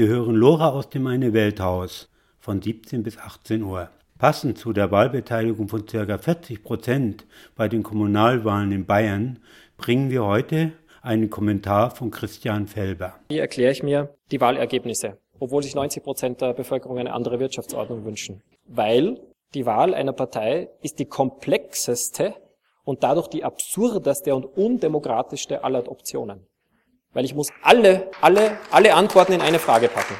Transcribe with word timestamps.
Sie 0.00 0.08
hören 0.08 0.34
Lora 0.34 0.70
aus 0.70 0.88
dem 0.88 1.06
Eine 1.06 1.34
Welthaus 1.34 2.08
von 2.38 2.62
17 2.62 3.02
bis 3.02 3.18
18 3.18 3.62
Uhr. 3.62 3.90
Passend 4.16 4.56
zu 4.56 4.72
der 4.72 4.90
Wahlbeteiligung 4.90 5.68
von 5.68 5.84
ca. 5.84 6.16
40 6.16 6.62
Prozent 6.62 7.26
bei 7.54 7.68
den 7.68 7.82
Kommunalwahlen 7.82 8.72
in 8.72 8.86
Bayern 8.86 9.40
bringen 9.76 10.08
wir 10.08 10.24
heute 10.24 10.72
einen 11.02 11.28
Kommentar 11.28 11.90
von 11.90 12.10
Christian 12.10 12.66
Felber. 12.66 13.16
Wie 13.28 13.36
erkläre 13.36 13.72
ich 13.72 13.82
mir 13.82 14.14
die 14.30 14.40
Wahlergebnisse, 14.40 15.18
obwohl 15.38 15.62
sich 15.62 15.74
90 15.74 16.02
Prozent 16.02 16.40
der 16.40 16.54
Bevölkerung 16.54 16.96
eine 16.96 17.12
andere 17.12 17.38
Wirtschaftsordnung 17.38 18.02
wünschen? 18.06 18.40
Weil 18.68 19.20
die 19.52 19.66
Wahl 19.66 19.92
einer 19.92 20.14
Partei 20.14 20.70
ist 20.80 20.98
die 20.98 21.04
komplexeste 21.04 22.32
und 22.84 23.02
dadurch 23.02 23.28
die 23.28 23.44
absurdeste 23.44 24.34
und 24.34 24.46
undemokratischste 24.46 25.62
aller 25.62 25.86
Optionen. 25.90 26.46
Weil 27.12 27.24
ich 27.24 27.34
muss 27.34 27.48
alle, 27.62 28.10
alle, 28.20 28.58
alle 28.70 28.94
Antworten 28.94 29.32
in 29.32 29.40
eine 29.40 29.58
Frage 29.58 29.88
packen. 29.88 30.14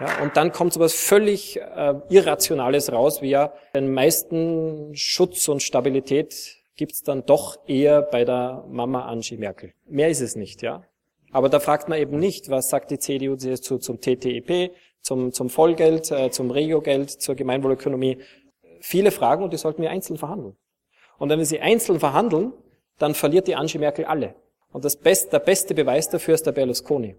Ja, 0.00 0.22
und 0.22 0.36
dann 0.36 0.52
kommt 0.52 0.74
so 0.74 0.80
was 0.80 0.94
völlig 0.94 1.58
äh, 1.58 1.94
Irrationales 2.10 2.92
raus, 2.92 3.22
wie 3.22 3.30
ja, 3.30 3.52
den 3.74 3.92
meisten 3.92 4.94
Schutz 4.94 5.48
und 5.48 5.62
Stabilität 5.62 6.56
gibt's 6.76 7.02
dann 7.02 7.24
doch 7.24 7.58
eher 7.66 8.02
bei 8.02 8.24
der 8.24 8.64
Mama 8.68 9.06
Angie 9.06 9.38
Merkel. 9.38 9.72
Mehr 9.86 10.10
ist 10.10 10.20
es 10.20 10.36
nicht, 10.36 10.62
ja. 10.62 10.84
Aber 11.32 11.48
da 11.48 11.60
fragt 11.60 11.88
man 11.88 11.98
eben 11.98 12.18
nicht, 12.18 12.50
was 12.50 12.68
sagt 12.68 12.90
die 12.90 12.98
CDU 12.98 13.36
zu, 13.36 13.78
zum 13.78 14.00
TTIP, 14.00 14.72
zum, 15.00 15.32
zum 15.32 15.50
Vollgeld, 15.50 16.10
äh, 16.10 16.30
zum 16.30 16.50
Regiogeld, 16.50 17.10
zur 17.10 17.34
Gemeinwohlökonomie. 17.34 18.18
Viele 18.80 19.10
Fragen 19.10 19.42
und 19.42 19.52
die 19.52 19.56
sollten 19.56 19.82
wir 19.82 19.90
einzeln 19.90 20.18
verhandeln. 20.18 20.56
Und 21.18 21.30
wenn 21.30 21.38
wir 21.38 21.46
sie 21.46 21.60
einzeln 21.60 21.98
verhandeln, 21.98 22.52
dann 22.98 23.14
verliert 23.14 23.48
die 23.48 23.56
Angie 23.56 23.78
Merkel 23.78 24.04
alle. 24.04 24.34
Und 24.76 24.84
das 24.84 24.94
best, 24.94 25.32
der 25.32 25.38
beste 25.38 25.74
Beweis 25.74 26.10
dafür 26.10 26.34
ist 26.34 26.44
der 26.44 26.52
Berlusconi. 26.52 27.16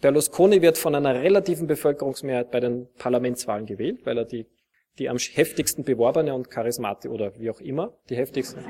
Berlusconi 0.00 0.60
wird 0.60 0.76
von 0.76 0.92
einer 0.92 1.14
relativen 1.14 1.68
Bevölkerungsmehrheit 1.68 2.50
bei 2.50 2.58
den 2.58 2.88
Parlamentswahlen 2.98 3.64
gewählt, 3.64 4.00
weil 4.04 4.18
er 4.18 4.24
die, 4.24 4.44
die 4.98 5.08
am 5.08 5.16
heftigsten 5.16 5.84
beworbene 5.84 6.34
und 6.34 6.50
charismatische 6.50 7.14
oder 7.14 7.38
wie 7.38 7.48
auch 7.48 7.60
immer, 7.60 7.96
die 8.10 8.16
heftigsten. 8.16 8.64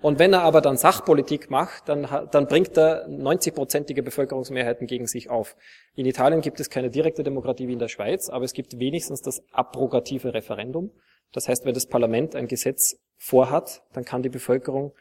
Und 0.00 0.18
wenn 0.18 0.32
er 0.32 0.40
aber 0.40 0.62
dann 0.62 0.78
Sachpolitik 0.78 1.50
macht, 1.50 1.86
dann, 1.86 2.08
dann 2.30 2.46
bringt 2.46 2.78
er 2.78 3.06
90-prozentige 3.06 4.00
Bevölkerungsmehrheiten 4.00 4.86
gegen 4.86 5.06
sich 5.06 5.28
auf. 5.28 5.54
In 5.94 6.06
Italien 6.06 6.40
gibt 6.40 6.60
es 6.60 6.70
keine 6.70 6.88
direkte 6.88 7.24
Demokratie 7.24 7.68
wie 7.68 7.74
in 7.74 7.78
der 7.78 7.88
Schweiz, 7.88 8.30
aber 8.30 8.46
es 8.46 8.54
gibt 8.54 8.78
wenigstens 8.78 9.20
das 9.20 9.42
abrogative 9.52 10.32
Referendum. 10.32 10.92
Das 11.30 11.46
heißt, 11.46 11.66
wenn 11.66 11.74
das 11.74 11.84
Parlament 11.84 12.34
ein 12.36 12.48
Gesetz 12.48 12.96
vorhat, 13.18 13.82
dann 13.92 14.06
kann 14.06 14.22
die 14.22 14.30
Bevölkerung 14.30 14.94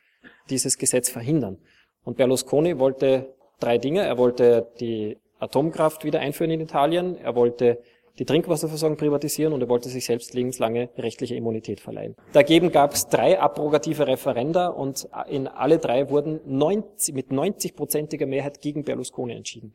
dieses 0.50 0.78
Gesetz 0.78 1.10
verhindern. 1.10 1.58
Und 2.04 2.18
Berlusconi 2.18 2.80
wollte 2.80 3.34
drei 3.60 3.78
Dinge. 3.78 4.02
Er 4.02 4.18
wollte 4.18 4.68
die 4.80 5.18
Atomkraft 5.40 6.04
wieder 6.04 6.20
einführen 6.20 6.52
in 6.52 6.62
Italien, 6.62 7.18
er 7.18 7.36
wollte 7.36 7.80
die 8.20 8.26
Trinkwasserversorgung 8.26 8.98
privatisieren 8.98 9.54
und 9.54 9.62
er 9.62 9.70
wollte 9.70 9.90
sich 9.90 10.06
selbst 10.06 10.34
lebenslange 10.34 10.90
rechtliche 10.98 11.36
Immunität 11.36 11.80
verleihen. 11.80 12.16
Dagegen 12.34 12.72
gab 12.72 12.94
es 12.94 13.08
drei 13.08 13.40
abrogative 13.40 14.06
Referenda 14.06 14.68
und 14.68 15.08
in 15.30 15.48
alle 15.48 15.80
drei 15.80 16.10
wurden 16.10 16.40
90, 16.46 17.16
mit 17.16 17.30
90-prozentiger 17.30 18.26
Mehrheit 18.28 18.62
gegen 18.62 18.84
Berlusconi 18.84 19.34
entschieden. 19.34 19.74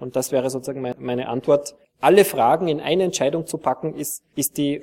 Und 0.00 0.16
das 0.16 0.32
wäre 0.32 0.50
sozusagen 0.50 0.82
meine 0.98 1.28
Antwort. 1.28 1.74
Alle 2.00 2.26
Fragen 2.26 2.68
in 2.68 2.80
eine 2.80 3.04
Entscheidung 3.04 3.46
zu 3.46 3.56
packen, 3.56 3.94
ist, 3.94 4.22
ist 4.34 4.58
die 4.58 4.82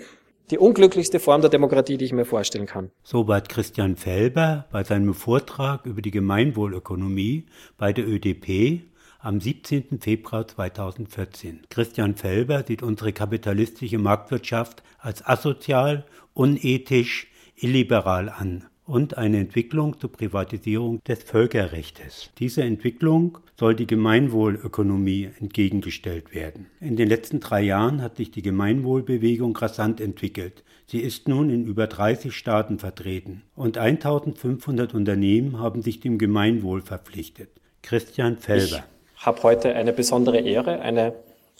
die 0.51 0.57
unglücklichste 0.57 1.19
Form 1.19 1.41
der 1.41 1.49
Demokratie, 1.49 1.97
die 1.97 2.05
ich 2.05 2.13
mir 2.13 2.25
vorstellen 2.25 2.65
kann. 2.65 2.91
Soweit 3.03 3.49
Christian 3.49 3.95
Felber 3.95 4.65
bei 4.71 4.83
seinem 4.83 5.13
Vortrag 5.13 5.85
über 5.85 6.01
die 6.01 6.11
Gemeinwohlökonomie 6.11 7.45
bei 7.77 7.93
der 7.93 8.07
ÖDP 8.07 8.83
am 9.19 9.39
17. 9.39 9.99
Februar 10.01 10.47
2014. 10.47 11.61
Christian 11.69 12.15
Felber 12.15 12.63
sieht 12.67 12.83
unsere 12.83 13.13
kapitalistische 13.13 13.97
Marktwirtschaft 13.97 14.83
als 14.99 15.25
asozial, 15.25 16.05
unethisch, 16.33 17.27
illiberal 17.55 18.29
an 18.29 18.65
und 18.85 19.17
eine 19.17 19.37
Entwicklung 19.39 19.99
zur 19.99 20.11
Privatisierung 20.11 21.01
des 21.03 21.23
Völkerrechtes. 21.23 22.31
Dieser 22.37 22.63
Entwicklung 22.63 23.37
soll 23.57 23.75
die 23.75 23.87
Gemeinwohlökonomie 23.87 25.29
entgegengestellt 25.39 26.33
werden. 26.33 26.67
In 26.79 26.95
den 26.95 27.07
letzten 27.07 27.39
drei 27.39 27.61
Jahren 27.61 28.01
hat 28.01 28.17
sich 28.17 28.31
die 28.31 28.41
Gemeinwohlbewegung 28.41 29.55
rasant 29.55 30.01
entwickelt. 30.01 30.63
Sie 30.85 30.99
ist 30.99 31.27
nun 31.27 31.49
in 31.49 31.65
über 31.65 31.87
30 31.87 32.35
Staaten 32.35 32.79
vertreten 32.79 33.43
und 33.55 33.77
1500 33.77 34.93
Unternehmen 34.93 35.59
haben 35.59 35.81
sich 35.81 35.99
dem 35.99 36.17
Gemeinwohl 36.17 36.81
verpflichtet. 36.81 37.49
Christian 37.81 38.37
Felber. 38.37 38.83
Ich 39.17 39.25
habe 39.25 39.43
heute 39.43 39.73
eine 39.75 39.93
besondere 39.93 40.39
Ehre, 40.39 40.81
eine 40.81 41.13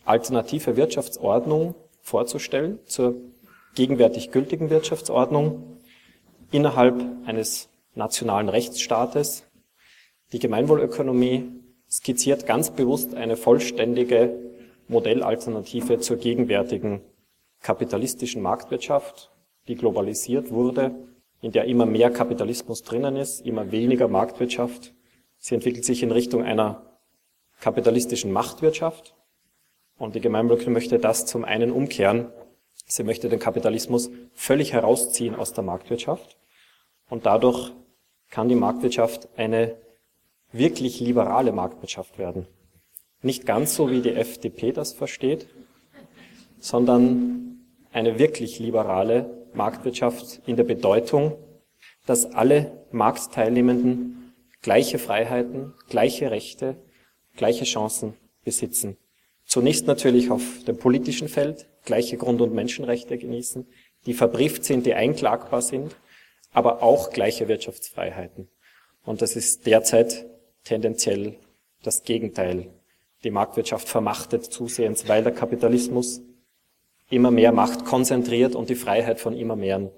alternative 0.03 0.75
Wirtschaftsordnung 0.75 1.75
vorzustellen 2.01 2.79
zur 2.85 3.15
gegenwärtig 3.75 4.31
gültigen 4.31 4.69
Wirtschaftsordnung 4.69 5.72
innerhalb 6.53 7.03
eines 7.25 7.69
nationalen 7.95 8.47
Rechtsstaates. 8.47 9.43
Die 10.31 10.39
Gemeinwohlökonomie 10.39 11.51
skizziert 11.89 12.45
ganz 12.45 12.71
bewusst 12.71 13.15
eine 13.15 13.37
vollständige 13.37 14.39
Modellalternative 14.87 15.99
zur 15.99 16.17
gegenwärtigen 16.17 17.01
kapitalistischen 17.61 18.41
Marktwirtschaft, 18.41 19.31
die 19.67 19.75
globalisiert 19.75 20.51
wurde, 20.51 20.93
in 21.41 21.51
der 21.51 21.65
immer 21.65 21.85
mehr 21.85 22.11
Kapitalismus 22.11 22.83
drinnen 22.83 23.15
ist, 23.15 23.45
immer 23.45 23.71
weniger 23.71 24.07
Marktwirtschaft. 24.07 24.93
Sie 25.39 25.55
entwickelt 25.55 25.85
sich 25.85 26.03
in 26.03 26.11
Richtung 26.11 26.43
einer 26.43 26.99
kapitalistischen 27.61 28.31
Machtwirtschaft. 28.31 29.15
Und 29.97 30.15
die 30.15 30.21
Gemeinwohlökonomie 30.21 30.73
möchte 30.73 30.99
das 30.99 31.25
zum 31.25 31.45
einen 31.45 31.71
umkehren. 31.71 32.27
Sie 32.85 33.03
möchte 33.03 33.29
den 33.29 33.39
Kapitalismus 33.39 34.09
völlig 34.33 34.73
herausziehen 34.73 35.35
aus 35.35 35.53
der 35.53 35.63
Marktwirtschaft 35.63 36.37
und 37.09 37.25
dadurch 37.25 37.71
kann 38.29 38.49
die 38.49 38.55
Marktwirtschaft 38.55 39.29
eine 39.37 39.77
wirklich 40.51 40.99
liberale 40.99 41.51
Marktwirtschaft 41.51 42.17
werden. 42.17 42.47
Nicht 43.21 43.45
ganz 43.45 43.75
so, 43.75 43.89
wie 43.89 44.01
die 44.01 44.13
FDP 44.13 44.71
das 44.71 44.93
versteht, 44.93 45.47
sondern 46.59 47.59
eine 47.91 48.19
wirklich 48.19 48.59
liberale 48.59 49.47
Marktwirtschaft 49.53 50.41
in 50.45 50.55
der 50.55 50.63
Bedeutung, 50.63 51.37
dass 52.05 52.25
alle 52.25 52.85
Marktteilnehmenden 52.91 54.33
gleiche 54.61 54.99
Freiheiten, 54.99 55.73
gleiche 55.89 56.31
Rechte, 56.31 56.75
gleiche 57.35 57.65
Chancen 57.65 58.13
besitzen. 58.43 58.97
Zunächst 59.45 59.87
natürlich 59.87 60.31
auf 60.31 60.63
dem 60.65 60.77
politischen 60.77 61.27
Feld 61.27 61.67
gleiche 61.85 62.17
Grund- 62.17 62.41
und 62.41 62.53
Menschenrechte 62.53 63.17
genießen, 63.17 63.67
die 64.05 64.13
verbrieft 64.13 64.63
sind, 64.63 64.85
die 64.85 64.93
einklagbar 64.93 65.61
sind 65.61 65.95
aber 66.53 66.83
auch 66.83 67.09
gleiche 67.09 67.47
Wirtschaftsfreiheiten. 67.47 68.47
Und 69.03 69.21
das 69.21 69.35
ist 69.35 69.65
derzeit 69.65 70.25
tendenziell 70.63 71.35
das 71.83 72.03
Gegenteil. 72.03 72.69
Die 73.23 73.31
Marktwirtschaft 73.31 73.87
vermachtet 73.87 74.45
zusehends, 74.45 75.07
weil 75.07 75.23
der 75.23 75.33
Kapitalismus 75.33 76.21
immer 77.09 77.31
mehr 77.31 77.51
Macht 77.51 77.85
konzentriert 77.85 78.55
und 78.55 78.69
die 78.69 78.75
Freiheit 78.75 79.19
von 79.19 79.35
immer 79.35 79.55
mehr 79.55 79.91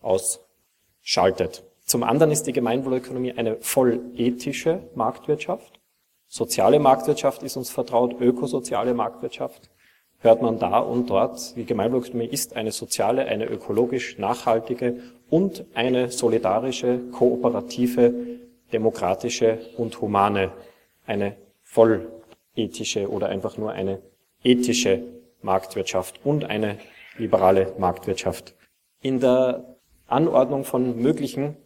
ausschaltet. 0.00 1.64
Zum 1.84 2.02
anderen 2.02 2.32
ist 2.32 2.44
die 2.44 2.52
Gemeinwohlökonomie 2.52 3.32
eine 3.32 3.56
voll 3.60 4.00
ethische 4.16 4.82
Marktwirtschaft. 4.94 5.80
Soziale 6.26 6.80
Marktwirtschaft 6.80 7.42
ist 7.42 7.56
uns 7.56 7.70
vertraut, 7.70 8.20
ökosoziale 8.20 8.94
Marktwirtschaft 8.94 9.70
hört 10.18 10.42
man 10.42 10.58
da 10.58 10.78
und 10.78 11.10
dort, 11.10 11.54
die 11.56 11.64
Gemeinwohlökonomie 11.64 12.26
ist 12.26 12.56
eine 12.56 12.72
soziale, 12.72 13.26
eine 13.26 13.46
ökologisch 13.46 14.18
nachhaltige 14.18 15.00
und 15.28 15.64
eine 15.74 16.10
solidarische, 16.10 16.98
kooperative, 17.12 18.14
demokratische 18.72 19.58
und 19.76 20.00
humane, 20.00 20.52
eine 21.06 21.36
vollethische 21.62 23.08
oder 23.10 23.28
einfach 23.28 23.56
nur 23.58 23.72
eine 23.72 24.00
ethische 24.42 25.02
Marktwirtschaft 25.42 26.20
und 26.24 26.44
eine 26.44 26.78
liberale 27.18 27.74
Marktwirtschaft. 27.78 28.54
In 29.00 29.20
der 29.20 29.76
Anordnung 30.06 30.64
von 30.64 31.00
möglichen 31.00 31.56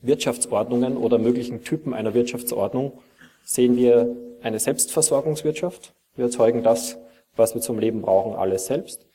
Wirtschaftsordnungen 0.00 0.96
oder 0.96 1.18
möglichen 1.18 1.64
Typen 1.64 1.94
einer 1.94 2.14
Wirtschaftsordnung 2.14 3.00
sehen 3.42 3.76
wir 3.76 4.14
eine 4.42 4.58
Selbstversorgungswirtschaft. 4.58 5.94
Wir 6.14 6.26
erzeugen 6.26 6.62
das, 6.62 6.98
was 7.34 7.54
wir 7.54 7.62
zum 7.62 7.78
Leben 7.78 8.02
brauchen, 8.02 8.34
alles 8.34 8.66
selbst. 8.66 9.06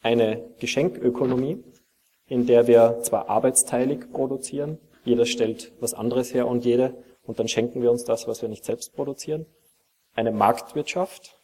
Eine 0.00 0.42
Geschenkökonomie, 0.58 1.62
in 2.32 2.46
der 2.46 2.66
wir 2.66 3.00
zwar 3.02 3.28
arbeitsteilig 3.28 4.10
produzieren, 4.10 4.78
jeder 5.04 5.26
stellt 5.26 5.70
was 5.80 5.92
anderes 5.92 6.32
her 6.32 6.46
und 6.46 6.64
jede, 6.64 6.94
und 7.24 7.38
dann 7.38 7.46
schenken 7.46 7.82
wir 7.82 7.90
uns 7.90 8.04
das, 8.04 8.26
was 8.26 8.40
wir 8.40 8.48
nicht 8.48 8.64
selbst 8.64 8.94
produzieren. 8.94 9.44
Eine 10.14 10.32
Marktwirtschaft, 10.32 11.38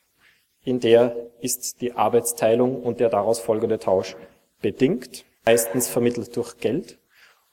in 0.64 0.80
der 0.80 1.14
ist 1.40 1.82
die 1.82 1.92
Arbeitsteilung 1.92 2.82
und 2.82 3.00
der 3.00 3.10
daraus 3.10 3.38
folgende 3.38 3.78
Tausch 3.78 4.16
bedingt, 4.62 5.26
meistens 5.44 5.88
vermittelt 5.88 6.34
durch 6.34 6.56
Geld, 6.56 6.98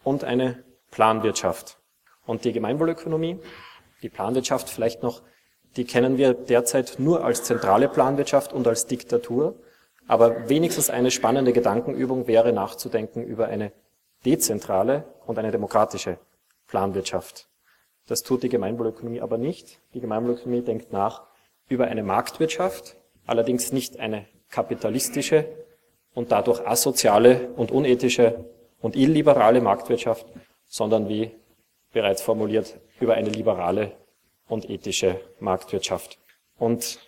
und 0.06 0.24
eine 0.24 0.64
Planwirtschaft. 0.92 1.78
Und 2.26 2.46
die 2.46 2.54
Gemeinwohlökonomie, 2.54 3.40
die 4.02 4.10
Planwirtschaft 4.10 4.70
vielleicht 4.70 5.04
noch 5.04 5.22
die 5.76 5.84
kennen 5.84 6.18
wir 6.18 6.34
derzeit 6.34 6.96
nur 7.00 7.26
als 7.26 7.44
zentrale 7.44 7.90
Planwirtschaft 7.90 8.54
und 8.54 8.66
als 8.66 8.86
Diktatur. 8.86 9.56
Aber 10.07 10.50
wenigstens 10.50 10.90
eine 10.90 11.12
spannende 11.12 11.54
Gedankenübung 11.54 12.28
wäre 12.28 12.54
nachzudenken 12.54 13.24
über 13.24 13.48
eine 13.48 13.72
dezentrale 14.25 15.06
und 15.25 15.38
eine 15.40 15.52
demokratische 15.52 16.18
Planwirtschaft. 16.68 17.48
Das 18.07 18.24
tut 18.24 18.44
die 18.44 18.50
Gemeinwohlökonomie 18.50 19.22
aber 19.22 19.38
nicht. 19.38 19.80
Die 19.94 20.00
Gemeinwohlökonomie 20.00 20.62
denkt 20.62 20.94
nach 20.94 21.24
über 21.68 21.86
eine 21.86 22.04
Marktwirtschaft, 22.04 22.96
allerdings 23.25 23.72
nicht 23.72 24.00
eine 24.00 24.25
kapitalistische 24.50 25.46
und 26.13 26.31
dadurch 26.31 26.66
asoziale 26.66 27.50
und 27.56 27.72
unethische 27.72 28.46
und 28.80 28.96
illiberale 28.96 29.62
Marktwirtschaft, 29.62 30.28
sondern 30.68 31.10
wie 31.10 31.31
bereits 31.92 32.22
formuliert 32.22 32.80
über 33.00 33.16
eine 33.16 33.30
liberale 33.30 33.94
und 34.48 34.69
ethische 34.69 35.19
Marktwirtschaft. 35.40 36.19
Und 36.58 37.00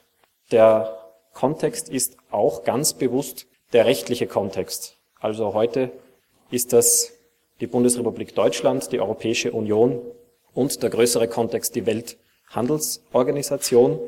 der 0.51 1.06
Kontext 1.37 1.87
ist 1.87 2.17
auch 2.31 2.63
ganz 2.63 2.93
bewusst 2.93 3.45
der 3.71 3.85
rechtliche 3.85 4.25
Kontext. 4.25 4.97
Also 5.19 5.53
heute 5.53 5.91
ist 6.49 6.73
das 6.73 7.13
die 7.59 7.67
Bundesrepublik 7.67 8.33
Deutschland, 8.33 8.91
die 8.91 8.99
Europäische 8.99 9.51
Union 9.51 10.01
und 10.55 10.81
der 10.81 10.89
größere 10.89 11.27
Kontext 11.27 11.75
die 11.75 11.85
Welthandelsorganisation, 11.85 13.99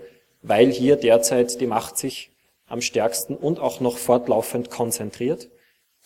weil 0.42 0.72
hier 0.72 0.96
derzeit 0.96 1.62
die 1.62 1.68
Macht 1.68 2.00
sich 2.00 2.32
am 2.68 2.82
stärksten 2.82 3.36
und 3.36 3.60
auch 3.60 3.80
noch 3.80 4.00
fortlaufend 4.00 4.72
konzentriert. 4.72 5.52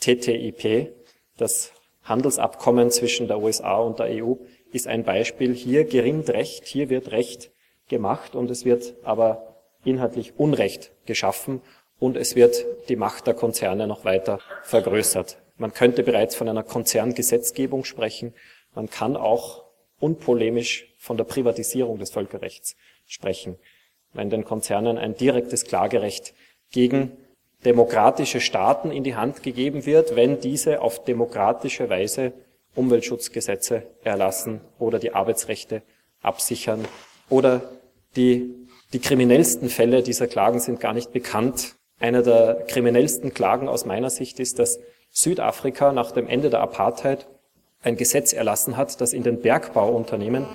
TTIP, 0.01 0.93
das 1.37 1.71
Handelsabkommen 2.03 2.91
zwischen 2.91 3.29
der 3.29 3.39
USA 3.39 3.77
und 3.77 3.99
der 3.99 4.25
EU, 4.25 4.33
ist 4.73 4.87
ein 4.87 5.05
Beispiel. 5.05 5.53
Hier 5.53 5.85
gerinnt 5.85 6.29
Recht, 6.29 6.65
hier 6.65 6.89
wird 6.89 7.11
Recht 7.11 7.49
gemacht 7.87 8.35
und 8.35 8.51
es 8.51 8.65
wird 8.65 8.95
aber 9.03 9.52
inhaltlich 9.83 10.33
Unrecht 10.37 10.91
geschaffen 11.05 11.61
und 11.99 12.17
es 12.17 12.35
wird 12.35 12.65
die 12.89 12.95
Macht 12.95 13.27
der 13.27 13.33
Konzerne 13.33 13.87
noch 13.87 14.05
weiter 14.05 14.39
vergrößert. 14.63 15.37
Man 15.57 15.73
könnte 15.73 16.03
bereits 16.03 16.35
von 16.35 16.49
einer 16.49 16.63
Konzerngesetzgebung 16.63 17.85
sprechen. 17.85 18.33
Man 18.75 18.89
kann 18.89 19.15
auch 19.15 19.63
unpolemisch 19.99 20.93
von 20.97 21.17
der 21.17 21.23
Privatisierung 21.23 21.99
des 21.99 22.09
Völkerrechts 22.09 22.75
sprechen, 23.05 23.57
wenn 24.13 24.29
den 24.29 24.43
Konzernen 24.43 24.97
ein 24.97 25.15
direktes 25.15 25.65
Klagerecht 25.65 26.33
gegen 26.71 27.11
demokratische 27.63 28.41
Staaten 28.41 28.91
in 28.91 29.03
die 29.03 29.15
Hand 29.15 29.43
gegeben 29.43 29.85
wird, 29.85 30.15
wenn 30.15 30.39
diese 30.39 30.81
auf 30.81 31.03
demokratische 31.03 31.89
Weise 31.89 32.33
Umweltschutzgesetze 32.75 33.83
erlassen 34.03 34.61
oder 34.79 34.99
die 34.99 35.13
Arbeitsrechte 35.13 35.83
absichern 36.21 36.85
oder 37.29 37.61
die, 38.15 38.62
die 38.93 38.99
kriminellsten 38.99 39.69
Fälle 39.69 40.03
dieser 40.03 40.27
Klagen 40.27 40.59
sind 40.59 40.79
gar 40.79 40.93
nicht 40.93 41.11
bekannt. 41.11 41.75
Einer 41.99 42.21
der 42.21 42.63
kriminellsten 42.67 43.33
Klagen 43.33 43.67
aus 43.67 43.85
meiner 43.85 44.11
Sicht 44.11 44.39
ist, 44.39 44.59
dass 44.59 44.79
Südafrika 45.09 45.91
nach 45.91 46.11
dem 46.11 46.27
Ende 46.27 46.51
der 46.51 46.61
Apartheid 46.61 47.27
ein 47.81 47.97
Gesetz 47.97 48.33
erlassen 48.33 48.77
hat, 48.77 49.01
dass 49.01 49.13
in 49.13 49.23
den 49.23 49.41
Bergbauunternehmen 49.41 50.45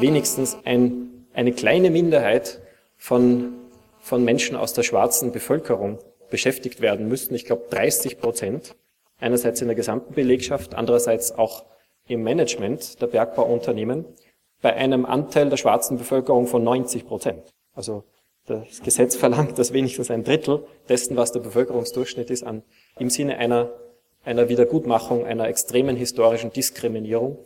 wenigstens 0.00 0.58
ein, 0.64 1.26
eine 1.34 1.52
kleine 1.52 1.90
Minderheit 1.90 2.60
von, 2.96 3.54
von 4.00 4.24
Menschen 4.24 4.56
aus 4.56 4.72
der 4.72 4.82
schwarzen 4.82 5.30
Bevölkerung 5.30 5.98
beschäftigt 6.30 6.80
werden 6.80 7.08
müssten. 7.08 7.34
Ich 7.34 7.44
glaube 7.44 7.66
30 7.70 8.18
Prozent. 8.18 8.74
Einerseits 9.20 9.60
in 9.60 9.68
der 9.68 9.76
gesamten 9.76 10.14
Belegschaft, 10.14 10.74
andererseits 10.74 11.32
auch 11.32 11.64
im 12.08 12.24
Management 12.24 13.00
der 13.00 13.06
Bergbauunternehmen 13.06 14.04
bei 14.60 14.74
einem 14.74 15.06
Anteil 15.06 15.48
der 15.48 15.56
schwarzen 15.56 15.96
Bevölkerung 15.96 16.48
von 16.48 16.64
90 16.64 17.06
Prozent. 17.06 17.54
Also 17.74 18.04
das 18.46 18.82
Gesetz 18.82 19.16
verlangt, 19.16 19.58
dass 19.58 19.72
wenigstens 19.72 20.10
ein 20.10 20.24
Drittel 20.24 20.66
dessen, 20.88 21.16
was 21.16 21.32
der 21.32 21.40
Bevölkerungsdurchschnitt 21.40 22.30
ist, 22.30 22.44
an, 22.44 22.62
im 22.98 23.10
Sinne 23.10 23.38
einer, 23.38 23.72
einer 24.24 24.48
Wiedergutmachung, 24.48 25.24
einer 25.24 25.48
extremen 25.48 25.96
historischen 25.96 26.52
Diskriminierung, 26.52 27.38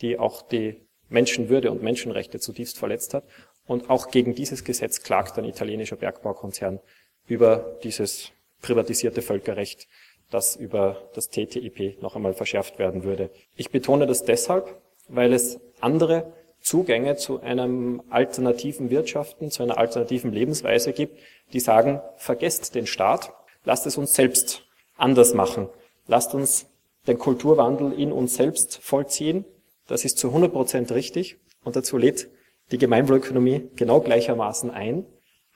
die 0.00 0.18
auch 0.18 0.42
die 0.42 0.80
Menschenwürde 1.08 1.70
und 1.70 1.82
Menschenrechte 1.82 2.38
zutiefst 2.40 2.78
verletzt 2.78 3.14
hat. 3.14 3.24
Und 3.66 3.90
auch 3.90 4.10
gegen 4.10 4.34
dieses 4.34 4.64
Gesetz 4.64 5.02
klagt 5.02 5.38
ein 5.38 5.44
italienischer 5.44 5.96
Bergbaukonzern 5.96 6.80
über 7.26 7.78
dieses 7.82 8.30
privatisierte 8.60 9.22
Völkerrecht, 9.22 9.88
das 10.30 10.56
über 10.56 11.10
das 11.14 11.28
TTIP 11.28 12.02
noch 12.02 12.16
einmal 12.16 12.34
verschärft 12.34 12.78
werden 12.78 13.04
würde. 13.04 13.30
Ich 13.56 13.70
betone 13.70 14.06
das 14.06 14.24
deshalb, 14.24 14.80
weil 15.08 15.32
es 15.32 15.60
andere 15.80 16.32
Zugänge 16.64 17.16
zu 17.16 17.42
einem 17.42 18.02
alternativen 18.08 18.88
Wirtschaften, 18.88 19.50
zu 19.50 19.62
einer 19.62 19.76
alternativen 19.76 20.32
Lebensweise 20.32 20.94
gibt, 20.94 21.18
die 21.52 21.60
sagen, 21.60 22.00
vergesst 22.16 22.74
den 22.74 22.86
Staat, 22.86 23.34
lasst 23.64 23.86
es 23.86 23.98
uns 23.98 24.14
selbst 24.14 24.62
anders 24.96 25.34
machen, 25.34 25.68
lasst 26.06 26.34
uns 26.34 26.66
den 27.06 27.18
Kulturwandel 27.18 27.92
in 27.92 28.12
uns 28.12 28.36
selbst 28.36 28.78
vollziehen. 28.78 29.44
Das 29.86 30.06
ist 30.06 30.16
zu 30.16 30.28
100 30.28 30.52
Prozent 30.52 30.90
richtig 30.92 31.36
und 31.64 31.76
dazu 31.76 31.98
lädt 31.98 32.30
die 32.70 32.78
Gemeinwohlökonomie 32.78 33.68
genau 33.76 34.00
gleichermaßen 34.00 34.70
ein. 34.70 35.04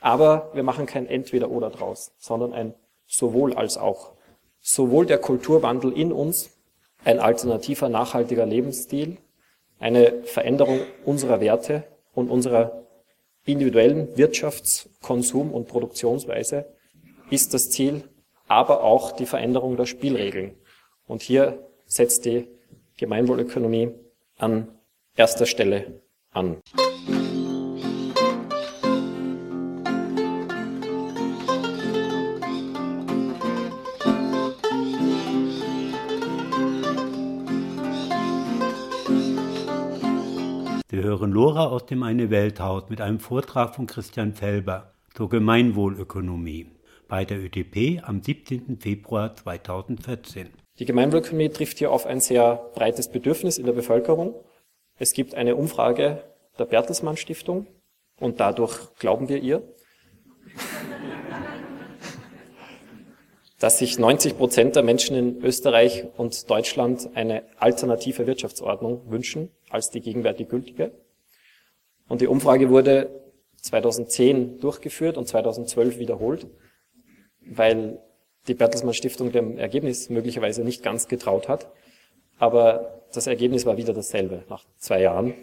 Aber 0.00 0.50
wir 0.52 0.62
machen 0.62 0.84
kein 0.84 1.06
Entweder-Oder 1.06 1.70
draus, 1.70 2.12
sondern 2.18 2.52
ein 2.52 2.74
sowohl 3.06 3.54
als 3.54 3.78
auch. 3.78 4.12
Sowohl 4.60 5.06
der 5.06 5.18
Kulturwandel 5.18 5.90
in 5.90 6.12
uns, 6.12 6.50
ein 7.02 7.18
alternativer, 7.18 7.88
nachhaltiger 7.88 8.44
Lebensstil, 8.44 9.16
eine 9.78 10.22
Veränderung 10.24 10.80
unserer 11.04 11.40
Werte 11.40 11.84
und 12.14 12.30
unserer 12.30 12.84
individuellen 13.44 14.14
Wirtschafts-, 14.14 14.88
Konsum- 15.00 15.52
und 15.52 15.68
Produktionsweise 15.68 16.66
ist 17.30 17.54
das 17.54 17.70
Ziel, 17.70 18.04
aber 18.46 18.82
auch 18.82 19.12
die 19.12 19.26
Veränderung 19.26 19.76
der 19.76 19.86
Spielregeln. 19.86 20.56
Und 21.06 21.22
hier 21.22 21.66
setzt 21.86 22.24
die 22.24 22.48
Gemeinwohlökonomie 22.96 23.92
an 24.36 24.68
erster 25.16 25.46
Stelle 25.46 26.00
an. 26.32 26.58
Hören 41.08 41.32
Lora 41.32 41.68
aus 41.68 41.86
dem 41.86 42.02
Eine 42.02 42.28
Welthaus 42.28 42.90
mit 42.90 43.00
einem 43.00 43.18
Vortrag 43.18 43.74
von 43.74 43.86
Christian 43.86 44.34
Felber 44.34 44.92
zur 45.14 45.30
Gemeinwohlökonomie 45.30 46.66
bei 47.08 47.24
der 47.24 47.38
ÖDP 47.38 48.02
am 48.06 48.22
17. 48.22 48.78
Februar 48.78 49.34
2014. 49.34 50.50
Die 50.78 50.84
Gemeinwohlökonomie 50.84 51.48
trifft 51.48 51.78
hier 51.78 51.92
auf 51.92 52.04
ein 52.04 52.20
sehr 52.20 52.56
breites 52.74 53.08
Bedürfnis 53.08 53.56
in 53.56 53.64
der 53.64 53.72
Bevölkerung. 53.72 54.34
Es 54.98 55.14
gibt 55.14 55.34
eine 55.34 55.56
Umfrage 55.56 56.22
der 56.58 56.66
Bertelsmann 56.66 57.16
Stiftung 57.16 57.66
und 58.20 58.38
dadurch 58.38 58.94
glauben 58.98 59.30
wir 59.30 59.38
ihr, 59.38 59.62
dass 63.58 63.78
sich 63.78 63.98
90 63.98 64.36
Prozent 64.36 64.76
der 64.76 64.82
Menschen 64.84 65.16
in 65.16 65.42
Österreich 65.42 66.06
und 66.16 66.48
Deutschland 66.48 67.10
eine 67.14 67.42
alternative 67.58 68.26
Wirtschaftsordnung 68.26 69.10
wünschen 69.10 69.50
als 69.68 69.90
die 69.90 70.00
gegenwärtig 70.00 70.48
gültige. 70.48 70.92
Und 72.08 72.20
die 72.20 72.28
Umfrage 72.28 72.70
wurde 72.70 73.10
2010 73.60 74.60
durchgeführt 74.60 75.16
und 75.16 75.26
2012 75.26 75.98
wiederholt, 75.98 76.46
weil 77.40 77.98
die 78.46 78.54
Bertelsmann 78.54 78.94
Stiftung 78.94 79.32
dem 79.32 79.58
Ergebnis 79.58 80.08
möglicherweise 80.08 80.62
nicht 80.62 80.82
ganz 80.82 81.08
getraut 81.08 81.48
hat. 81.48 81.70
Aber 82.38 83.02
das 83.12 83.26
Ergebnis 83.26 83.66
war 83.66 83.76
wieder 83.76 83.92
dasselbe 83.92 84.44
nach 84.48 84.64
zwei 84.78 85.02
Jahren. 85.02 85.34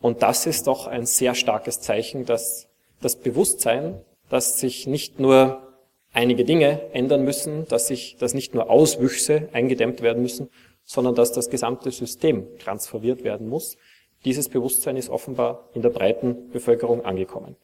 Und 0.00 0.22
das 0.22 0.46
ist 0.46 0.66
doch 0.66 0.86
ein 0.86 1.06
sehr 1.06 1.34
starkes 1.34 1.80
Zeichen, 1.80 2.26
dass 2.26 2.68
das 3.00 3.16
Bewusstsein, 3.16 4.00
dass 4.28 4.60
sich 4.60 4.86
nicht 4.86 5.18
nur 5.18 5.69
einige 6.12 6.44
Dinge 6.44 6.80
ändern 6.92 7.24
müssen, 7.24 7.66
dass 7.68 7.86
sich, 7.86 8.16
dass 8.18 8.34
nicht 8.34 8.54
nur 8.54 8.70
Auswüchse 8.70 9.48
eingedämmt 9.52 10.02
werden 10.02 10.22
müssen, 10.22 10.50
sondern 10.84 11.14
dass 11.14 11.32
das 11.32 11.50
gesamte 11.50 11.90
System 11.90 12.46
transformiert 12.58 13.22
werden 13.24 13.48
muss. 13.48 13.76
Dieses 14.24 14.48
Bewusstsein 14.48 14.96
ist 14.96 15.08
offenbar 15.08 15.68
in 15.74 15.82
der 15.82 15.90
breiten 15.90 16.50
Bevölkerung 16.50 17.04
angekommen. 17.04 17.56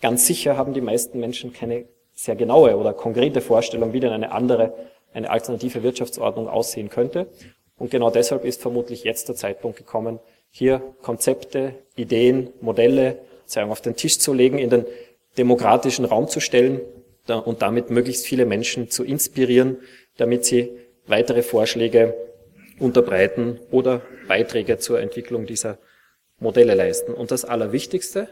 Ganz 0.00 0.26
sicher 0.26 0.56
haben 0.56 0.72
die 0.72 0.80
meisten 0.80 1.20
Menschen 1.20 1.52
keine 1.52 1.86
sehr 2.12 2.36
genaue 2.36 2.76
oder 2.76 2.92
konkrete 2.92 3.40
Vorstellung, 3.40 3.92
wie 3.92 4.00
denn 4.00 4.12
eine 4.12 4.32
andere, 4.32 4.74
eine 5.12 5.30
alternative 5.30 5.82
Wirtschaftsordnung 5.82 6.48
aussehen 6.48 6.88
könnte. 6.88 7.28
Und 7.78 7.90
genau 7.90 8.10
deshalb 8.10 8.44
ist 8.44 8.60
vermutlich 8.60 9.04
jetzt 9.04 9.28
der 9.28 9.36
Zeitpunkt 9.36 9.78
gekommen, 9.78 10.20
hier 10.50 10.82
Konzepte, 11.02 11.74
Ideen, 11.96 12.50
Modelle 12.60 13.18
sagen, 13.46 13.70
auf 13.70 13.80
den 13.80 13.96
Tisch 13.96 14.18
zu 14.18 14.32
legen, 14.32 14.58
in 14.58 14.70
den 14.70 14.84
demokratischen 15.38 16.04
Raum 16.04 16.28
zu 16.28 16.40
stellen 16.40 16.80
und 17.28 17.62
damit 17.62 17.90
möglichst 17.90 18.26
viele 18.26 18.46
Menschen 18.46 18.90
zu 18.90 19.04
inspirieren, 19.04 19.78
damit 20.16 20.44
sie 20.44 20.70
weitere 21.06 21.42
Vorschläge 21.42 22.14
unterbreiten 22.78 23.58
oder 23.70 24.02
Beiträge 24.26 24.78
zur 24.78 25.00
Entwicklung 25.00 25.46
dieser 25.46 25.78
Modelle 26.38 26.74
leisten. 26.74 27.12
Und 27.12 27.30
das 27.30 27.44
Allerwichtigste, 27.44 28.28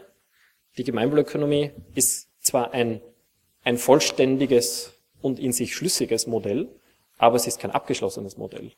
die 0.77 0.83
Gemeinwohlökonomie 0.83 1.71
ist 1.95 2.29
zwar 2.41 2.73
ein, 2.73 3.01
ein 3.63 3.77
vollständiges 3.77 4.93
und 5.21 5.39
in 5.39 5.51
sich 5.51 5.75
schlüssiges 5.75 6.27
Modell, 6.27 6.67
aber 7.17 7.35
es 7.35 7.47
ist 7.47 7.59
kein 7.59 7.71
abgeschlossenes 7.71 8.37
Modell. 8.37 8.71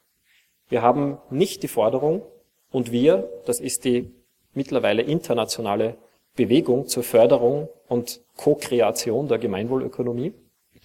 Wir 0.69 0.81
haben 0.81 1.17
nicht 1.29 1.63
die 1.63 1.67
Forderung, 1.67 2.23
und 2.71 2.91
wir, 2.91 3.29
das 3.45 3.59
ist 3.59 3.85
die 3.85 4.11
mittlerweile 4.53 5.01
internationale 5.01 5.97
Bewegung 6.35 6.87
zur 6.87 7.03
Förderung 7.03 7.69
und 7.87 8.21
Co-Kreation 8.37 9.27
der 9.27 9.37
Gemeinwohlökonomie, 9.37 10.33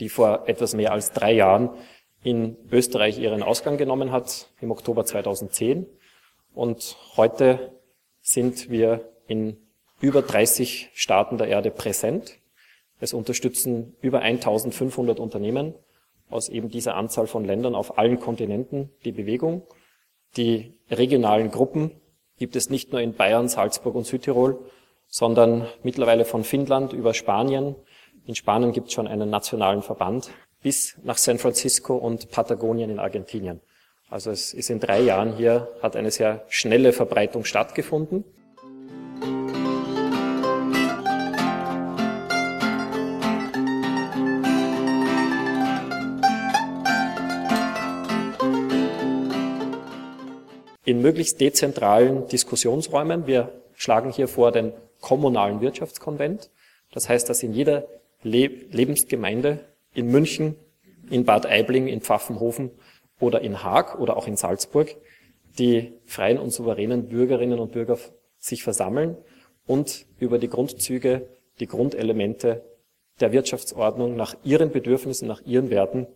die 0.01 0.09
vor 0.09 0.49
etwas 0.49 0.75
mehr 0.75 0.93
als 0.93 1.13
drei 1.13 1.33
Jahren 1.33 1.71
in 2.23 2.57
Österreich 2.73 3.19
ihren 3.19 3.43
Ausgang 3.43 3.77
genommen 3.77 4.11
hat, 4.11 4.49
im 4.61 4.71
Oktober 4.71 5.05
2010. 5.05 5.87
Und 6.55 6.97
heute 7.17 7.73
sind 8.21 8.71
wir 8.71 9.09
in 9.29 9.57
über 10.01 10.23
30 10.23 10.91
Staaten 10.95 11.39
der 11.39 11.49
Erde 11.49 11.71
präsent. 11.71 12.39
Es 12.99 13.15
unterstützen 13.15 13.95
über 14.01 14.21
1500 14.21 15.21
Unternehmen 15.21 15.75
aus 16.29 16.49
eben 16.49 16.69
dieser 16.69 16.97
Anzahl 16.97 17.27
von 17.27 17.45
Ländern 17.45 17.75
auf 17.75 17.99
allen 17.99 18.19
Kontinenten 18.19 18.91
die 19.05 19.13
Bewegung. 19.13 19.63
Die 20.37 20.75
regionalen 20.91 21.51
Gruppen 21.51 21.93
gibt 22.39 22.57
es 22.57 22.69
nicht 22.69 22.91
nur 22.93 23.01
in 23.01 23.15
Bayern, 23.15 23.49
Salzburg 23.49 23.95
und 23.95 24.05
Südtirol, 24.05 24.59
sondern 25.09 25.67
mittlerweile 25.83 26.25
von 26.25 26.45
Finnland 26.45 26.93
über 26.93 27.15
Spanien. 27.15 27.77
In 28.27 28.35
Spanien 28.35 28.73
gibt 28.73 28.89
es 28.89 28.95
schon 28.95 29.07
einen 29.07 29.31
nationalen 29.31 29.83
Verband 29.83 30.31
bis 30.63 30.99
nach 31.05 31.19
San 31.19 31.39
Francisco 31.39 31.97
und 31.97 32.31
Patagonien 32.31 32.91
in 32.91 32.99
Argentinien. 32.99 33.61
Also 34.09 34.31
es 34.31 34.53
ist 34.55 34.71
in 34.71 34.81
drei 34.81 35.01
Jahren 35.01 35.37
hier, 35.37 35.69
hat 35.83 35.97
eine 35.97 36.11
sehr 36.11 36.45
schnelle 36.49 36.93
Verbreitung 36.93 37.45
stattgefunden. 37.45 38.25
In 50.85 51.03
möglichst 51.03 51.41
dezentralen 51.41 52.29
Diskussionsräumen. 52.29 53.27
Wir 53.27 53.51
schlagen 53.75 54.13
hier 54.13 54.29
vor 54.29 54.53
den 54.53 54.73
kommunalen 55.01 55.61
Wirtschaftskonvent. 55.61 56.51
Das 56.93 57.09
heißt, 57.09 57.29
dass 57.29 57.43
in 57.43 57.53
jeder 57.53 57.87
Le 58.23 58.47
Lebensgemeinde 58.47 59.65
in 59.95 60.07
München, 60.11 60.57
in 61.11 61.25
Bad 61.25 61.47
Aibling, 61.47 61.87
in 61.87 62.01
Pfaffenhofen 62.01 62.71
oder 63.21 63.41
in 63.41 63.63
Haag 63.63 63.99
oder 63.99 64.17
auch 64.17 64.27
in 64.27 64.37
Salzburg 64.37 64.97
die 65.59 65.93
freien 66.05 66.39
und 66.39 66.51
souveränen 66.51 67.09
Bürgerinnen 67.09 67.59
und 67.59 67.73
Bürger 67.73 67.99
sich 68.39 68.63
versammeln 68.63 69.17
und 69.67 70.07
über 70.19 70.39
die 70.39 70.49
Grundzüge, 70.49 71.29
die 71.61 71.67
Grundelemente 71.67 72.63
der 73.21 73.33
Wirtschaftsordnung 73.33 74.17
nach 74.17 74.37
ihren 74.45 74.71
Bedürfnissen, 74.71 75.27
nach 75.27 75.41
ihren 75.43 75.71
Werten 75.71 76.07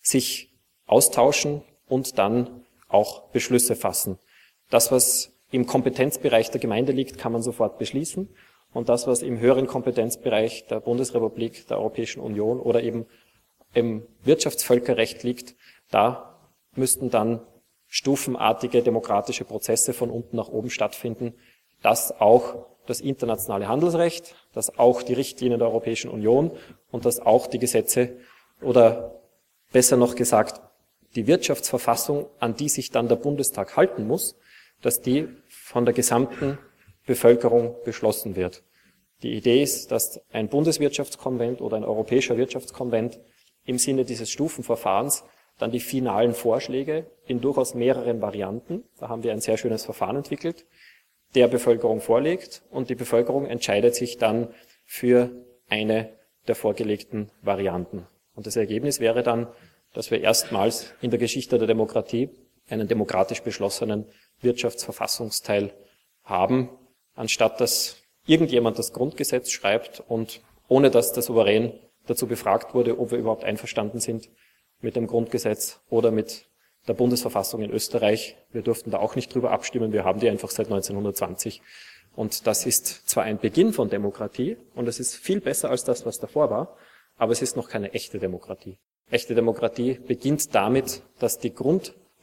sich 0.00 0.52
austauschen 0.86 1.62
und 1.86 2.18
dann 2.18 2.64
auch 2.88 3.28
Beschlüsse 3.30 3.74
fassen. 3.74 4.18
Das, 4.70 4.92
was 4.92 5.33
im 5.54 5.66
Kompetenzbereich 5.66 6.50
der 6.50 6.60
Gemeinde 6.60 6.90
liegt, 6.90 7.16
kann 7.16 7.30
man 7.30 7.40
sofort 7.40 7.78
beschließen. 7.78 8.28
Und 8.72 8.88
das, 8.88 9.06
was 9.06 9.22
im 9.22 9.38
höheren 9.38 9.68
Kompetenzbereich 9.68 10.66
der 10.66 10.80
Bundesrepublik, 10.80 11.68
der 11.68 11.78
Europäischen 11.78 12.20
Union 12.20 12.58
oder 12.58 12.82
eben 12.82 13.06
im 13.72 14.04
Wirtschaftsvölkerrecht 14.24 15.22
liegt, 15.22 15.54
da 15.92 16.40
müssten 16.74 17.08
dann 17.08 17.40
stufenartige 17.86 18.82
demokratische 18.82 19.44
Prozesse 19.44 19.92
von 19.92 20.10
unten 20.10 20.36
nach 20.36 20.48
oben 20.48 20.70
stattfinden, 20.70 21.34
dass 21.82 22.20
auch 22.20 22.66
das 22.86 23.00
internationale 23.00 23.68
Handelsrecht, 23.68 24.34
dass 24.54 24.76
auch 24.76 25.02
die 25.02 25.14
Richtlinien 25.14 25.60
der 25.60 25.68
Europäischen 25.68 26.10
Union 26.10 26.50
und 26.90 27.04
dass 27.04 27.20
auch 27.20 27.46
die 27.46 27.60
Gesetze 27.60 28.16
oder 28.60 29.20
besser 29.70 29.96
noch 29.96 30.16
gesagt 30.16 30.60
die 31.14 31.28
Wirtschaftsverfassung, 31.28 32.26
an 32.40 32.56
die 32.56 32.68
sich 32.68 32.90
dann 32.90 33.06
der 33.06 33.14
Bundestag 33.14 33.76
halten 33.76 34.04
muss, 34.08 34.36
dass 34.82 35.00
die 35.00 35.28
von 35.48 35.84
der 35.84 35.94
gesamten 35.94 36.58
Bevölkerung 37.06 37.76
beschlossen 37.84 38.36
wird. 38.36 38.62
Die 39.22 39.34
Idee 39.34 39.62
ist, 39.62 39.90
dass 39.90 40.20
ein 40.32 40.48
Bundeswirtschaftskonvent 40.48 41.60
oder 41.60 41.76
ein 41.76 41.84
europäischer 41.84 42.36
Wirtschaftskonvent 42.36 43.20
im 43.64 43.78
Sinne 43.78 44.04
dieses 44.04 44.30
Stufenverfahrens 44.30 45.24
dann 45.58 45.70
die 45.70 45.80
finalen 45.80 46.34
Vorschläge 46.34 47.06
in 47.26 47.40
durchaus 47.40 47.74
mehreren 47.74 48.20
Varianten, 48.20 48.84
da 48.98 49.08
haben 49.08 49.22
wir 49.22 49.32
ein 49.32 49.40
sehr 49.40 49.56
schönes 49.56 49.84
Verfahren 49.84 50.16
entwickelt, 50.16 50.66
der 51.34 51.48
Bevölkerung 51.48 52.00
vorlegt 52.00 52.62
und 52.70 52.90
die 52.90 52.94
Bevölkerung 52.94 53.46
entscheidet 53.46 53.94
sich 53.94 54.18
dann 54.18 54.48
für 54.84 55.30
eine 55.68 56.10
der 56.46 56.54
vorgelegten 56.54 57.30
Varianten. 57.42 58.06
Und 58.34 58.46
das 58.46 58.56
Ergebnis 58.56 59.00
wäre 59.00 59.22
dann, 59.22 59.48
dass 59.92 60.10
wir 60.10 60.20
erstmals 60.20 60.92
in 61.00 61.10
der 61.10 61.18
Geschichte 61.18 61.56
der 61.58 61.66
Demokratie 61.66 62.30
einen 62.68 62.88
demokratisch 62.88 63.42
beschlossenen 63.42 64.06
Wirtschaftsverfassungsteil 64.44 65.74
haben, 66.22 66.68
anstatt 67.14 67.60
dass 67.60 67.96
irgendjemand 68.26 68.78
das 68.78 68.92
Grundgesetz 68.92 69.50
schreibt 69.50 70.02
und 70.06 70.40
ohne 70.68 70.90
dass 70.90 71.12
der 71.12 71.22
Souverän 71.22 71.72
dazu 72.06 72.26
befragt 72.26 72.74
wurde, 72.74 72.98
ob 72.98 73.10
wir 73.10 73.18
überhaupt 73.18 73.44
einverstanden 73.44 74.00
sind 74.00 74.30
mit 74.80 74.96
dem 74.96 75.06
Grundgesetz 75.06 75.80
oder 75.88 76.10
mit 76.10 76.46
der 76.86 76.94
Bundesverfassung 76.94 77.62
in 77.62 77.70
Österreich. 77.70 78.36
Wir 78.52 78.62
durften 78.62 78.90
da 78.90 78.98
auch 78.98 79.16
nicht 79.16 79.34
drüber 79.34 79.50
abstimmen. 79.50 79.92
Wir 79.92 80.04
haben 80.04 80.20
die 80.20 80.28
einfach 80.28 80.50
seit 80.50 80.66
1920. 80.66 81.62
Und 82.14 82.46
das 82.46 82.66
ist 82.66 83.08
zwar 83.08 83.24
ein 83.24 83.38
Beginn 83.38 83.72
von 83.72 83.88
Demokratie 83.88 84.56
und 84.74 84.86
es 84.86 85.00
ist 85.00 85.16
viel 85.16 85.40
besser 85.40 85.70
als 85.70 85.84
das, 85.84 86.06
was 86.06 86.20
davor 86.20 86.50
war, 86.50 86.76
aber 87.16 87.32
es 87.32 87.42
ist 87.42 87.56
noch 87.56 87.68
keine 87.68 87.92
echte 87.92 88.18
Demokratie. 88.18 88.78
Echte 89.10 89.34
Demokratie 89.34 89.94
beginnt 89.94 90.54
damit, 90.54 91.02
dass 91.18 91.38
die 91.38 91.50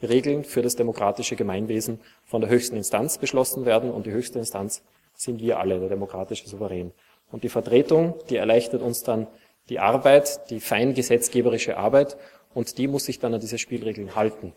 Grundregeln 0.02 0.42
für 0.42 0.62
das 0.62 0.74
demokratische 0.74 1.36
Gemeinwesen 1.36 2.00
von 2.24 2.40
der 2.40 2.50
höchsten 2.50 2.76
Instanz 2.76 3.18
beschlossen 3.18 3.64
werden 3.64 3.92
und 3.92 4.04
die 4.04 4.10
höchste 4.10 4.40
Instanz 4.40 4.82
sind 5.14 5.40
wir 5.40 5.60
alle, 5.60 5.78
der 5.78 5.88
demokratische 5.88 6.48
Souverän. 6.48 6.92
Und 7.30 7.44
die 7.44 7.48
Vertretung, 7.48 8.16
die 8.28 8.36
erleichtert 8.36 8.82
uns 8.82 9.04
dann 9.04 9.28
die 9.68 9.78
Arbeit, 9.78 10.50
die 10.50 10.58
fein 10.58 10.94
gesetzgeberische 10.94 11.76
Arbeit 11.76 12.16
und 12.52 12.78
die 12.78 12.88
muss 12.88 13.04
sich 13.04 13.20
dann 13.20 13.32
an 13.32 13.40
diese 13.40 13.58
Spielregeln 13.58 14.16
halten. 14.16 14.52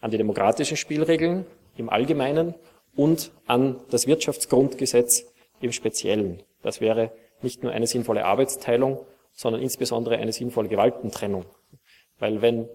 An 0.00 0.10
die 0.10 0.16
demokratischen 0.16 0.78
Spielregeln 0.78 1.44
im 1.76 1.90
Allgemeinen 1.90 2.54
und 2.96 3.32
an 3.46 3.76
das 3.90 4.06
Wirtschaftsgrundgesetz 4.06 5.26
im 5.60 5.72
Speziellen. 5.72 6.42
Das 6.62 6.80
wäre 6.80 7.12
nicht 7.42 7.62
nur 7.62 7.72
eine 7.72 7.86
sinnvolle 7.86 8.24
Arbeitsteilung, 8.24 9.04
sondern 9.34 9.60
insbesondere 9.60 10.16
eine 10.16 10.32
sinnvolle 10.32 10.70
Gewaltentrennung. 10.70 11.44
Weil 12.18 12.40
wenn 12.40 12.68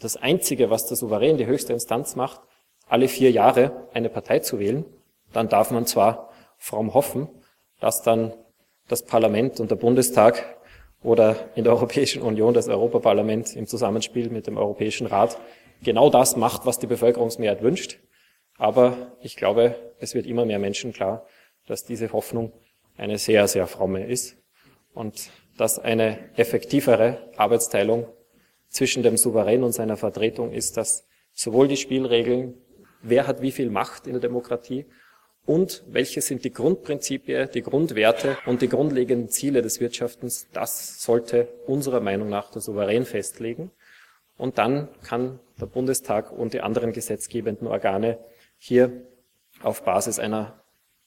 das 0.00 0.16
Einzige, 0.16 0.70
was 0.70 0.86
der 0.86 0.96
Souverän, 0.96 1.36
die 1.36 1.46
höchste 1.46 1.72
Instanz 1.72 2.16
macht, 2.16 2.40
alle 2.86 3.08
vier 3.08 3.30
Jahre 3.30 3.88
eine 3.92 4.08
Partei 4.08 4.40
zu 4.40 4.58
wählen, 4.58 4.84
dann 5.32 5.48
darf 5.48 5.70
man 5.70 5.86
zwar 5.86 6.30
fromm 6.56 6.94
hoffen, 6.94 7.28
dass 7.80 8.02
dann 8.02 8.32
das 8.88 9.04
Parlament 9.04 9.60
und 9.60 9.70
der 9.70 9.76
Bundestag 9.76 10.56
oder 11.02 11.36
in 11.54 11.64
der 11.64 11.72
Europäischen 11.74 12.22
Union 12.22 12.54
das 12.54 12.68
Europaparlament 12.68 13.56
im 13.56 13.66
Zusammenspiel 13.66 14.30
mit 14.30 14.46
dem 14.46 14.56
Europäischen 14.56 15.06
Rat 15.06 15.38
genau 15.82 16.10
das 16.10 16.36
macht, 16.36 16.66
was 16.66 16.78
die 16.78 16.86
Bevölkerungsmehrheit 16.86 17.62
wünscht. 17.62 17.98
Aber 18.58 19.12
ich 19.20 19.36
glaube, 19.36 19.74
es 19.98 20.14
wird 20.14 20.26
immer 20.26 20.46
mehr 20.46 20.58
Menschen 20.58 20.92
klar, 20.92 21.26
dass 21.66 21.84
diese 21.84 22.12
Hoffnung 22.12 22.52
eine 22.96 23.18
sehr, 23.18 23.46
sehr 23.48 23.66
fromme 23.66 24.06
ist 24.06 24.36
und 24.94 25.30
dass 25.58 25.78
eine 25.78 26.18
effektivere 26.36 27.30
Arbeitsteilung 27.36 28.06
zwischen 28.68 29.02
dem 29.02 29.16
Souverän 29.16 29.62
und 29.62 29.72
seiner 29.72 29.96
Vertretung 29.96 30.52
ist, 30.52 30.76
dass 30.76 31.06
sowohl 31.32 31.68
die 31.68 31.76
Spielregeln, 31.76 32.54
wer 33.02 33.26
hat 33.26 33.42
wie 33.42 33.52
viel 33.52 33.70
Macht 33.70 34.06
in 34.06 34.12
der 34.12 34.20
Demokratie 34.20 34.86
und 35.44 35.84
welche 35.88 36.20
sind 36.20 36.44
die 36.44 36.52
Grundprinzipien, 36.52 37.48
die 37.54 37.62
Grundwerte 37.62 38.36
und 38.46 38.62
die 38.62 38.68
grundlegenden 38.68 39.28
Ziele 39.28 39.62
des 39.62 39.80
Wirtschaftens, 39.80 40.48
das 40.52 41.02
sollte 41.02 41.48
unserer 41.66 42.00
Meinung 42.00 42.28
nach 42.28 42.50
der 42.50 42.60
Souverän 42.60 43.04
festlegen. 43.04 43.70
Und 44.36 44.58
dann 44.58 44.88
kann 45.02 45.38
der 45.60 45.66
Bundestag 45.66 46.32
und 46.32 46.52
die 46.52 46.60
anderen 46.60 46.92
gesetzgebenden 46.92 47.68
Organe 47.68 48.18
hier 48.58 49.06
auf 49.62 49.84
Basis 49.84 50.18
einer 50.18 50.60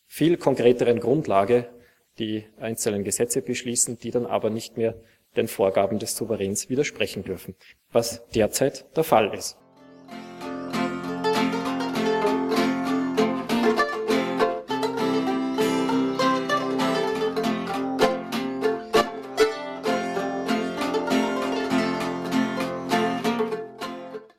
viel 0.08 0.38
konkreteren 0.38 1.00
Grundlage 1.00 1.70
die 2.18 2.46
einzelnen 2.60 3.04
Gesetze 3.04 3.42
beschließen, 3.42 4.00
die 4.00 4.12
dann 4.12 4.26
aber 4.26 4.50
nicht 4.50 4.78
mehr 4.78 4.96
den 5.36 5.48
Vorgaben 5.48 6.00
des 6.00 6.16
Souveräns 6.16 6.70
widersprechen 6.70 7.24
dürfen, 7.24 7.56
was 7.92 8.28
derzeit 8.30 8.86
der 8.96 9.04
Fall 9.04 9.34
ist. 9.34 9.58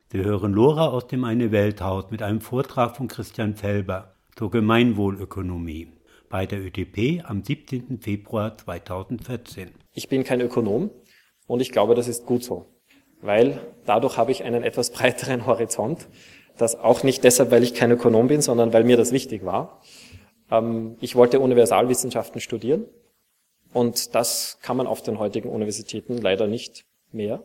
Wir 0.09 0.25
hören 0.25 0.53
Lora 0.53 0.87
aus 0.87 1.07
dem 1.07 1.23
Eine 1.23 1.51
Welthaus 1.51 2.11
mit 2.11 2.21
einem 2.21 2.41
Vortrag 2.41 2.97
von 2.97 3.07
Christian 3.07 3.55
Felber 3.55 4.15
zur 4.35 4.51
Gemeinwohlökonomie. 4.51 5.87
bei 6.31 6.45
der 6.45 6.65
ÖDP 6.65 7.21
am 7.25 7.43
17. 7.43 7.99
Februar 7.99 8.57
2014. 8.57 9.80
Ich 9.93 10.07
bin 10.07 10.23
kein 10.23 10.41
Ökonom 10.41 10.89
und 11.47 11.59
ich 11.59 11.71
glaube, 11.71 11.95
das 11.95 12.07
ist 12.07 12.25
gut 12.25 12.43
so, 12.43 12.65
weil 13.21 13.59
dadurch 13.85 14.17
habe 14.17 14.31
ich 14.31 14.43
einen 14.43 14.63
etwas 14.63 14.89
breiteren 14.91 15.45
Horizont. 15.45 16.07
Das 16.57 16.75
auch 16.75 17.03
nicht 17.03 17.23
deshalb, 17.23 17.51
weil 17.51 17.63
ich 17.63 17.73
kein 17.73 17.91
Ökonom 17.91 18.27
bin, 18.27 18.41
sondern 18.41 18.73
weil 18.73 18.83
mir 18.83 18.97
das 18.97 19.11
wichtig 19.11 19.45
war. 19.45 19.81
Ähm, 20.49 20.97
ich 21.01 21.15
wollte 21.15 21.39
Universalwissenschaften 21.39 22.41
studieren 22.41 22.85
und 23.73 24.15
das 24.15 24.59
kann 24.61 24.77
man 24.77 24.87
auf 24.87 25.01
den 25.01 25.17
heutigen 25.17 25.49
Universitäten 25.49 26.17
leider 26.17 26.47
nicht 26.47 26.85
mehr. 27.11 27.43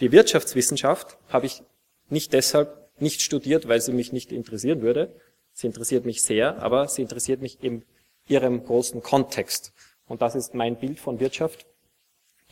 Die 0.00 0.12
Wirtschaftswissenschaft 0.12 1.18
habe 1.28 1.46
ich 1.46 1.62
nicht 2.08 2.32
deshalb 2.32 2.90
nicht 2.98 3.22
studiert, 3.22 3.68
weil 3.68 3.80
sie 3.80 3.92
mich 3.92 4.12
nicht 4.12 4.32
interessieren 4.32 4.82
würde. 4.82 5.14
Sie 5.52 5.66
interessiert 5.66 6.06
mich 6.06 6.22
sehr, 6.22 6.62
aber 6.62 6.88
sie 6.88 7.02
interessiert 7.02 7.42
mich 7.42 7.62
in 7.62 7.84
ihrem 8.28 8.64
großen 8.64 9.02
Kontext. 9.02 9.72
Und 10.06 10.22
das 10.22 10.34
ist 10.34 10.54
mein 10.54 10.76
Bild 10.76 10.98
von 10.98 11.20
Wirtschaft. 11.20 11.66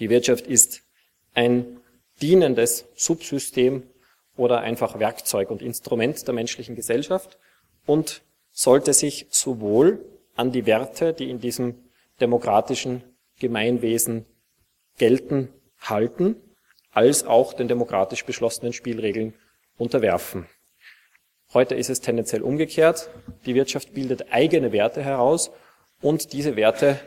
Die 0.00 0.10
Wirtschaft 0.10 0.46
ist 0.46 0.82
ein 1.34 1.80
dienendes 2.20 2.86
Subsystem 2.94 3.84
oder 4.36 4.60
einfach 4.60 4.98
Werkzeug 4.98 5.50
und 5.50 5.62
Instrument 5.62 6.26
der 6.26 6.34
menschlichen 6.34 6.76
Gesellschaft 6.76 7.38
und 7.86 8.22
sollte 8.52 8.92
sich 8.92 9.26
sowohl 9.30 10.04
an 10.34 10.52
die 10.52 10.66
Werte, 10.66 11.12
die 11.12 11.30
in 11.30 11.40
diesem 11.40 11.74
demokratischen 12.20 13.02
Gemeinwesen 13.38 14.26
gelten, 14.98 15.48
halten, 15.80 16.36
als 16.92 17.24
auch 17.24 17.52
den 17.52 17.68
demokratisch 17.68 18.24
beschlossenen 18.24 18.72
Spielregeln 18.72 19.34
unterwerfen. 19.76 20.46
Heute 21.54 21.74
ist 21.74 21.88
es 21.88 22.00
tendenziell 22.00 22.42
umgekehrt. 22.42 23.08
Die 23.46 23.54
Wirtschaft 23.54 23.94
bildet 23.94 24.32
eigene 24.32 24.72
Werte 24.72 25.02
heraus 25.02 25.50
und 26.00 26.32
diese 26.32 26.56
Werte 26.56 27.00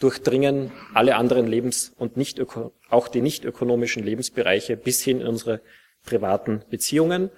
durchdringen 0.00 0.72
alle 0.94 1.16
anderen 1.16 1.46
Lebens- 1.46 1.92
und 1.96 2.16
nicht 2.16 2.40
auch 2.88 3.08
die 3.08 3.20
nicht 3.20 3.44
ökonomischen 3.44 4.02
Lebensbereiche 4.02 4.76
bis 4.76 5.02
hin 5.02 5.20
in 5.20 5.26
unsere 5.26 5.60
privaten 6.04 6.62
Beziehungen. 6.70 7.30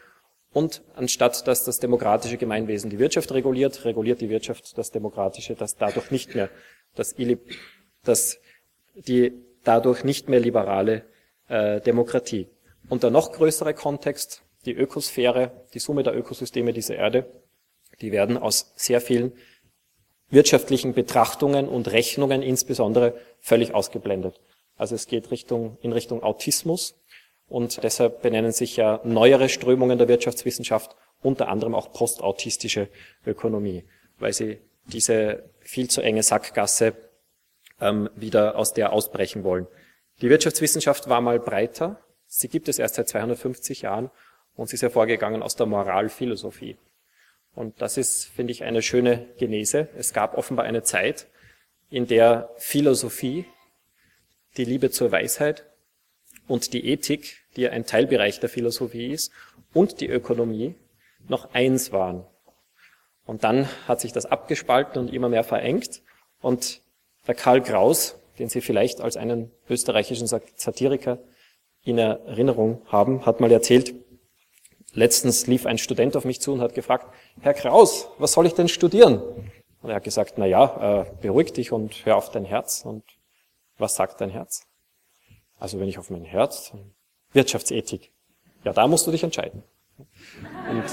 Und 0.52 0.82
anstatt 0.94 1.46
dass 1.46 1.64
das 1.64 1.80
demokratische 1.80 2.36
Gemeinwesen 2.36 2.90
die 2.90 2.98
Wirtschaft 2.98 3.32
reguliert, 3.32 3.84
reguliert 3.84 4.20
die 4.20 4.30
Wirtschaft 4.30 4.76
das 4.76 4.90
demokratische, 4.90 5.54
das 5.54 5.76
dadurch 5.76 6.10
nicht 6.10 6.34
mehr 6.34 6.50
das, 6.94 7.14
das 8.04 8.38
die 8.94 9.32
dadurch 9.64 10.04
nicht 10.04 10.28
mehr 10.28 10.40
liberale 10.40 11.04
äh, 11.48 11.80
Demokratie. 11.80 12.48
Und 12.88 13.02
der 13.02 13.10
noch 13.10 13.32
größere 13.32 13.74
Kontext, 13.74 14.42
die 14.66 14.74
Ökosphäre, 14.74 15.64
die 15.74 15.78
Summe 15.78 16.02
der 16.02 16.16
Ökosysteme 16.16 16.72
dieser 16.72 16.96
Erde, 16.96 17.26
die 18.00 18.12
werden 18.12 18.36
aus 18.36 18.72
sehr 18.76 19.00
vielen 19.00 19.32
wirtschaftlichen 20.32 20.94
Betrachtungen 20.94 21.68
und 21.68 21.92
Rechnungen 21.92 22.42
insbesondere 22.42 23.14
völlig 23.38 23.74
ausgeblendet. 23.74 24.40
Also 24.76 24.94
es 24.94 25.06
geht 25.06 25.30
Richtung, 25.30 25.76
in 25.82 25.92
Richtung 25.92 26.22
Autismus 26.22 26.98
und 27.48 27.82
deshalb 27.82 28.22
benennen 28.22 28.50
sich 28.50 28.76
ja 28.76 29.00
neuere 29.04 29.48
Strömungen 29.48 29.98
der 29.98 30.08
Wirtschaftswissenschaft 30.08 30.96
unter 31.22 31.48
anderem 31.48 31.74
auch 31.74 31.92
postautistische 31.92 32.88
Ökonomie, 33.26 33.84
weil 34.18 34.32
sie 34.32 34.58
diese 34.86 35.44
viel 35.60 35.88
zu 35.88 36.00
enge 36.00 36.22
Sackgasse 36.22 36.94
ähm, 37.80 38.08
wieder 38.16 38.56
aus 38.56 38.72
der 38.72 38.92
ausbrechen 38.92 39.44
wollen. 39.44 39.66
Die 40.22 40.30
Wirtschaftswissenschaft 40.30 41.08
war 41.08 41.20
mal 41.20 41.38
breiter. 41.38 42.00
Sie 42.26 42.48
gibt 42.48 42.68
es 42.68 42.78
erst 42.78 42.94
seit 42.94 43.08
250 43.08 43.82
Jahren 43.82 44.10
und 44.56 44.68
sie 44.68 44.74
ist 44.74 44.82
hervorgegangen 44.82 45.42
aus 45.42 45.56
der 45.56 45.66
Moralphilosophie. 45.66 46.78
Und 47.54 47.82
das 47.82 47.96
ist, 47.96 48.24
finde 48.26 48.52
ich, 48.52 48.64
eine 48.64 48.82
schöne 48.82 49.26
Genese. 49.38 49.88
Es 49.96 50.12
gab 50.12 50.36
offenbar 50.36 50.64
eine 50.64 50.82
Zeit, 50.82 51.26
in 51.90 52.06
der 52.06 52.50
Philosophie, 52.56 53.44
die 54.56 54.64
Liebe 54.64 54.90
zur 54.90 55.12
Weisheit 55.12 55.66
und 56.48 56.72
die 56.72 56.86
Ethik, 56.88 57.44
die 57.56 57.68
ein 57.68 57.84
Teilbereich 57.84 58.40
der 58.40 58.48
Philosophie 58.48 59.12
ist, 59.12 59.30
und 59.74 60.00
die 60.00 60.08
Ökonomie 60.08 60.74
noch 61.28 61.52
eins 61.54 61.92
waren. 61.92 62.24
Und 63.24 63.44
dann 63.44 63.68
hat 63.86 64.00
sich 64.00 64.12
das 64.12 64.26
abgespalten 64.26 65.00
und 65.00 65.12
immer 65.12 65.28
mehr 65.28 65.44
verengt. 65.44 66.02
Und 66.40 66.80
der 67.26 67.34
Karl 67.34 67.62
Kraus, 67.62 68.16
den 68.38 68.48
Sie 68.48 68.60
vielleicht 68.60 69.00
als 69.00 69.16
einen 69.16 69.50
österreichischen 69.68 70.26
Satiriker 70.26 71.18
in 71.84 71.98
Erinnerung 71.98 72.82
haben, 72.86 73.24
hat 73.26 73.40
mal 73.40 73.52
erzählt, 73.52 73.94
letztens 74.92 75.46
lief 75.46 75.66
ein 75.66 75.78
Student 75.78 76.16
auf 76.16 76.24
mich 76.24 76.40
zu 76.40 76.52
und 76.52 76.60
hat 76.60 76.74
gefragt, 76.74 77.06
Herr 77.40 77.54
Kraus, 77.54 78.08
was 78.18 78.32
soll 78.32 78.46
ich 78.46 78.54
denn 78.54 78.68
studieren? 78.68 79.22
Und 79.82 79.90
er 79.90 79.96
hat 79.96 80.04
gesagt, 80.04 80.34
na 80.36 80.46
ja, 80.46 81.02
äh, 81.02 81.06
beruhig 81.20 81.52
dich 81.52 81.72
und 81.72 82.06
hör 82.06 82.16
auf 82.16 82.30
dein 82.30 82.44
Herz. 82.44 82.84
Und 82.84 83.02
was 83.78 83.96
sagt 83.96 84.20
dein 84.20 84.30
Herz? 84.30 84.64
Also 85.58 85.80
wenn 85.80 85.88
ich 85.88 85.98
auf 85.98 86.10
mein 86.10 86.24
Herz, 86.24 86.72
Wirtschaftsethik. 87.32 88.12
Ja, 88.64 88.72
da 88.72 88.86
musst 88.86 89.06
du 89.06 89.10
dich 89.10 89.24
entscheiden. 89.24 89.64
Und 89.98 90.84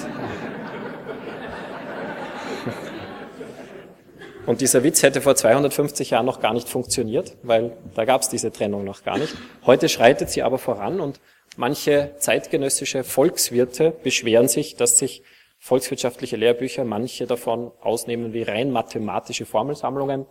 Und 4.49 4.61
dieser 4.61 4.83
Witz 4.83 5.03
hätte 5.03 5.21
vor 5.21 5.35
250 5.35 6.09
Jahren 6.09 6.25
noch 6.25 6.39
gar 6.39 6.55
nicht 6.55 6.67
funktioniert, 6.67 7.37
weil 7.43 7.77
da 7.93 8.05
gab 8.05 8.21
es 8.21 8.29
diese 8.29 8.51
Trennung 8.51 8.83
noch 8.83 9.03
gar 9.03 9.19
nicht. 9.19 9.35
Heute 9.63 9.89
schreitet 9.89 10.31
sie 10.31 10.41
aber 10.41 10.57
voran 10.57 11.01
und 11.01 11.19
manche 11.59 12.15
zeitgenössische 12.17 13.03
Volkswirte 13.03 13.91
beschweren 13.91 14.47
sich, 14.47 14.75
dass 14.75 14.97
sich 14.97 15.21
volkswirtschaftliche 15.59 16.37
Lehrbücher 16.37 16.85
manche 16.85 17.27
davon 17.27 17.71
ausnehmen 17.81 18.33
wie 18.33 18.43
rein 18.43 18.71
mathematische 18.71 19.45
Formelsammlungen. 19.45 20.25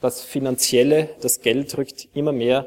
Das 0.00 0.22
Finanzielle, 0.22 1.08
das 1.20 1.40
Geld 1.40 1.78
rückt 1.78 2.08
immer 2.14 2.32
mehr 2.32 2.66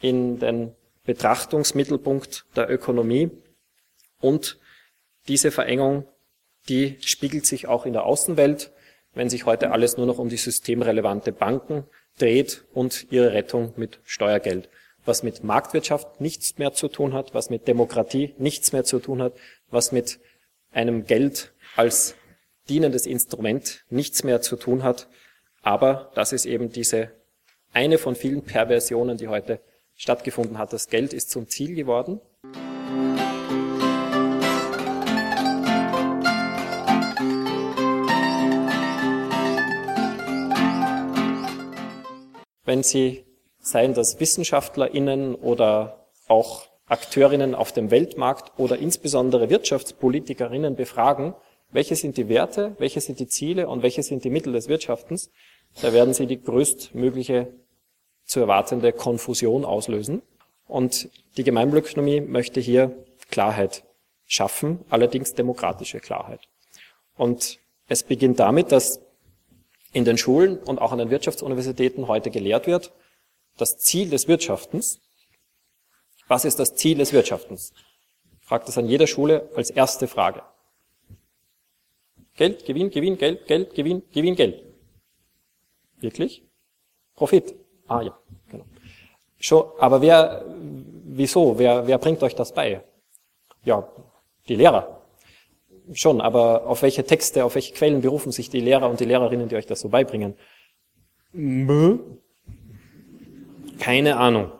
in 0.00 0.38
den 0.38 0.72
Betrachtungsmittelpunkt 1.04 2.46
der 2.56 2.70
Ökonomie 2.70 3.30
und 4.20 4.58
diese 5.28 5.50
Verengung, 5.50 6.08
die 6.68 6.96
spiegelt 7.00 7.46
sich 7.46 7.68
auch 7.68 7.84
in 7.84 7.92
der 7.92 8.04
Außenwelt 8.04 8.72
wenn 9.14 9.28
sich 9.28 9.46
heute 9.46 9.70
alles 9.70 9.96
nur 9.96 10.06
noch 10.06 10.18
um 10.18 10.28
die 10.28 10.36
systemrelevante 10.36 11.32
Banken 11.32 11.84
dreht 12.18 12.64
und 12.72 13.06
ihre 13.10 13.32
Rettung 13.32 13.72
mit 13.76 14.00
Steuergeld. 14.04 14.68
Was 15.04 15.22
mit 15.22 15.44
Marktwirtschaft 15.44 16.20
nichts 16.20 16.58
mehr 16.58 16.72
zu 16.72 16.88
tun 16.88 17.12
hat, 17.14 17.34
was 17.34 17.50
mit 17.50 17.66
Demokratie 17.66 18.34
nichts 18.38 18.72
mehr 18.72 18.84
zu 18.84 18.98
tun 18.98 19.22
hat, 19.22 19.32
was 19.70 19.92
mit 19.92 20.20
einem 20.72 21.06
Geld 21.06 21.52
als 21.76 22.14
dienendes 22.68 23.06
Instrument 23.06 23.84
nichts 23.90 24.24
mehr 24.24 24.40
zu 24.42 24.56
tun 24.56 24.82
hat. 24.82 25.08
Aber 25.62 26.10
das 26.14 26.32
ist 26.32 26.46
eben 26.46 26.70
diese 26.70 27.10
eine 27.72 27.98
von 27.98 28.14
vielen 28.14 28.42
Perversionen, 28.42 29.16
die 29.16 29.28
heute 29.28 29.60
stattgefunden 29.96 30.58
hat. 30.58 30.72
Das 30.72 30.88
Geld 30.88 31.12
ist 31.12 31.30
zum 31.30 31.48
Ziel 31.48 31.74
geworden. 31.74 32.20
wenn 42.70 42.84
sie, 42.84 43.24
seien 43.70 43.94
das 43.94 44.20
WissenschaftlerInnen 44.20 45.34
oder 45.34 46.06
auch 46.28 46.66
Akteurinnen 46.86 47.54
auf 47.54 47.72
dem 47.72 47.90
Weltmarkt 47.90 48.58
oder 48.58 48.78
insbesondere 48.78 49.48
Wirtschaftspolitikerinnen 49.48 50.74
befragen, 50.74 51.34
welche 51.70 51.94
sind 51.94 52.16
die 52.16 52.28
Werte, 52.28 52.74
welche 52.78 53.00
sind 53.00 53.20
die 53.20 53.28
Ziele 53.28 53.68
und 53.68 53.82
welche 53.82 54.02
sind 54.02 54.24
die 54.24 54.30
Mittel 54.30 54.52
des 54.52 54.68
Wirtschaftens, 54.68 55.30
da 55.80 55.92
werden 55.92 56.14
sie 56.14 56.26
die 56.26 56.42
größtmögliche 56.42 57.48
zu 58.24 58.40
erwartende 58.40 58.92
Konfusion 58.92 59.64
auslösen. 59.64 60.22
Und 60.66 61.08
die 61.36 61.44
Gemeinwohlökonomie 61.44 62.20
möchte 62.20 62.60
hier 62.60 62.92
Klarheit 63.30 63.84
schaffen, 64.26 64.80
allerdings 64.88 65.34
demokratische 65.34 66.00
Klarheit. 66.00 66.40
Und 67.16 67.58
es 67.88 68.02
beginnt 68.02 68.38
damit, 68.38 68.72
dass 68.72 69.00
in 69.92 70.04
den 70.04 70.18
Schulen 70.18 70.58
und 70.58 70.80
auch 70.80 70.92
an 70.92 70.98
den 70.98 71.10
Wirtschaftsuniversitäten 71.10 72.06
heute 72.06 72.30
gelehrt 72.30 72.66
wird, 72.66 72.92
das 73.56 73.78
Ziel 73.78 74.10
des 74.10 74.28
Wirtschaftens. 74.28 75.00
Was 76.28 76.44
ist 76.44 76.58
das 76.58 76.74
Ziel 76.74 76.98
des 76.98 77.12
Wirtschaftens? 77.12 77.72
Fragt 78.40 78.68
es 78.68 78.78
an 78.78 78.86
jeder 78.86 79.06
Schule 79.06 79.48
als 79.54 79.70
erste 79.70 80.08
Frage. 80.08 80.42
Geld, 82.34 82.64
Gewinn, 82.64 82.90
Gewinn, 82.90 83.18
Geld, 83.18 83.46
Geld, 83.46 83.74
Gewinn, 83.74 84.02
Gewinn, 84.12 84.34
Geld. 84.34 84.64
Wirklich? 85.98 86.42
Profit. 87.14 87.54
Ah 87.86 88.02
ja, 88.02 88.18
genau. 88.50 88.64
Schon, 89.38 89.64
aber 89.78 90.00
wer, 90.00 90.44
wieso? 91.04 91.58
Wer, 91.58 91.86
wer 91.86 91.98
bringt 91.98 92.22
euch 92.22 92.34
das 92.34 92.54
bei? 92.54 92.82
Ja, 93.64 93.86
die 94.48 94.56
Lehrer 94.56 95.00
schon, 95.94 96.20
aber 96.20 96.66
auf 96.66 96.82
welche 96.82 97.04
Texte, 97.04 97.44
auf 97.44 97.54
welche 97.54 97.74
Quellen 97.74 98.00
berufen 98.00 98.32
sich 98.32 98.50
die 98.50 98.60
Lehrer 98.60 98.88
und 98.88 99.00
die 99.00 99.04
Lehrerinnen, 99.04 99.48
die 99.48 99.56
euch 99.56 99.66
das 99.66 99.80
so 99.80 99.88
beibringen? 99.88 100.34
Keine 103.80 104.18
Ahnung. 104.18 104.52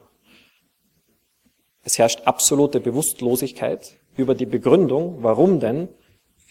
Es 1.83 1.99
herrscht 1.99 2.23
absolute 2.25 2.81
Bewusstlosigkeit 2.81 3.99
über 4.17 4.35
die 4.35 4.47
Begründung, 4.47 5.23
warum 5.23 5.61
denn 5.61 5.89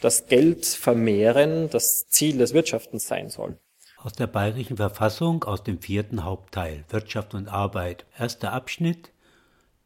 das 0.02 0.28
Geld 0.28 0.66
vermehren 0.66 1.70
das 1.72 2.08
Ziel 2.08 2.38
des 2.38 2.54
Wirtschaftens 2.54 3.08
sein 3.08 3.30
soll. 3.30 3.58
aus 3.98 4.14
der 4.14 4.28
Bayerischen 4.28 4.78
Verfassung 4.78 5.44
aus 5.44 5.64
dem 5.64 5.82
vierten 5.82 6.24
Hauptteil 6.24 6.86
Wirtschaft 6.90 7.34
und 7.34 7.50
Arbeit. 7.50 8.06
Erster 8.18 8.54
Abschnitt 8.54 9.12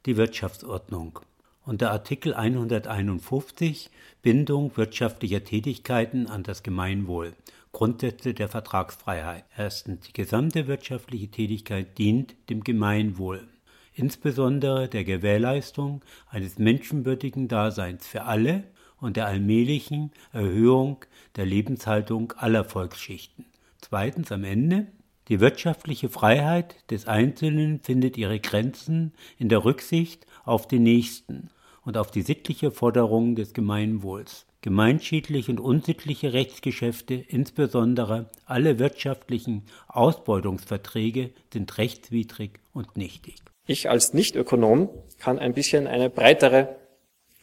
die 0.05 0.17
Wirtschaftsordnung. 0.17 1.19
Unter 1.65 1.91
Artikel 1.91 2.33
151 2.33 3.89
Bindung 4.21 4.75
wirtschaftlicher 4.75 5.43
Tätigkeiten 5.43 6.27
an 6.27 6.43
das 6.43 6.61
Gemeinwohl. 6.61 7.33
Grundsätze 7.73 8.35
der 8.35 8.47
Vertragsfreiheit. 8.47 9.45
Erstens. 9.57 10.05
Die 10.05 10.13
gesamte 10.13 10.67
wirtschaftliche 10.67 11.27
Tätigkeit 11.27 11.97
dient 11.97 12.35
dem 12.49 12.63
Gemeinwohl, 12.63 13.47
insbesondere 13.95 14.87
der 14.87 15.03
Gewährleistung 15.03 16.01
eines 16.29 16.59
menschenwürdigen 16.59 17.47
Daseins 17.47 18.07
für 18.07 18.23
alle 18.23 18.63
und 19.01 19.17
der 19.17 19.25
allmählichen 19.25 20.11
Erhöhung 20.31 21.03
der 21.35 21.47
Lebenshaltung 21.47 22.31
aller 22.37 22.63
Volksschichten. 22.63 23.45
Zweitens 23.81 24.31
am 24.31 24.43
Ende 24.43 24.87
die 25.29 25.39
wirtschaftliche 25.39 26.09
Freiheit 26.09 26.75
des 26.91 27.07
Einzelnen 27.07 27.79
findet 27.79 28.17
ihre 28.17 28.39
Grenzen 28.39 29.13
in 29.39 29.49
der 29.49 29.65
Rücksicht 29.65 30.27
auf 30.45 30.67
den 30.67 30.83
Nächsten 30.83 31.49
und 31.81 31.97
auf 31.97 32.11
die 32.11 32.21
sittliche 32.21 32.71
Forderung 32.71 33.35
des 33.35 33.53
Gemeinwohls. 33.53 34.45
Gemeinschädliche 34.63 35.51
und 35.51 35.59
unsittliche 35.59 36.31
Rechtsgeschäfte, 36.31 37.15
insbesondere 37.15 38.29
alle 38.45 38.79
wirtschaftlichen 38.79 39.63
Ausbeutungsverträge, 39.89 41.31
sind 41.51 41.77
rechtswidrig 41.77 42.61
und 42.71 42.95
nichtig. 42.95 43.35
Ich 43.67 43.89
als 43.89 44.13
Nichtökonom 44.13 44.89
kann 45.19 45.37
ein 45.37 45.53
bisschen 45.53 45.85
eine 45.85 46.09
breitere 46.09 46.77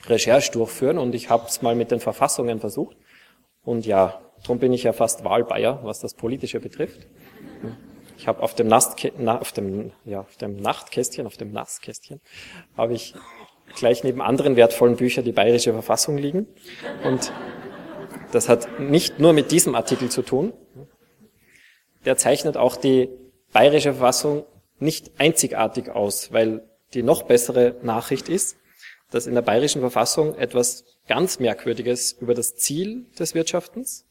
Recherche 0.06 0.50
durchführen 0.52 0.96
und 0.96 1.14
ich 1.14 1.28
habe 1.28 1.46
es 1.46 1.60
mal 1.60 1.74
mit 1.74 1.90
den 1.90 2.00
Verfassungen 2.00 2.58
versucht. 2.58 2.96
Und 3.62 3.84
ja, 3.84 4.18
darum 4.42 4.58
bin 4.58 4.72
ich 4.72 4.84
ja 4.84 4.94
fast 4.94 5.22
Wahlbayer, 5.22 5.80
was 5.82 6.00
das 6.00 6.14
Politische 6.14 6.58
betrifft. 6.58 7.06
Ich 8.16 8.28
habe 8.28 8.42
auf 8.42 8.54
dem, 8.54 8.68
Nastkä 8.68 9.12
na, 9.18 9.38
auf, 9.38 9.52
dem, 9.52 9.92
ja, 10.06 10.20
auf 10.20 10.36
dem 10.38 10.56
Nachtkästchen, 10.56 11.26
auf 11.26 11.36
dem 11.36 11.52
Nasskästchen, 11.52 12.22
habe 12.78 12.94
ich 12.94 13.14
gleich 13.74 14.04
neben 14.04 14.20
anderen 14.20 14.56
wertvollen 14.56 14.96
Büchern 14.96 15.24
die 15.24 15.32
Bayerische 15.32 15.72
Verfassung 15.72 16.18
liegen. 16.18 16.46
Und 17.04 17.32
das 18.32 18.48
hat 18.48 18.80
nicht 18.80 19.18
nur 19.18 19.32
mit 19.32 19.50
diesem 19.50 19.74
Artikel 19.74 20.10
zu 20.10 20.22
tun. 20.22 20.52
Der 22.04 22.16
zeichnet 22.16 22.56
auch 22.56 22.76
die 22.76 23.08
Bayerische 23.52 23.92
Verfassung 23.92 24.44
nicht 24.78 25.10
einzigartig 25.18 25.90
aus, 25.90 26.32
weil 26.32 26.62
die 26.94 27.02
noch 27.02 27.24
bessere 27.24 27.76
Nachricht 27.82 28.28
ist, 28.28 28.56
dass 29.10 29.26
in 29.26 29.34
der 29.34 29.42
Bayerischen 29.42 29.80
Verfassung 29.80 30.34
etwas 30.36 30.84
ganz 31.08 31.40
Merkwürdiges 31.40 32.12
über 32.12 32.34
das 32.34 32.54
Ziel 32.56 33.06
des 33.18 33.34
Wirtschaftens 33.34 34.06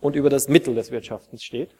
und 0.00 0.16
über 0.16 0.30
das 0.30 0.48
Mittel 0.48 0.74
des 0.74 0.90
Wirtschaftens 0.90 1.42
steht. 1.42 1.70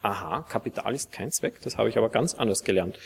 Aha, 0.00 0.42
Kapital 0.48 0.94
ist 0.94 1.12
kein 1.12 1.30
Zweck, 1.30 1.60
das 1.62 1.76
habe 1.76 1.88
ich 1.88 1.96
aber 1.96 2.08
ganz 2.08 2.34
anders 2.34 2.64
gelernt. 2.64 2.98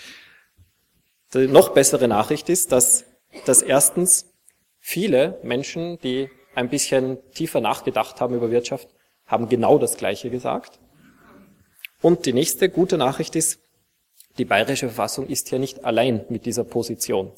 Die 1.34 1.48
noch 1.48 1.70
bessere 1.70 2.08
Nachricht 2.08 2.48
ist, 2.48 2.72
dass, 2.72 3.04
dass 3.44 3.62
erstens 3.62 4.32
viele 4.78 5.38
Menschen, 5.42 5.98
die 5.98 6.30
ein 6.54 6.68
bisschen 6.68 7.18
tiefer 7.32 7.60
nachgedacht 7.60 8.20
haben 8.20 8.34
über 8.34 8.50
Wirtschaft, 8.50 8.88
haben 9.26 9.48
genau 9.48 9.78
das 9.78 9.96
Gleiche 9.96 10.30
gesagt. 10.30 10.78
Und 12.00 12.26
die 12.26 12.32
nächste 12.32 12.68
gute 12.68 12.96
Nachricht 12.96 13.34
ist, 13.34 13.60
die 14.38 14.44
bayerische 14.44 14.86
Verfassung 14.86 15.26
ist 15.26 15.48
hier 15.48 15.58
nicht 15.58 15.84
allein 15.84 16.24
mit 16.28 16.46
dieser 16.46 16.64
Position. 16.64 17.32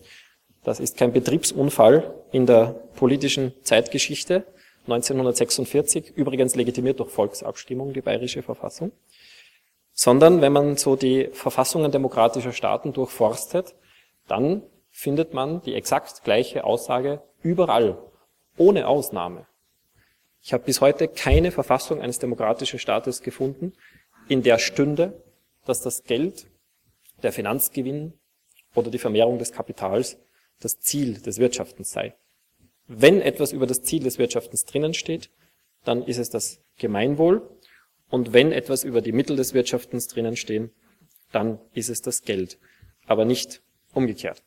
Das 0.64 0.80
ist 0.80 0.96
kein 0.96 1.12
Betriebsunfall 1.12 2.14
in 2.32 2.44
der 2.44 2.74
politischen 2.96 3.52
Zeitgeschichte. 3.62 4.44
1946, 4.84 6.12
übrigens 6.16 6.54
legitimiert 6.56 6.98
durch 6.98 7.10
Volksabstimmung, 7.10 7.92
die 7.92 8.00
bayerische 8.00 8.42
Verfassung 8.42 8.92
sondern 10.00 10.40
wenn 10.42 10.52
man 10.52 10.76
so 10.76 10.94
die 10.94 11.28
Verfassungen 11.32 11.90
demokratischer 11.90 12.52
Staaten 12.52 12.92
durchforstet, 12.92 13.74
dann 14.28 14.62
findet 14.90 15.34
man 15.34 15.60
die 15.62 15.74
exakt 15.74 16.22
gleiche 16.22 16.62
Aussage 16.62 17.20
überall, 17.42 17.98
ohne 18.56 18.86
Ausnahme. 18.86 19.48
Ich 20.40 20.52
habe 20.52 20.62
bis 20.62 20.80
heute 20.80 21.08
keine 21.08 21.50
Verfassung 21.50 22.00
eines 22.00 22.20
demokratischen 22.20 22.78
Staates 22.78 23.22
gefunden, 23.22 23.72
in 24.28 24.44
der 24.44 24.58
stünde, 24.58 25.20
dass 25.66 25.82
das 25.82 26.04
Geld, 26.04 26.46
der 27.24 27.32
Finanzgewinn 27.32 28.12
oder 28.76 28.92
die 28.92 29.00
Vermehrung 29.00 29.40
des 29.40 29.50
Kapitals 29.50 30.16
das 30.60 30.78
Ziel 30.78 31.20
des 31.20 31.40
Wirtschaftens 31.40 31.90
sei. 31.90 32.14
Wenn 32.86 33.20
etwas 33.20 33.50
über 33.50 33.66
das 33.66 33.82
Ziel 33.82 34.04
des 34.04 34.16
Wirtschaftens 34.16 34.64
drinnen 34.64 34.94
steht, 34.94 35.28
dann 35.84 36.04
ist 36.04 36.18
es 36.18 36.30
das 36.30 36.60
Gemeinwohl 36.76 37.42
und 38.10 38.32
wenn 38.32 38.52
etwas 38.52 38.84
über 38.84 39.00
die 39.00 39.12
Mittel 39.12 39.36
des 39.36 39.54
Wirtschaftens 39.54 40.08
drinnen 40.08 40.36
stehen, 40.36 40.70
dann 41.32 41.58
ist 41.74 41.90
es 41.90 42.00
das 42.02 42.22
Geld, 42.22 42.58
aber 43.06 43.24
nicht 43.24 43.62
umgekehrt. 43.92 44.42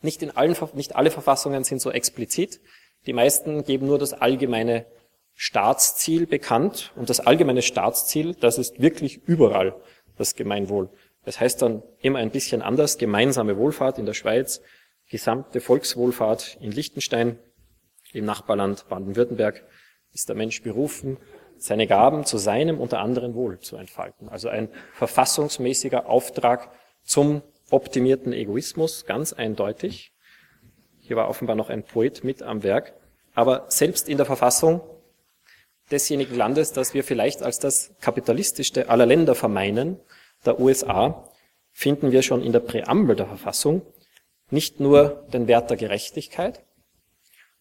Nicht, 0.00 0.22
in 0.22 0.30
allen, 0.30 0.56
nicht 0.74 0.96
alle 0.96 1.10
Verfassungen 1.10 1.64
sind 1.64 1.80
so 1.80 1.90
explizit. 1.90 2.60
Die 3.06 3.12
meisten 3.12 3.64
geben 3.64 3.86
nur 3.86 3.98
das 3.98 4.12
allgemeine 4.12 4.86
Staatsziel 5.34 6.26
bekannt. 6.26 6.92
Und 6.96 7.08
das 7.08 7.20
allgemeine 7.20 7.62
Staatsziel, 7.62 8.34
das 8.34 8.58
ist 8.58 8.80
wirklich 8.80 9.22
überall 9.26 9.74
das 10.18 10.34
Gemeinwohl. 10.34 10.90
Das 11.24 11.40
heißt 11.40 11.62
dann 11.62 11.82
immer 12.00 12.18
ein 12.18 12.30
bisschen 12.30 12.62
anders. 12.62 12.98
Gemeinsame 12.98 13.56
Wohlfahrt 13.56 13.98
in 13.98 14.06
der 14.06 14.14
Schweiz, 14.14 14.60
gesamte 15.08 15.60
Volkswohlfahrt 15.60 16.58
in 16.60 16.72
Liechtenstein, 16.72 17.38
im 18.12 18.24
Nachbarland 18.24 18.88
Baden-Württemberg 18.88 19.64
ist 20.12 20.28
der 20.28 20.36
Mensch 20.36 20.62
berufen, 20.62 21.16
seine 21.62 21.86
Gaben 21.86 22.24
zu 22.24 22.38
seinem 22.38 22.80
unter 22.80 23.00
anderem 23.00 23.34
Wohl 23.34 23.60
zu 23.60 23.76
entfalten. 23.76 24.28
Also 24.28 24.48
ein 24.48 24.68
verfassungsmäßiger 24.94 26.06
Auftrag 26.06 26.70
zum 27.04 27.42
optimierten 27.70 28.32
Egoismus, 28.32 29.06
ganz 29.06 29.32
eindeutig. 29.32 30.12
Hier 31.00 31.16
war 31.16 31.28
offenbar 31.28 31.56
noch 31.56 31.70
ein 31.70 31.84
Poet 31.84 32.24
mit 32.24 32.42
am 32.42 32.62
Werk. 32.62 32.94
Aber 33.34 33.66
selbst 33.68 34.08
in 34.08 34.16
der 34.16 34.26
Verfassung 34.26 34.80
desjenigen 35.90 36.34
Landes, 36.36 36.72
das 36.72 36.94
wir 36.94 37.04
vielleicht 37.04 37.42
als 37.42 37.58
das 37.58 37.94
kapitalistischste 38.00 38.88
aller 38.88 39.06
Länder 39.06 39.34
vermeinen, 39.34 40.00
der 40.44 40.58
USA, 40.58 41.28
finden 41.70 42.12
wir 42.12 42.22
schon 42.22 42.42
in 42.42 42.52
der 42.52 42.60
Präambel 42.60 43.16
der 43.16 43.26
Verfassung 43.26 43.82
nicht 44.50 44.80
nur 44.80 45.26
den 45.32 45.46
Wert 45.46 45.70
der 45.70 45.76
Gerechtigkeit, 45.76 46.62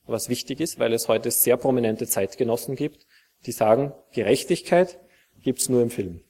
was 0.06 0.28
wichtig 0.28 0.60
ist, 0.60 0.80
weil 0.80 0.94
es 0.94 1.08
heute 1.08 1.32
sehr 1.32 1.56
prominente 1.56 2.08
Zeitgenossen 2.08 2.76
gibt, 2.76 3.06
die 3.46 3.52
sagen, 3.52 3.94
Gerechtigkeit 4.14 5.00
gibt's 5.42 5.70
nur 5.70 5.82
im 5.82 5.90
Film. 5.90 6.22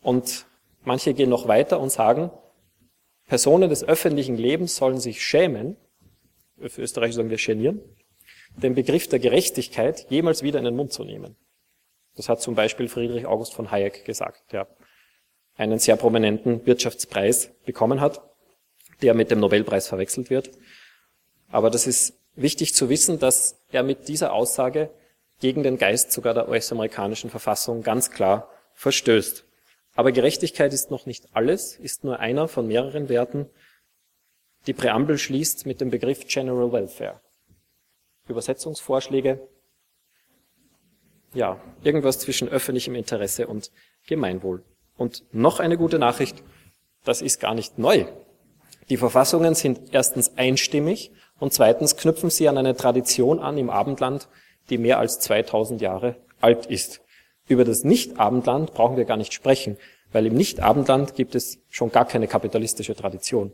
Und 0.00 0.46
manche 0.84 1.14
gehen 1.14 1.30
noch 1.30 1.48
weiter 1.48 1.80
und 1.80 1.90
sagen, 1.90 2.30
Personen 3.26 3.68
des 3.68 3.84
öffentlichen 3.84 4.36
Lebens 4.36 4.76
sollen 4.76 4.98
sich 4.98 5.22
schämen, 5.22 5.76
für 6.66 6.82
Österreich 6.82 7.14
sagen 7.14 7.30
wir 7.30 7.36
genieren, 7.36 7.80
den 8.56 8.74
Begriff 8.74 9.08
der 9.08 9.18
Gerechtigkeit 9.18 10.06
jemals 10.10 10.42
wieder 10.42 10.58
in 10.58 10.64
den 10.64 10.76
Mund 10.76 10.92
zu 10.92 11.04
nehmen. 11.04 11.36
Das 12.16 12.28
hat 12.28 12.40
zum 12.40 12.54
Beispiel 12.54 12.88
Friedrich 12.88 13.26
August 13.26 13.54
von 13.54 13.70
Hayek 13.70 14.04
gesagt, 14.04 14.52
der 14.52 14.66
einen 15.56 15.78
sehr 15.78 15.96
prominenten 15.96 16.64
Wirtschaftspreis 16.66 17.50
bekommen 17.64 18.00
hat, 18.00 18.22
der 19.02 19.14
mit 19.14 19.30
dem 19.30 19.40
Nobelpreis 19.40 19.88
verwechselt 19.88 20.30
wird. 20.30 20.50
Aber 21.50 21.70
das 21.70 21.86
ist 21.86 22.18
wichtig 22.34 22.74
zu 22.74 22.88
wissen, 22.88 23.18
dass 23.18 23.60
er 23.70 23.82
mit 23.82 24.08
dieser 24.08 24.32
Aussage 24.32 24.90
gegen 25.40 25.62
den 25.62 25.78
Geist 25.78 26.12
sogar 26.12 26.34
der 26.34 26.48
US-amerikanischen 26.48 27.30
Verfassung 27.30 27.82
ganz 27.82 28.10
klar 28.10 28.50
verstößt. 28.74 29.44
Aber 29.94 30.12
Gerechtigkeit 30.12 30.72
ist 30.72 30.90
noch 30.90 31.06
nicht 31.06 31.26
alles, 31.32 31.76
ist 31.76 32.04
nur 32.04 32.20
einer 32.20 32.48
von 32.48 32.66
mehreren 32.66 33.08
Werten. 33.08 33.50
Die 34.66 34.72
Präambel 34.72 35.18
schließt 35.18 35.66
mit 35.66 35.80
dem 35.80 35.90
Begriff 35.90 36.26
General 36.26 36.72
Welfare. 36.72 37.20
Übersetzungsvorschläge. 38.28 39.40
Ja, 41.34 41.60
irgendwas 41.82 42.18
zwischen 42.18 42.48
öffentlichem 42.48 42.94
Interesse 42.94 43.46
und 43.46 43.70
Gemeinwohl. 44.06 44.64
Und 44.96 45.24
noch 45.32 45.60
eine 45.60 45.76
gute 45.76 45.98
Nachricht, 45.98 46.42
das 47.04 47.22
ist 47.22 47.40
gar 47.40 47.54
nicht 47.54 47.78
neu. 47.78 48.06
Die 48.90 48.96
Verfassungen 48.96 49.54
sind 49.54 49.92
erstens 49.92 50.36
einstimmig 50.36 51.12
und 51.38 51.52
zweitens 51.52 51.96
knüpfen 51.96 52.30
sie 52.30 52.48
an 52.48 52.58
eine 52.58 52.74
Tradition 52.74 53.38
an 53.38 53.58
im 53.58 53.70
Abendland, 53.70 54.28
die 54.70 54.78
mehr 54.78 54.98
als 54.98 55.20
2000 55.20 55.80
Jahre 55.80 56.16
alt 56.40 56.66
ist. 56.66 57.00
Über 57.48 57.64
das 57.64 57.84
Nicht-Abendland 57.84 58.74
brauchen 58.74 58.96
wir 58.96 59.04
gar 59.04 59.16
nicht 59.16 59.32
sprechen, 59.32 59.76
weil 60.12 60.26
im 60.26 60.34
Nicht-Abendland 60.34 61.14
gibt 61.14 61.34
es 61.34 61.58
schon 61.68 61.90
gar 61.90 62.06
keine 62.06 62.28
kapitalistische 62.28 62.94
Tradition. 62.94 63.52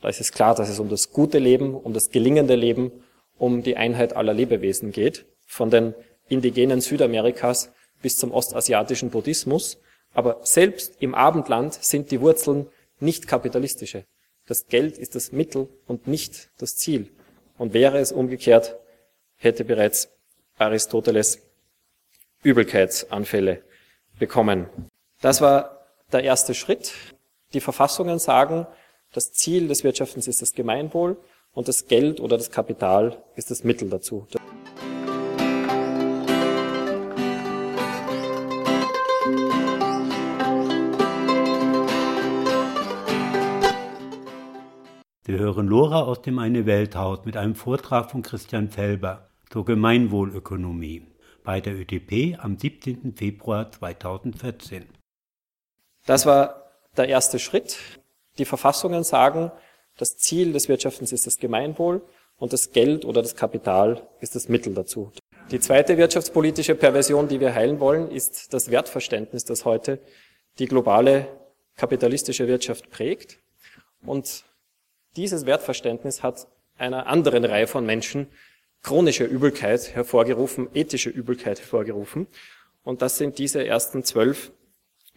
Da 0.00 0.08
ist 0.08 0.20
es 0.20 0.32
klar, 0.32 0.54
dass 0.54 0.68
es 0.68 0.78
um 0.78 0.88
das 0.88 1.10
gute 1.10 1.38
Leben, 1.38 1.74
um 1.74 1.92
das 1.92 2.10
gelingende 2.10 2.54
Leben, 2.54 2.92
um 3.38 3.62
die 3.62 3.76
Einheit 3.76 4.14
aller 4.14 4.34
Lebewesen 4.34 4.92
geht, 4.92 5.26
von 5.46 5.70
den 5.70 5.94
indigenen 6.28 6.80
Südamerikas 6.80 7.72
bis 8.02 8.18
zum 8.18 8.32
ostasiatischen 8.32 9.10
Buddhismus. 9.10 9.78
Aber 10.12 10.40
selbst 10.42 10.96
im 11.00 11.14
Abendland 11.14 11.74
sind 11.74 12.10
die 12.10 12.20
Wurzeln 12.20 12.66
nicht 13.00 13.28
kapitalistische. 13.28 14.04
Das 14.46 14.66
Geld 14.68 14.98
ist 14.98 15.14
das 15.14 15.32
Mittel 15.32 15.68
und 15.86 16.06
nicht 16.06 16.50
das 16.58 16.76
Ziel. 16.76 17.10
Und 17.58 17.74
wäre 17.74 17.98
es 17.98 18.12
umgekehrt, 18.12 18.76
hätte 19.36 19.64
bereits 19.64 20.15
Aristoteles 20.58 21.42
Übelkeitsanfälle 22.42 23.62
bekommen. 24.18 24.66
Das 25.20 25.40
war 25.40 25.86
der 26.12 26.24
erste 26.24 26.54
Schritt. 26.54 26.92
Die 27.52 27.60
Verfassungen 27.60 28.18
sagen, 28.18 28.66
das 29.12 29.32
Ziel 29.32 29.68
des 29.68 29.84
Wirtschaftens 29.84 30.28
ist 30.28 30.42
das 30.42 30.52
Gemeinwohl 30.52 31.16
und 31.52 31.68
das 31.68 31.86
Geld 31.86 32.20
oder 32.20 32.36
das 32.36 32.50
Kapital 32.50 33.22
ist 33.34 33.50
das 33.50 33.64
Mittel 33.64 33.90
dazu. 33.90 34.26
Wir 45.24 45.38
hören 45.38 45.66
Lora 45.66 46.02
aus 46.02 46.22
dem 46.22 46.38
Eine 46.38 46.66
Welthaus 46.66 47.24
mit 47.24 47.36
einem 47.36 47.56
Vortrag 47.56 48.10
von 48.10 48.22
Christian 48.22 48.70
Felber 48.70 49.28
zur 49.50 49.64
Gemeinwohlökonomie 49.64 51.06
bei 51.44 51.60
der 51.60 51.74
ÖDP 51.74 52.38
am 52.38 52.58
17. 52.58 53.14
Februar 53.14 53.70
2014. 53.70 54.86
Das 56.06 56.26
war 56.26 56.72
der 56.96 57.08
erste 57.08 57.38
Schritt. 57.38 57.78
Die 58.38 58.44
Verfassungen 58.44 59.04
sagen, 59.04 59.52
das 59.96 60.16
Ziel 60.16 60.52
des 60.52 60.68
Wirtschaftens 60.68 61.12
ist 61.12 61.26
das 61.26 61.38
Gemeinwohl 61.38 62.02
und 62.36 62.52
das 62.52 62.72
Geld 62.72 63.04
oder 63.04 63.22
das 63.22 63.36
Kapital 63.36 64.06
ist 64.20 64.34
das 64.34 64.48
Mittel 64.48 64.74
dazu. 64.74 65.12
Die 65.50 65.60
zweite 65.60 65.96
wirtschaftspolitische 65.96 66.74
Perversion, 66.74 67.28
die 67.28 67.40
wir 67.40 67.54
heilen 67.54 67.78
wollen, 67.80 68.10
ist 68.10 68.52
das 68.52 68.70
Wertverständnis, 68.70 69.44
das 69.44 69.64
heute 69.64 70.00
die 70.58 70.66
globale 70.66 71.28
kapitalistische 71.76 72.48
Wirtschaft 72.48 72.90
prägt. 72.90 73.38
Und 74.04 74.44
dieses 75.14 75.46
Wertverständnis 75.46 76.22
hat 76.22 76.48
einer 76.76 77.06
anderen 77.06 77.44
Reihe 77.44 77.66
von 77.66 77.86
Menschen 77.86 78.26
chronische 78.86 79.24
Übelkeit 79.24 79.96
hervorgerufen, 79.96 80.68
ethische 80.72 81.10
Übelkeit 81.10 81.58
hervorgerufen. 81.58 82.28
Und 82.84 83.02
das 83.02 83.18
sind 83.18 83.38
diese 83.38 83.66
ersten 83.66 84.04
zwölf 84.04 84.52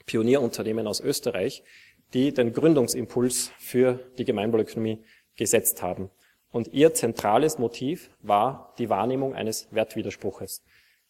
Pionierunternehmen 0.08 0.88
aus 0.88 1.00
Österreich, 1.00 1.62
die 2.16 2.34
den 2.34 2.52
Gründungsimpuls 2.52 3.52
für 3.60 4.00
die 4.18 4.26
Gemeinwohlökonomie 4.26 4.98
gesetzt 5.36 5.84
haben. 5.84 6.10
Und 6.52 6.70
ihr 6.74 6.96
zentrales 6.96 7.60
Motiv 7.60 8.10
war 8.24 8.74
die 8.80 8.90
Wahrnehmung 8.90 9.36
eines 9.36 9.68
Wertwiderspruches, 9.70 10.64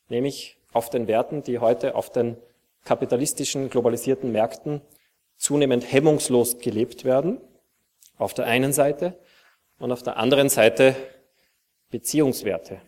nämlich 0.09 0.57
auf 0.73 0.89
den 0.89 1.07
Werten, 1.07 1.43
die 1.43 1.59
heute 1.59 1.95
auf 1.95 2.11
den 2.11 2.35
kapitalistischen, 2.83 3.69
globalisierten 3.69 4.33
Märkten 4.33 4.81
zunehmend 5.37 5.89
hemmungslos 5.89 6.59
gelebt 6.59 7.05
werden 7.05 7.39
auf 8.17 8.33
der 8.33 8.47
einen 8.47 8.73
Seite 8.73 9.17
und 9.77 9.93
auf 9.93 10.03
der 10.03 10.17
anderen 10.17 10.49
Seite 10.49 10.97
Beziehungswerte. 11.89 12.81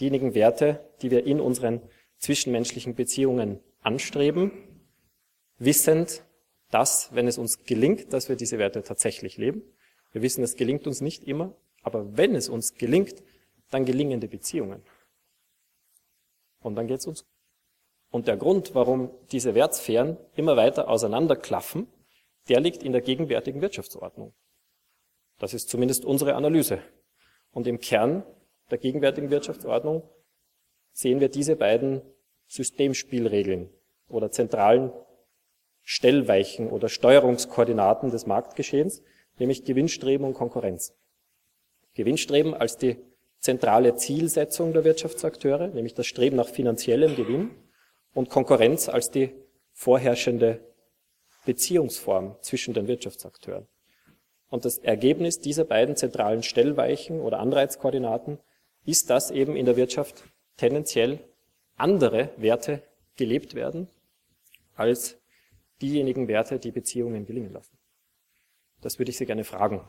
Diejenigen 0.00 0.34
Werte, 0.34 0.84
die 1.02 1.10
wir 1.10 1.24
in 1.24 1.40
unseren 1.40 1.80
zwischenmenschlichen 2.18 2.94
Beziehungen 2.94 3.60
anstreben, 3.80 4.52
wissend, 5.58 6.24
dass, 6.70 7.14
wenn 7.14 7.28
es 7.28 7.38
uns 7.38 7.64
gelingt, 7.64 8.12
dass 8.12 8.28
wir 8.28 8.36
diese 8.36 8.58
Werte 8.58 8.82
tatsächlich 8.82 9.36
leben, 9.36 9.62
wir 10.12 10.22
wissen, 10.22 10.42
es 10.44 10.56
gelingt 10.56 10.86
uns 10.86 11.00
nicht 11.00 11.24
immer, 11.24 11.54
aber 11.82 12.16
wenn 12.16 12.34
es 12.34 12.48
uns 12.48 12.74
gelingt, 12.74 13.22
dann 13.70 13.84
gelingende 13.84 14.28
Beziehungen. 14.28 14.82
Und 16.60 16.76
dann 16.76 16.86
geht's 16.86 17.06
uns. 17.06 17.24
Und 18.10 18.28
der 18.28 18.36
Grund, 18.36 18.74
warum 18.74 19.10
diese 19.32 19.54
Wertsphären 19.54 20.18
immer 20.36 20.56
weiter 20.56 20.88
auseinanderklaffen, 20.88 21.88
der 22.48 22.60
liegt 22.60 22.82
in 22.82 22.92
der 22.92 23.00
gegenwärtigen 23.00 23.62
Wirtschaftsordnung. 23.62 24.34
Das 25.38 25.54
ist 25.54 25.70
zumindest 25.70 26.04
unsere 26.04 26.34
Analyse. 26.34 26.82
Und 27.52 27.66
im 27.66 27.78
Kern 27.78 28.24
der 28.70 28.78
gegenwärtigen 28.78 29.30
Wirtschaftsordnung 29.30 30.02
sehen 30.92 31.20
wir 31.20 31.28
diese 31.28 31.56
beiden 31.56 32.02
Systemspielregeln 32.48 33.70
oder 34.08 34.30
zentralen 34.30 34.92
Stellweichen 35.82 36.68
oder 36.70 36.88
Steuerungskoordinaten 36.88 38.10
des 38.10 38.26
Marktgeschehens, 38.26 39.02
nämlich 39.38 39.64
Gewinnstreben 39.64 40.26
und 40.26 40.34
Konkurrenz. 40.34 40.94
Gewinnstreben 41.94 42.54
als 42.54 42.76
die 42.76 42.96
zentrale 43.38 43.96
Zielsetzung 43.96 44.72
der 44.72 44.84
Wirtschaftsakteure, 44.84 45.68
nämlich 45.68 45.94
das 45.94 46.06
Streben 46.06 46.36
nach 46.36 46.48
finanziellem 46.48 47.16
Gewinn 47.16 47.50
und 48.14 48.30
Konkurrenz 48.30 48.88
als 48.88 49.10
die 49.10 49.34
vorherrschende 49.72 50.60
Beziehungsform 51.44 52.36
zwischen 52.40 52.72
den 52.72 52.86
Wirtschaftsakteuren. 52.86 53.66
Und 54.52 54.66
das 54.66 54.76
Ergebnis 54.76 55.40
dieser 55.40 55.64
beiden 55.64 55.96
zentralen 55.96 56.42
Stellweichen 56.42 57.22
oder 57.22 57.38
Anreizkoordinaten 57.38 58.38
ist, 58.84 59.08
dass 59.08 59.30
eben 59.30 59.56
in 59.56 59.64
der 59.64 59.76
Wirtschaft 59.76 60.24
tendenziell 60.58 61.20
andere 61.76 62.28
Werte 62.36 62.82
gelebt 63.16 63.54
werden 63.54 63.88
als 64.76 65.16
diejenigen 65.80 66.28
Werte, 66.28 66.58
die 66.58 66.70
Beziehungen 66.70 67.24
gelingen 67.24 67.54
lassen. 67.54 67.78
Das 68.82 68.98
würde 68.98 69.10
ich 69.10 69.16
Sie 69.16 69.24
gerne 69.24 69.44
fragen. 69.44 69.88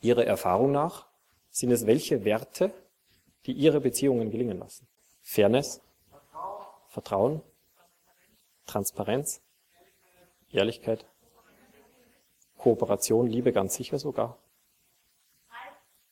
Ihrer 0.00 0.24
Erfahrung 0.24 0.72
nach 0.72 1.06
sind 1.50 1.70
es 1.70 1.86
welche 1.86 2.24
Werte, 2.24 2.72
die 3.44 3.52
Ihre 3.52 3.82
Beziehungen 3.82 4.30
gelingen 4.30 4.60
lassen? 4.60 4.88
Fairness, 5.20 5.82
Vertrauen, 6.88 7.42
Transparenz, 8.64 9.42
Ehrlichkeit, 10.50 11.04
Kooperation, 12.64 13.26
Liebe 13.26 13.52
ganz 13.52 13.74
sicher 13.74 13.98
sogar. 13.98 14.38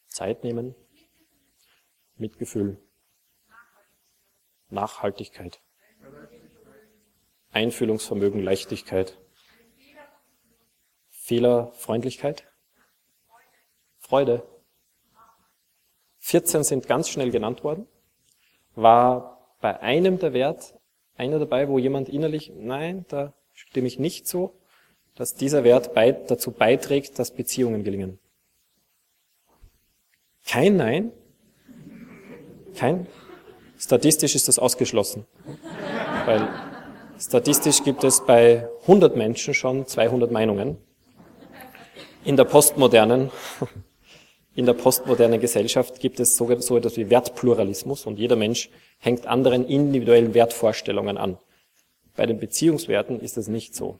Zeit 0.06 0.44
nehmen, 0.44 0.74
Mitgefühl, 2.16 2.76
Nachhaltigkeit, 4.68 5.62
Einfühlungsvermögen, 7.52 8.42
Leichtigkeit, 8.42 9.18
Fehlerfreundlichkeit, 11.08 12.46
Freude. 13.96 14.46
14 16.18 16.64
sind 16.64 16.86
ganz 16.86 17.08
schnell 17.08 17.30
genannt 17.30 17.64
worden. 17.64 17.88
War 18.74 19.56
bei 19.62 19.80
einem 19.80 20.18
der 20.18 20.34
Wert 20.34 20.78
einer 21.14 21.38
dabei, 21.38 21.70
wo 21.70 21.78
jemand 21.78 22.10
innerlich, 22.10 22.52
nein, 22.54 23.06
da 23.08 23.32
stimme 23.54 23.86
ich 23.86 23.98
nicht 23.98 24.28
so, 24.28 24.61
dass 25.14 25.34
dieser 25.34 25.64
Wert 25.64 25.94
bei, 25.94 26.12
dazu 26.12 26.50
beiträgt, 26.50 27.18
dass 27.18 27.30
Beziehungen 27.30 27.84
gelingen. 27.84 28.18
Kein 30.46 30.76
Nein, 30.76 31.12
kein, 32.74 33.06
statistisch 33.78 34.34
ist 34.34 34.48
das 34.48 34.58
ausgeschlossen. 34.58 35.26
Weil 36.24 36.48
statistisch 37.18 37.82
gibt 37.84 38.04
es 38.04 38.24
bei 38.24 38.68
100 38.82 39.16
Menschen 39.16 39.54
schon 39.54 39.86
200 39.86 40.30
Meinungen. 40.30 40.78
In 42.24 42.36
der 42.36 42.44
postmodernen, 42.44 43.30
in 44.54 44.66
der 44.66 44.74
postmodernen 44.74 45.40
Gesellschaft 45.40 46.00
gibt 46.00 46.20
es 46.20 46.36
so, 46.36 46.60
so 46.60 46.76
etwas 46.76 46.96
wie 46.96 47.10
Wertpluralismus 47.10 48.06
und 48.06 48.18
jeder 48.18 48.36
Mensch 48.36 48.70
hängt 48.98 49.26
anderen 49.26 49.66
individuellen 49.66 50.34
Wertvorstellungen 50.34 51.18
an. 51.18 51.38
Bei 52.16 52.26
den 52.26 52.38
Beziehungswerten 52.38 53.20
ist 53.20 53.36
das 53.36 53.48
nicht 53.48 53.74
so. 53.74 53.98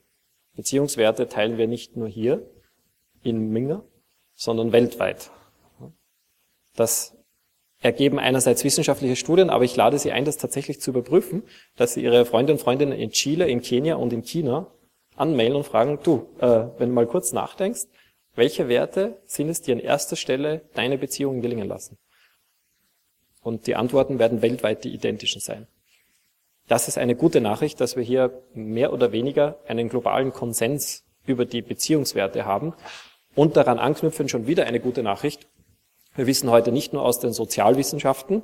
Beziehungswerte 0.54 1.28
teilen 1.28 1.58
wir 1.58 1.66
nicht 1.66 1.96
nur 1.96 2.08
hier 2.08 2.46
in 3.22 3.50
Minga, 3.50 3.82
sondern 4.34 4.72
weltweit. 4.72 5.30
Das 6.74 7.16
ergeben 7.80 8.18
einerseits 8.18 8.64
wissenschaftliche 8.64 9.16
Studien, 9.16 9.50
aber 9.50 9.64
ich 9.64 9.76
lade 9.76 9.98
Sie 9.98 10.12
ein, 10.12 10.24
das 10.24 10.38
tatsächlich 10.38 10.80
zu 10.80 10.90
überprüfen, 10.90 11.42
dass 11.76 11.94
Sie 11.94 12.02
Ihre 12.02 12.24
Freunde 12.24 12.52
und 12.52 12.60
Freundinnen 12.60 12.92
in 12.92 13.10
Chile, 13.10 13.48
in 13.48 13.60
Kenia 13.60 13.96
und 13.96 14.12
in 14.12 14.22
China 14.22 14.68
anmelden 15.16 15.56
und 15.56 15.64
fragen, 15.64 15.98
du, 16.02 16.28
äh, 16.38 16.66
wenn 16.78 16.88
du 16.88 16.94
mal 16.94 17.06
kurz 17.06 17.32
nachdenkst, 17.32 17.82
welche 18.34 18.68
Werte 18.68 19.20
sind 19.26 19.48
es, 19.48 19.60
die 19.60 19.72
an 19.72 19.80
erster 19.80 20.16
Stelle 20.16 20.62
deine 20.74 20.96
Beziehungen 20.96 21.42
gelingen 21.42 21.68
lassen? 21.68 21.98
Und 23.42 23.66
die 23.66 23.74
Antworten 23.74 24.18
werden 24.18 24.40
weltweit 24.40 24.84
die 24.84 24.94
identischen 24.94 25.40
sein. 25.40 25.66
Das 26.72 26.88
ist 26.88 26.96
eine 26.96 27.14
gute 27.14 27.42
Nachricht, 27.42 27.82
dass 27.82 27.96
wir 27.96 28.02
hier 28.02 28.42
mehr 28.54 28.94
oder 28.94 29.12
weniger 29.12 29.58
einen 29.68 29.90
globalen 29.90 30.32
Konsens 30.32 31.04
über 31.26 31.44
die 31.44 31.61
Beziehungswerte 31.61 32.46
haben. 32.46 32.72
Und 33.35 33.58
daran 33.58 33.78
anknüpfen 33.78 34.30
schon 34.30 34.46
wieder 34.46 34.64
eine 34.64 34.80
gute 34.80 35.02
Nachricht. 35.02 35.46
Wir 36.14 36.26
wissen 36.26 36.48
heute 36.48 36.72
nicht 36.72 36.94
nur 36.94 37.02
aus 37.02 37.20
den 37.20 37.35
Sozialwissenschaften, 37.35 38.40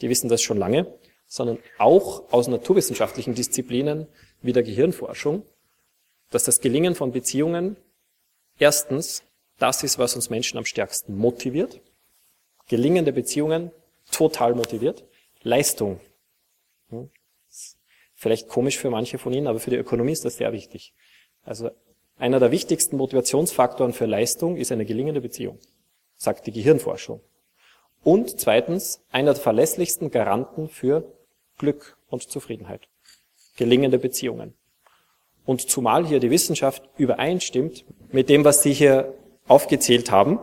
die 0.00 0.08
wissen 0.08 0.30
das 0.30 0.40
schon 0.40 0.56
lange, 0.56 0.86
sondern 1.26 1.58
auch 1.76 2.32
aus 2.32 2.48
naturwissenschaftlichen 2.48 3.34
Disziplinen 3.34 4.06
wie 4.40 4.54
der 4.54 4.62
Gehirnforschung, 4.62 5.42
dass 6.30 6.44
das 6.44 6.62
Gelingen 6.62 6.94
von 6.94 7.12
Beziehungen 7.12 7.76
erstens 8.58 9.22
das 9.58 9.82
ist, 9.82 9.98
was 9.98 10.16
uns 10.16 10.30
Menschen 10.30 10.56
am 10.56 10.64
stärksten 10.64 11.14
motiviert. 11.18 11.82
Gelingende 12.68 13.12
Beziehungen 13.12 13.70
total 14.10 14.54
motiviert. 14.54 15.04
Leistung 15.42 16.00
Vielleicht 18.24 18.48
komisch 18.48 18.78
für 18.78 18.88
manche 18.88 19.18
von 19.18 19.34
Ihnen, 19.34 19.46
aber 19.46 19.60
für 19.60 19.68
die 19.68 19.76
Ökonomie 19.76 20.12
ist 20.12 20.24
das 20.24 20.38
sehr 20.38 20.50
wichtig. 20.54 20.94
Also 21.44 21.68
einer 22.16 22.40
der 22.40 22.50
wichtigsten 22.50 22.96
Motivationsfaktoren 22.96 23.92
für 23.92 24.06
Leistung 24.06 24.56
ist 24.56 24.72
eine 24.72 24.86
gelingende 24.86 25.20
Beziehung, 25.20 25.58
sagt 26.16 26.46
die 26.46 26.52
Gehirnforschung. 26.52 27.20
Und 28.02 28.40
zweitens, 28.40 29.02
einer 29.12 29.34
der 29.34 29.42
verlässlichsten 29.42 30.10
Garanten 30.10 30.70
für 30.70 31.04
Glück 31.58 31.98
und 32.08 32.22
Zufriedenheit. 32.22 32.88
Gelingende 33.58 33.98
Beziehungen. 33.98 34.54
Und 35.44 35.68
zumal 35.68 36.06
hier 36.06 36.18
die 36.18 36.30
Wissenschaft 36.30 36.82
übereinstimmt 36.96 37.84
mit 38.10 38.30
dem, 38.30 38.42
was 38.42 38.62
Sie 38.62 38.72
hier 38.72 39.12
aufgezählt 39.48 40.10
haben, 40.10 40.38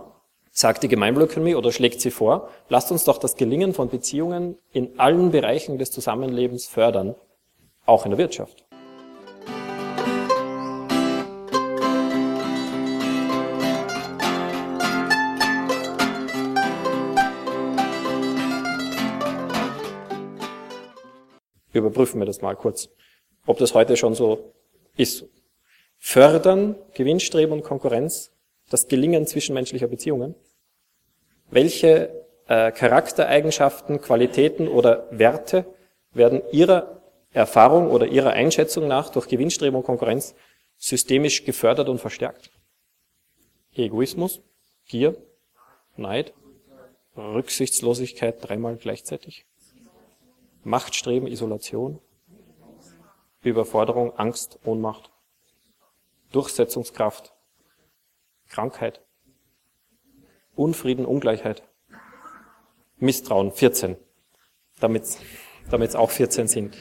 sagt 0.51 0.83
die 0.83 0.87
Gemeinwohlökonomie 0.87 1.55
oder 1.55 1.71
schlägt 1.71 1.99
sie 1.99 2.11
vor, 2.11 2.49
lasst 2.69 2.91
uns 2.91 3.05
doch 3.05 3.17
das 3.17 3.37
Gelingen 3.37 3.73
von 3.73 3.89
Beziehungen 3.89 4.59
in 4.71 4.99
allen 4.99 5.31
Bereichen 5.31 5.79
des 5.79 5.89
Zusammenlebens 5.89 6.67
fördern, 6.67 7.15
auch 7.91 8.05
in 8.05 8.11
der 8.11 8.17
Wirtschaft. 8.17 8.65
Überprüfen 21.73 22.19
wir 22.19 22.25
das 22.25 22.41
mal 22.41 22.55
kurz, 22.55 22.89
ob 23.45 23.57
das 23.57 23.73
heute 23.73 23.97
schon 23.97 24.13
so 24.13 24.53
ist. 24.95 25.25
Fördern 25.97 26.75
Gewinnstreben 26.93 27.53
und 27.53 27.63
Konkurrenz 27.63 28.31
das 28.69 28.87
Gelingen 28.87 29.27
zwischenmenschlicher 29.27 29.87
Beziehungen? 29.87 30.35
Welche 31.49 32.09
äh, 32.47 32.71
Charaktereigenschaften, 32.71 33.99
Qualitäten 33.99 34.67
oder 34.69 35.07
Werte 35.11 35.65
werden 36.13 36.41
Ihrer 36.51 37.00
Erfahrung 37.33 37.89
oder 37.89 38.07
Ihrer 38.07 38.31
Einschätzung 38.31 38.87
nach 38.87 39.09
durch 39.09 39.27
Gewinnstreben 39.27 39.75
und 39.75 39.85
Konkurrenz 39.85 40.35
systemisch 40.77 41.45
gefördert 41.45 41.87
und 41.89 41.99
verstärkt? 41.99 42.51
Egoismus, 43.73 44.41
Gier, 44.85 45.15
Neid, 45.95 46.33
Rücksichtslosigkeit 47.15 48.37
dreimal 48.41 48.75
gleichzeitig, 48.75 49.45
Machtstreben, 50.63 51.27
Isolation, 51.27 51.99
Überforderung, 53.41 54.17
Angst, 54.17 54.59
Ohnmacht, 54.65 55.11
Durchsetzungskraft, 56.31 57.33
Krankheit, 58.49 59.01
Unfrieden, 60.55 61.05
Ungleichheit, 61.05 61.63
Misstrauen, 62.97 63.51
14, 63.51 63.97
damit 64.79 65.03
es 65.03 65.95
auch 65.95 66.11
14 66.11 66.47
sind. 66.47 66.77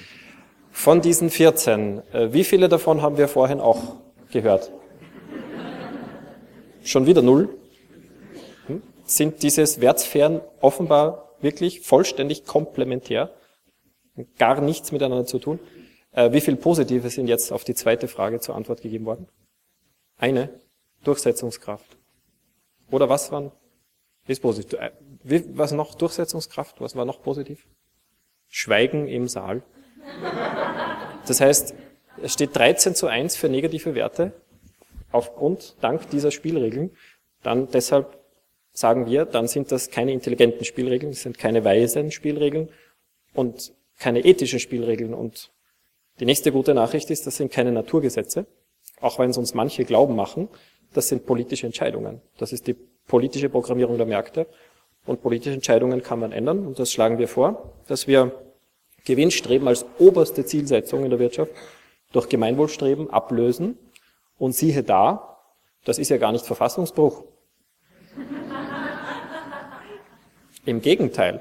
Von 0.70 1.00
diesen 1.00 1.30
14, 1.30 2.02
äh, 2.12 2.32
wie 2.32 2.44
viele 2.44 2.68
davon 2.68 3.02
haben 3.02 3.18
wir 3.18 3.28
vorhin 3.28 3.60
auch 3.60 3.96
gehört? 4.30 4.72
Schon 6.82 7.06
wieder 7.06 7.22
null? 7.22 7.56
Hm? 8.66 8.82
Sind 9.04 9.42
diese 9.42 9.80
Wertsphären 9.80 10.40
offenbar 10.60 11.36
wirklich 11.40 11.80
vollständig 11.80 12.46
komplementär? 12.46 13.34
Gar 14.38 14.60
nichts 14.60 14.92
miteinander 14.92 15.26
zu 15.26 15.38
tun? 15.38 15.58
Äh, 16.12 16.32
wie 16.32 16.40
viel 16.40 16.56
Positive 16.56 17.10
sind 17.10 17.26
jetzt 17.26 17.52
auf 17.52 17.64
die 17.64 17.74
zweite 17.74 18.08
Frage 18.08 18.40
zur 18.40 18.54
Antwort 18.54 18.80
gegeben 18.82 19.04
worden? 19.04 19.28
Eine? 20.16 20.60
Durchsetzungskraft. 21.04 21.96
Oder 22.90 23.08
was 23.08 23.32
war 23.32 23.52
ist 24.26 24.42
positiv? 24.42 24.78
Äh, 24.78 24.92
was 25.54 25.72
noch? 25.72 25.94
Durchsetzungskraft? 25.94 26.80
Was 26.80 26.94
war 26.94 27.04
noch 27.04 27.22
positiv? 27.22 27.66
Schweigen 28.48 29.08
im 29.08 29.28
Saal. 29.28 29.62
Das 31.26 31.40
heißt, 31.40 31.74
es 32.22 32.32
steht 32.32 32.56
13 32.56 32.94
zu 32.94 33.06
1 33.06 33.36
für 33.36 33.48
negative 33.48 33.94
Werte 33.94 34.32
aufgrund, 35.12 35.76
dank 35.80 36.10
dieser 36.10 36.30
Spielregeln. 36.30 36.90
Dann 37.42 37.68
deshalb 37.70 38.18
sagen 38.72 39.06
wir, 39.06 39.24
dann 39.24 39.48
sind 39.48 39.72
das 39.72 39.90
keine 39.90 40.12
intelligenten 40.12 40.64
Spielregeln, 40.64 41.12
es 41.12 41.22
sind 41.22 41.38
keine 41.38 41.64
weisen 41.64 42.10
Spielregeln 42.10 42.68
und 43.34 43.72
keine 43.98 44.24
ethischen 44.24 44.60
Spielregeln. 44.60 45.14
Und 45.14 45.50
die 46.20 46.26
nächste 46.26 46.52
gute 46.52 46.74
Nachricht 46.74 47.10
ist, 47.10 47.26
das 47.26 47.36
sind 47.36 47.52
keine 47.52 47.72
Naturgesetze, 47.72 48.46
auch 49.00 49.18
wenn 49.18 49.30
es 49.30 49.38
uns 49.38 49.54
manche 49.54 49.84
glauben 49.84 50.14
machen, 50.14 50.48
das 50.92 51.08
sind 51.08 51.26
politische 51.26 51.66
Entscheidungen. 51.66 52.20
Das 52.38 52.52
ist 52.52 52.66
die 52.66 52.76
politische 53.06 53.48
Programmierung 53.48 53.96
der 53.96 54.06
Märkte. 54.06 54.46
Und 55.06 55.22
politische 55.22 55.54
Entscheidungen 55.54 56.02
kann 56.02 56.18
man 56.18 56.32
ändern. 56.32 56.66
Und 56.66 56.78
das 56.78 56.92
schlagen 56.92 57.18
wir 57.18 57.28
vor, 57.28 57.74
dass 57.86 58.06
wir 58.06 58.32
Gewinnstreben 59.04 59.68
als 59.68 59.86
oberste 59.98 60.44
Zielsetzung 60.44 61.04
in 61.04 61.10
der 61.10 61.18
Wirtschaft 61.18 61.52
durch 62.12 62.28
Gemeinwohlstreben 62.28 63.10
ablösen. 63.10 63.78
Und 64.38 64.54
siehe 64.54 64.82
da, 64.82 65.38
das 65.84 65.98
ist 65.98 66.08
ja 66.08 66.16
gar 66.16 66.32
nicht 66.32 66.46
Verfassungsbruch. 66.46 67.24
Im 70.64 70.80
Gegenteil, 70.82 71.40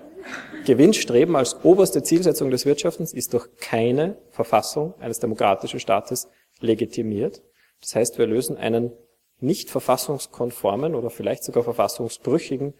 Gewinnstreben 0.65 1.35
als 1.35 1.63
oberste 1.63 2.03
Zielsetzung 2.03 2.51
des 2.51 2.65
Wirtschaftens 2.65 3.13
ist 3.13 3.33
durch 3.33 3.47
keine 3.57 4.17
Verfassung 4.29 4.93
eines 4.99 5.19
demokratischen 5.19 5.79
Staates 5.79 6.29
legitimiert. 6.59 7.41
Das 7.81 7.95
heißt, 7.95 8.17
wir 8.17 8.27
lösen 8.27 8.57
einen 8.57 8.91
nicht 9.39 9.69
verfassungskonformen 9.69 10.95
oder 10.95 11.09
vielleicht 11.09 11.43
sogar 11.43 11.63
verfassungsbrüchigen 11.63 12.73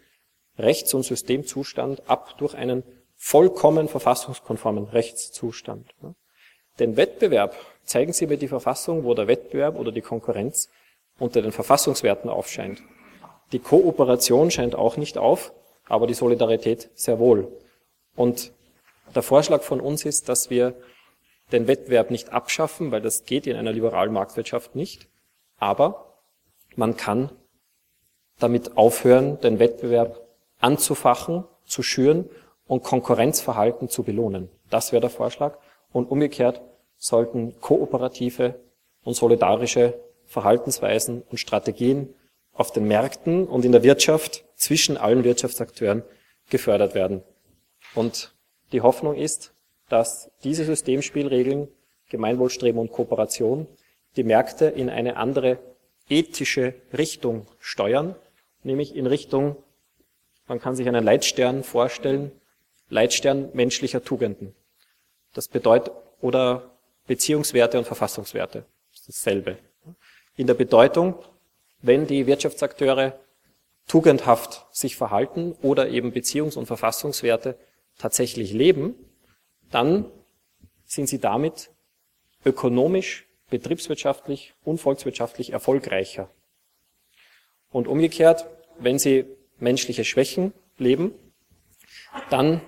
Rechts- 0.58 0.94
und 0.94 1.04
Systemzustand 1.04 2.08
ab 2.08 2.36
durch 2.38 2.54
einen 2.54 2.82
vollkommen 3.22 3.86
verfassungskonformen 3.86 4.84
Rechtszustand. 4.84 5.94
Den 6.78 6.96
Wettbewerb 6.96 7.54
zeigen 7.84 8.14
Sie 8.14 8.26
mir 8.26 8.38
die 8.38 8.48
Verfassung, 8.48 9.04
wo 9.04 9.12
der 9.12 9.28
Wettbewerb 9.28 9.78
oder 9.78 9.92
die 9.92 10.00
Konkurrenz 10.00 10.70
unter 11.18 11.42
den 11.42 11.52
Verfassungswerten 11.52 12.30
aufscheint. 12.30 12.82
Die 13.52 13.58
Kooperation 13.58 14.50
scheint 14.50 14.74
auch 14.74 14.96
nicht 14.96 15.18
auf, 15.18 15.52
aber 15.86 16.06
die 16.06 16.14
Solidarität 16.14 16.88
sehr 16.94 17.18
wohl. 17.18 17.52
Und 18.16 18.52
der 19.14 19.22
Vorschlag 19.22 19.62
von 19.62 19.80
uns 19.80 20.06
ist, 20.06 20.30
dass 20.30 20.48
wir 20.48 20.74
den 21.52 21.68
Wettbewerb 21.68 22.10
nicht 22.10 22.30
abschaffen, 22.30 22.90
weil 22.90 23.02
das 23.02 23.26
geht 23.26 23.46
in 23.46 23.56
einer 23.56 23.72
liberalen 23.72 24.14
Marktwirtschaft 24.14 24.74
nicht, 24.74 25.08
aber 25.58 26.16
man 26.74 26.96
kann 26.96 27.30
damit 28.38 28.78
aufhören, 28.78 29.38
den 29.40 29.58
Wettbewerb 29.58 30.26
anzufachen, 30.58 31.44
zu 31.66 31.82
schüren 31.82 32.30
und 32.70 32.84
Konkurrenzverhalten 32.84 33.88
zu 33.88 34.04
belohnen. 34.04 34.48
Das 34.70 34.92
wäre 34.92 35.00
der 35.00 35.10
Vorschlag. 35.10 35.58
Und 35.92 36.08
umgekehrt 36.08 36.60
sollten 36.98 37.60
kooperative 37.60 38.60
und 39.02 39.14
solidarische 39.14 39.98
Verhaltensweisen 40.26 41.22
und 41.28 41.38
Strategien 41.38 42.14
auf 42.52 42.70
den 42.70 42.86
Märkten 42.86 43.48
und 43.48 43.64
in 43.64 43.72
der 43.72 43.82
Wirtschaft 43.82 44.44
zwischen 44.54 44.96
allen 44.96 45.24
Wirtschaftsakteuren 45.24 46.04
gefördert 46.48 46.94
werden. 46.94 47.24
Und 47.96 48.36
die 48.70 48.82
Hoffnung 48.82 49.16
ist, 49.16 49.52
dass 49.88 50.30
diese 50.44 50.64
Systemspielregeln, 50.64 51.66
Gemeinwohlstreben 52.08 52.80
und 52.80 52.92
Kooperation 52.92 53.66
die 54.14 54.22
Märkte 54.22 54.66
in 54.66 54.90
eine 54.90 55.16
andere 55.16 55.58
ethische 56.08 56.74
Richtung 56.96 57.48
steuern, 57.58 58.14
nämlich 58.62 58.94
in 58.94 59.08
Richtung, 59.08 59.56
man 60.46 60.60
kann 60.60 60.76
sich 60.76 60.86
einen 60.86 61.02
Leitstern 61.02 61.64
vorstellen, 61.64 62.30
Leitstern 62.90 63.48
menschlicher 63.54 64.04
Tugenden. 64.04 64.54
Das 65.32 65.48
bedeutet, 65.48 65.92
oder 66.20 66.70
Beziehungswerte 67.06 67.78
und 67.78 67.86
Verfassungswerte. 67.86 68.66
Das 68.90 69.00
ist 69.00 69.08
dasselbe. 69.08 69.58
In 70.36 70.46
der 70.46 70.54
Bedeutung, 70.54 71.14
wenn 71.80 72.06
die 72.06 72.26
Wirtschaftsakteure 72.26 73.18
tugendhaft 73.86 74.66
sich 74.70 74.96
verhalten 74.96 75.52
oder 75.62 75.88
eben 75.88 76.12
Beziehungs- 76.12 76.56
und 76.56 76.66
Verfassungswerte 76.66 77.56
tatsächlich 77.98 78.52
leben, 78.52 78.94
dann 79.70 80.10
sind 80.84 81.08
sie 81.08 81.18
damit 81.18 81.70
ökonomisch 82.44 83.26
betriebswirtschaftlich 83.50 84.54
und 84.64 84.78
volkswirtschaftlich 84.78 85.52
erfolgreicher. 85.52 86.30
Und 87.70 87.88
umgekehrt, 87.88 88.46
wenn 88.78 88.98
Sie 88.98 89.26
menschliche 89.58 90.04
Schwächen 90.04 90.52
leben, 90.78 91.12
dann 92.30 92.60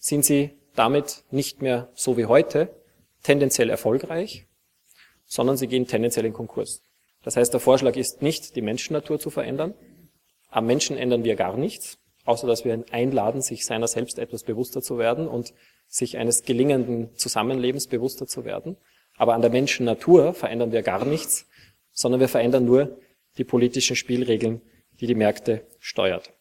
sind 0.00 0.24
Sie 0.24 0.50
damit 0.74 1.22
nicht 1.30 1.62
mehr 1.62 1.88
so 1.94 2.16
wie 2.16 2.26
heute 2.26 2.74
tendenziell 3.22 3.70
erfolgreich, 3.70 4.46
sondern 5.26 5.56
Sie 5.56 5.68
gehen 5.68 5.86
tendenziell 5.86 6.26
in 6.26 6.32
Konkurs. 6.32 6.82
Das 7.22 7.36
heißt, 7.36 7.52
der 7.52 7.60
Vorschlag 7.60 7.96
ist 7.96 8.22
nicht, 8.22 8.56
die 8.56 8.62
Menschennatur 8.62 9.20
zu 9.20 9.30
verändern. 9.30 9.74
Am 10.48 10.66
Menschen 10.66 10.96
ändern 10.96 11.22
wir 11.22 11.36
gar 11.36 11.56
nichts, 11.56 11.98
außer 12.24 12.46
dass 12.46 12.64
wir 12.64 12.74
ihn 12.74 12.86
einladen, 12.90 13.42
sich 13.42 13.66
seiner 13.66 13.86
selbst 13.86 14.18
etwas 14.18 14.42
bewusster 14.42 14.82
zu 14.82 14.98
werden 14.98 15.28
und 15.28 15.52
sich 15.86 16.16
eines 16.16 16.42
gelingenden 16.42 17.14
Zusammenlebens 17.16 17.86
bewusster 17.86 18.26
zu 18.26 18.44
werden. 18.44 18.76
Aber 19.16 19.34
an 19.34 19.42
der 19.42 19.50
Menschennatur 19.50 20.32
verändern 20.32 20.72
wir 20.72 20.82
gar 20.82 21.04
nichts, 21.04 21.46
sondern 21.92 22.20
wir 22.20 22.28
verändern 22.28 22.64
nur 22.64 22.98
die 23.36 23.44
politischen 23.44 23.96
Spielregeln, 23.96 24.62
die 25.00 25.06
die 25.06 25.14
Märkte 25.14 25.66
steuert. 25.78 26.32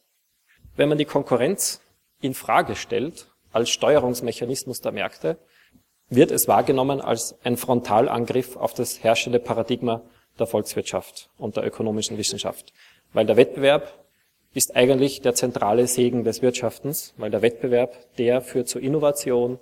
Wenn 0.75 0.87
man 0.87 0.97
die 0.97 1.05
Konkurrenz 1.05 1.81
in 2.21 2.33
Frage 2.33 2.75
stellt 2.75 3.28
als 3.51 3.69
Steuerungsmechanismus 3.69 4.81
der 4.81 4.91
Märkte, 4.91 5.37
wird 6.09 6.31
es 6.31 6.47
wahrgenommen 6.47 7.01
als 7.01 7.35
ein 7.43 7.57
Frontalangriff 7.57 8.55
auf 8.57 8.73
das 8.73 9.03
herrschende 9.03 9.39
Paradigma 9.39 10.01
der 10.39 10.47
Volkswirtschaft 10.47 11.29
und 11.37 11.57
der 11.57 11.65
ökonomischen 11.65 12.17
Wissenschaft. 12.17 12.73
Weil 13.13 13.25
der 13.25 13.37
Wettbewerb 13.37 14.05
ist 14.53 14.75
eigentlich 14.75 15.21
der 15.21 15.35
zentrale 15.35 15.87
Segen 15.87 16.23
des 16.23 16.41
Wirtschaftens, 16.41 17.13
weil 17.17 17.29
der 17.29 17.41
Wettbewerb, 17.41 17.95
der 18.17 18.41
führt 18.41 18.67
zur 18.67 18.81
Innovation, 18.81 19.59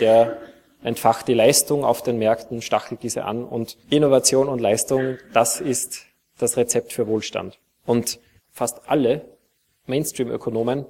der 0.00 0.38
entfacht 0.82 1.28
die 1.28 1.34
Leistung 1.34 1.84
auf 1.84 2.02
den 2.02 2.18
Märkten, 2.18 2.62
stachelt 2.62 3.02
diese 3.02 3.24
an 3.24 3.44
und 3.44 3.76
Innovation 3.90 4.48
und 4.48 4.60
Leistung, 4.60 5.18
das 5.34 5.60
ist 5.60 6.06
das 6.38 6.56
Rezept 6.56 6.92
für 6.92 7.06
Wohlstand. 7.06 7.58
Und 7.84 8.18
fast 8.50 8.88
alle 8.88 9.22
Mainstream-Ökonomen 9.86 10.86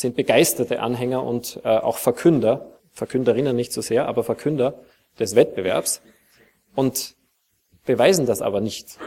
sind 0.00 0.16
begeisterte 0.16 0.80
Anhänger 0.80 1.22
und 1.22 1.60
äh, 1.64 1.68
auch 1.68 1.98
Verkünder, 1.98 2.78
Verkünderinnen 2.90 3.54
nicht 3.54 3.72
so 3.72 3.82
sehr, 3.82 4.08
aber 4.08 4.24
Verkünder 4.24 4.80
des 5.18 5.34
Wettbewerbs 5.34 6.00
und 6.74 7.16
beweisen 7.84 8.26
das 8.26 8.40
aber 8.40 8.60
nicht. 8.60 8.98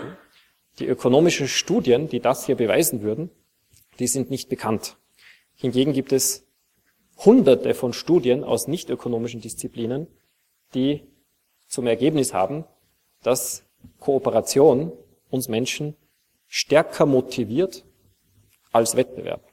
Die 0.80 0.86
ökonomischen 0.86 1.48
Studien, 1.48 2.10
die 2.10 2.20
das 2.20 2.46
hier 2.46 2.56
beweisen 2.56 3.02
würden, 3.02 3.30
die 4.00 4.08
sind 4.08 4.30
nicht 4.30 4.50
bekannt. 4.50 4.98
Hingegen 5.56 5.94
gibt 5.94 6.12
es 6.12 6.46
hunderte 7.18 7.74
von 7.74 7.94
Studien 7.94 8.44
aus 8.44 8.68
nicht 8.68 8.90
ökonomischen 8.90 9.42
Disziplinen, 9.42 10.08
die 10.74 11.04
zum 11.68 11.88
Ergebnis 11.88 12.34
haben, 12.34 12.66
dass 13.24 13.64
Kooperation 14.00 14.92
uns 15.30 15.48
Menschen 15.48 15.96
stärker 16.48 17.06
motiviert 17.06 17.84
als 18.72 18.96
Wettbewerb. 18.96 19.53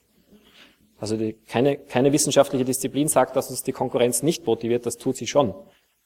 Also 1.01 1.17
die, 1.17 1.33
keine, 1.33 1.77
keine 1.77 2.13
wissenschaftliche 2.13 2.65
Disziplin 2.65 3.09
sagt, 3.09 3.35
dass 3.35 3.51
uns 3.51 3.63
die 3.63 3.73
Konkurrenz 3.73 4.23
nicht 4.23 4.47
motiviert, 4.47 4.87
das 4.87 4.99
tut 4.99 5.17
sie 5.17 5.27
schon. 5.27 5.55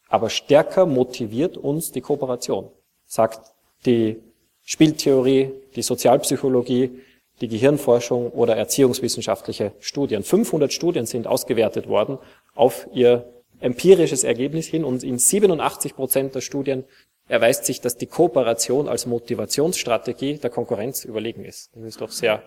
Aber 0.09 0.30
stärker 0.30 0.86
motiviert 0.86 1.57
uns 1.57 1.90
die 1.90 2.01
Kooperation, 2.01 2.70
sagt 3.05 3.53
die 3.84 4.22
Spieltheorie, 4.62 5.51
die 5.74 5.82
Sozialpsychologie, 5.82 7.01
die 7.40 7.49
Gehirnforschung 7.49 8.30
oder 8.30 8.57
erziehungswissenschaftliche 8.57 9.72
Studien. 9.80 10.22
500 10.22 10.72
Studien 10.72 11.07
sind 11.07 11.26
ausgewertet 11.26 11.88
worden 11.88 12.18
auf 12.55 12.86
ihr 12.95 13.28
empirisches 13.61 14.24
Ergebnis 14.24 14.66
hin 14.66 14.84
und 14.84 15.03
in 15.03 15.18
87 15.18 15.97
Prozent 15.97 16.34
der 16.34 16.40
Studien 16.40 16.84
erweist 17.26 17.64
sich, 17.64 17.80
dass 17.80 17.97
die 17.97 18.07
Kooperation 18.07 18.88
als 18.88 19.07
Motivationsstrategie 19.07 20.38
der 20.38 20.51
Konkurrenz 20.51 21.05
überlegen 21.05 21.45
ist. 21.45 21.70
Das 21.74 21.84
ist 21.84 22.01
doch 22.01 22.11
sehr, 22.11 22.42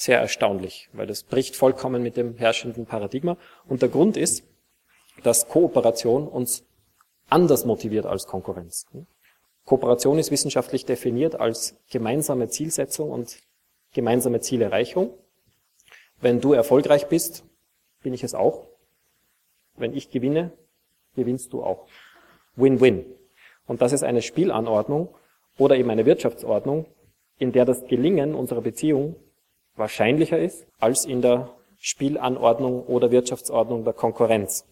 sehr 0.00 0.18
erstaunlich, 0.18 0.88
weil 0.94 1.06
das 1.06 1.24
bricht 1.24 1.56
vollkommen 1.56 2.02
mit 2.02 2.16
dem 2.16 2.38
herrschenden 2.38 2.86
Paradigma. 2.86 3.36
Und 3.68 3.82
der 3.82 3.90
Grund 3.90 4.16
ist, 4.16 4.44
dass 5.22 5.46
Kooperation 5.46 6.26
uns 6.26 6.64
anders 7.28 7.66
motiviert 7.66 8.06
als 8.06 8.26
Konkurrenz. 8.26 8.86
Kooperation 9.66 10.18
ist 10.18 10.30
wissenschaftlich 10.30 10.86
definiert 10.86 11.38
als 11.38 11.76
gemeinsame 11.90 12.48
Zielsetzung 12.48 13.10
und 13.10 13.40
gemeinsame 13.92 14.40
Zielerreichung. 14.40 15.12
Wenn 16.18 16.40
du 16.40 16.54
erfolgreich 16.54 17.08
bist, 17.08 17.44
bin 18.02 18.14
ich 18.14 18.24
es 18.24 18.34
auch. 18.34 18.68
Wenn 19.76 19.94
ich 19.94 20.10
gewinne, 20.10 20.50
gewinnst 21.14 21.52
du 21.52 21.62
auch. 21.62 21.86
Win-win. 22.56 23.04
Und 23.66 23.82
das 23.82 23.92
ist 23.92 24.02
eine 24.02 24.22
Spielanordnung 24.22 25.14
oder 25.58 25.76
eben 25.76 25.90
eine 25.90 26.06
Wirtschaftsordnung, 26.06 26.86
in 27.36 27.52
der 27.52 27.66
das 27.66 27.84
Gelingen 27.84 28.34
unserer 28.34 28.62
Beziehung 28.62 29.14
wahrscheinlicher 29.80 30.38
ist 30.38 30.66
als 30.78 31.04
in 31.04 31.20
der 31.22 31.50
Spielanordnung 31.80 32.84
oder 32.84 33.10
Wirtschaftsordnung 33.10 33.82
der 33.84 33.94
Konkurrenz. 33.94 34.64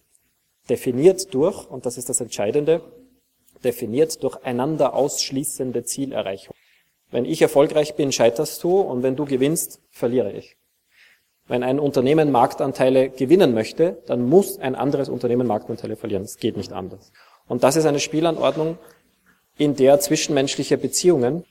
Definiert 0.69 1.35
durch, 1.35 1.69
und 1.69 1.87
das 1.87 1.99
ist 1.99 2.09
das 2.09 2.21
Entscheidende, 2.21 2.83
definiert 3.65 4.23
durch 4.23 4.37
einander 4.45 4.95
ausschließende 4.95 5.83
Zielerreichung. 5.83 6.55
Wenn 7.11 7.25
ich 7.25 7.43
erfolgreich 7.43 7.97
bin, 7.97 8.13
scheiterst 8.13 8.63
du 8.63 8.79
und 8.79 9.03
wenn 9.03 9.17
du 9.17 9.25
gewinnst, 9.25 9.81
verliere 9.91 10.33
ich. 10.33 10.57
Wenn 11.47 11.63
ein 11.63 11.81
Unternehmen 11.81 12.31
Marktanteile 12.31 13.09
gewinnen 13.09 13.55
möchte, 13.55 14.03
dann 14.07 14.29
muss 14.29 14.59
ein 14.59 14.75
anderes 14.75 15.09
Unternehmen 15.09 15.47
Marktanteile 15.47 15.97
verlieren. 15.97 16.23
Es 16.23 16.37
geht 16.37 16.59
nicht 16.59 16.73
anders. 16.73 17.11
Und 17.47 17.65
das 17.65 17.77
ist 17.77 17.87
eine 17.87 18.01
Spielanordnung, 18.01 18.79
in 19.57 19.75
der 19.75 19.99
zwischenmenschliche 19.99 20.77
Beziehungen 20.77 21.45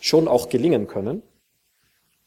schon 0.00 0.26
auch 0.26 0.48
gelingen 0.48 0.88
können, 0.88 1.22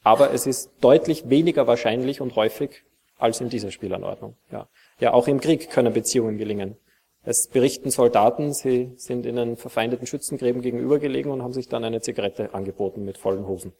aber 0.02 0.32
es 0.32 0.46
ist 0.46 0.70
deutlich 0.80 1.28
weniger 1.28 1.66
wahrscheinlich 1.66 2.20
und 2.20 2.36
häufig 2.36 2.82
als 3.18 3.40
in 3.40 3.50
dieser 3.50 3.70
Spielanordnung. 3.70 4.36
Ja, 4.50 4.68
ja 4.98 5.12
auch 5.12 5.28
im 5.28 5.40
Krieg 5.40 5.70
können 5.70 5.92
Beziehungen 5.92 6.38
gelingen. 6.38 6.76
Es 7.22 7.48
berichten 7.48 7.90
Soldaten, 7.90 8.54
sie 8.54 8.92
sind 8.96 9.26
in 9.26 9.36
den 9.36 9.56
verfeindeten 9.56 10.06
Schützengräben 10.06 10.62
gegenübergelegen 10.62 11.30
und 11.30 11.42
haben 11.42 11.52
sich 11.52 11.68
dann 11.68 11.84
eine 11.84 12.00
Zigarette 12.00 12.54
angeboten 12.54 13.04
mit 13.04 13.18
vollen 13.18 13.46
Hosen. 13.46 13.72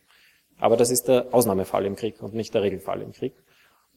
Aber 0.59 0.77
das 0.77 0.91
ist 0.91 1.09
der 1.09 1.29
Ausnahmefall 1.33 1.87
im 1.87 1.97
Krieg 1.97 2.23
und 2.23 2.35
nicht 2.35 2.53
der 2.53 2.63
Regelfall 2.63 3.01
im 3.01 3.13
Krieg. 3.13 3.33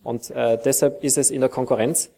Und 0.02 0.32
äh, 0.32 0.58
deshalb 0.64 1.04
ist 1.04 1.18
es 1.18 1.30
in 1.30 1.42
der 1.42 1.50
Konkurrenz 1.50 2.12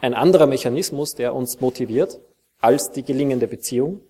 ein 0.00 0.14
anderer 0.14 0.46
Mechanismus, 0.46 1.16
der 1.16 1.34
uns 1.34 1.60
motiviert, 1.60 2.20
als 2.60 2.92
die 2.92 3.02
gelingende 3.02 3.48
Beziehung. 3.48 4.00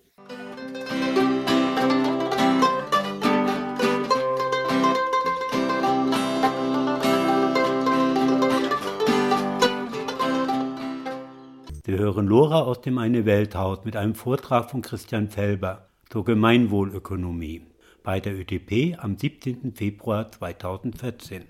Wir 11.91 11.97
hören 11.97 12.25
Lora 12.25 12.61
aus 12.61 12.79
dem 12.79 12.97
Eine 12.99 13.25
Welthaus 13.25 13.83
mit 13.83 13.97
einem 13.97 14.15
Vortrag 14.15 14.71
von 14.71 14.81
Christian 14.81 15.27
Felber 15.27 15.89
zur 16.09 16.23
Gemeinwohlökonomie 16.23 17.63
bei 18.01 18.21
der 18.21 18.33
ÖDP 18.33 18.97
am 18.97 19.17
17. 19.17 19.73
Februar 19.75 20.31
2014. 20.31 21.49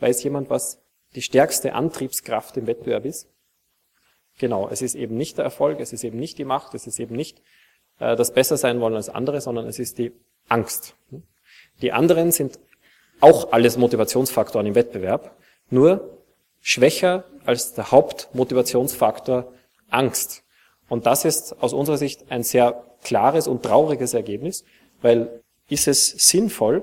Weiß 0.00 0.24
jemand, 0.24 0.48
was 0.48 0.82
die 1.14 1.20
stärkste 1.20 1.74
Antriebskraft 1.74 2.56
im 2.56 2.66
Wettbewerb 2.66 3.04
ist? 3.04 3.28
Genau, 4.38 4.70
es 4.70 4.80
ist 4.80 4.94
eben 4.94 5.18
nicht 5.18 5.36
der 5.36 5.44
Erfolg, 5.44 5.80
es 5.80 5.92
ist 5.92 6.02
eben 6.02 6.18
nicht 6.18 6.38
die 6.38 6.46
Macht, 6.46 6.72
es 6.72 6.86
ist 6.86 6.98
eben 6.98 7.14
nicht 7.14 7.42
äh, 7.98 8.16
das 8.16 8.32
besser 8.32 8.56
sein 8.56 8.80
wollen 8.80 8.94
als 8.94 9.10
andere, 9.10 9.42
sondern 9.42 9.66
es 9.66 9.78
ist 9.78 9.98
die 9.98 10.12
Angst. 10.48 10.96
Die 11.82 11.92
anderen 11.92 12.32
sind 12.32 12.58
auch 13.20 13.52
alles 13.52 13.76
Motivationsfaktoren 13.76 14.66
im 14.66 14.76
Wettbewerb, 14.76 15.36
nur 15.68 16.22
schwächer 16.62 17.24
als 17.44 17.74
der 17.74 17.90
Hauptmotivationsfaktor 17.90 19.52
Angst. 19.88 20.44
Und 20.88 21.06
das 21.06 21.24
ist 21.24 21.60
aus 21.62 21.72
unserer 21.72 21.96
Sicht 21.96 22.30
ein 22.30 22.42
sehr 22.42 22.84
klares 23.02 23.46
und 23.46 23.62
trauriges 23.62 24.14
Ergebnis, 24.14 24.64
weil 25.00 25.42
ist 25.68 25.88
es 25.88 26.10
sinnvoll, 26.10 26.82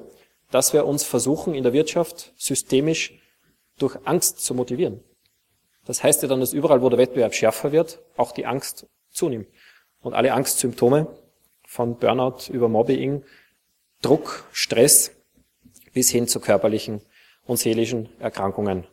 dass 0.49 0.73
wir 0.73 0.85
uns 0.85 1.03
versuchen, 1.03 1.53
in 1.53 1.63
der 1.63 1.73
Wirtschaft 1.73 2.33
systemisch 2.35 3.13
durch 3.77 3.97
Angst 4.05 4.43
zu 4.43 4.53
motivieren. 4.53 5.01
Das 5.85 6.03
heißt 6.03 6.21
ja 6.21 6.27
dann, 6.27 6.39
dass 6.39 6.53
überall, 6.53 6.81
wo 6.81 6.89
der 6.89 6.99
Wettbewerb 6.99 7.33
schärfer 7.33 7.71
wird, 7.71 7.99
auch 8.17 8.31
die 8.31 8.45
Angst 8.45 8.87
zunimmt. 9.09 9.47
Und 10.01 10.13
alle 10.13 10.33
Angstsymptome 10.33 11.07
von 11.65 11.97
Burnout 11.97 12.51
über 12.51 12.69
Mobbing, 12.69 13.23
Druck, 14.01 14.45
Stress 14.51 15.11
bis 15.93 16.09
hin 16.09 16.27
zu 16.27 16.39
körperlichen 16.39 17.01
und 17.45 17.57
seelischen 17.57 18.09
Erkrankungen. 18.19 18.85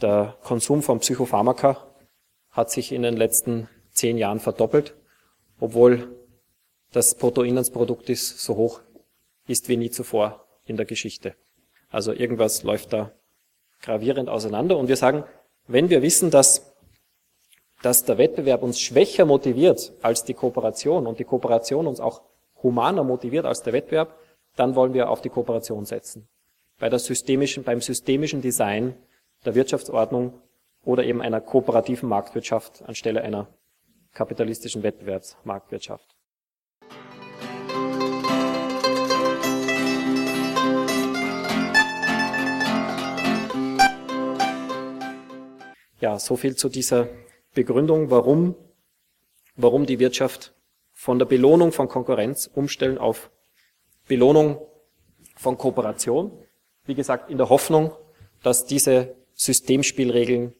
Der 0.00 0.36
Konsum 0.42 0.82
von 0.82 1.00
Psychopharmaka 1.00 1.86
hat 2.60 2.70
sich 2.70 2.92
in 2.92 3.02
den 3.02 3.16
letzten 3.16 3.68
zehn 3.90 4.18
Jahren 4.18 4.38
verdoppelt, 4.38 4.94
obwohl 5.58 6.14
das 6.92 7.14
Bruttoinlandsprodukt 7.14 8.08
ist 8.10 8.38
so 8.38 8.56
hoch 8.56 8.80
ist 9.46 9.68
wie 9.68 9.76
nie 9.76 9.90
zuvor 9.90 10.46
in 10.64 10.76
der 10.76 10.86
Geschichte. 10.86 11.34
Also 11.90 12.12
irgendwas 12.12 12.62
läuft 12.62 12.92
da 12.92 13.12
gravierend 13.82 14.28
auseinander 14.28 14.76
und 14.76 14.88
wir 14.88 14.96
sagen, 14.96 15.24
wenn 15.66 15.88
wir 15.88 16.02
wissen, 16.02 16.30
dass, 16.30 16.74
dass 17.82 18.04
der 18.04 18.18
Wettbewerb 18.18 18.62
uns 18.62 18.78
schwächer 18.78 19.24
motiviert 19.24 19.92
als 20.02 20.24
die 20.24 20.34
Kooperation 20.34 21.06
und 21.06 21.18
die 21.18 21.24
Kooperation 21.24 21.86
uns 21.86 21.98
auch 21.98 22.22
humaner 22.62 23.02
motiviert 23.02 23.46
als 23.46 23.62
der 23.62 23.72
Wettbewerb, 23.72 24.16
dann 24.54 24.74
wollen 24.74 24.92
wir 24.92 25.08
auf 25.08 25.22
die 25.22 25.30
Kooperation 25.30 25.86
setzen. 25.86 26.28
Bei 26.78 26.90
der 26.90 26.98
systemischen, 26.98 27.64
beim 27.64 27.80
systemischen 27.80 28.42
Design 28.42 28.94
der 29.44 29.54
Wirtschaftsordnung 29.54 30.34
oder 30.82 31.04
eben 31.04 31.20
einer 31.22 31.40
kooperativen 31.40 32.08
Marktwirtschaft 32.08 32.82
anstelle 32.82 33.22
einer 33.22 33.48
kapitalistischen 34.12 34.82
Wettbewerbsmarktwirtschaft. 34.82 36.16
Ja, 46.00 46.18
so 46.18 46.36
viel 46.36 46.56
zu 46.56 46.70
dieser 46.70 47.08
Begründung, 47.54 48.10
warum, 48.10 48.54
warum 49.56 49.84
die 49.84 49.98
Wirtschaft 49.98 50.54
von 50.92 51.18
der 51.18 51.26
Belohnung 51.26 51.72
von 51.72 51.88
Konkurrenz 51.88 52.46
umstellen 52.46 52.96
auf 52.96 53.30
Belohnung 54.08 54.60
von 55.36 55.58
Kooperation. 55.58 56.32
Wie 56.84 56.94
gesagt, 56.94 57.30
in 57.30 57.38
der 57.38 57.50
Hoffnung, 57.50 57.92
dass 58.42 58.64
diese 58.64 59.14
Systemspielregeln 59.34 60.54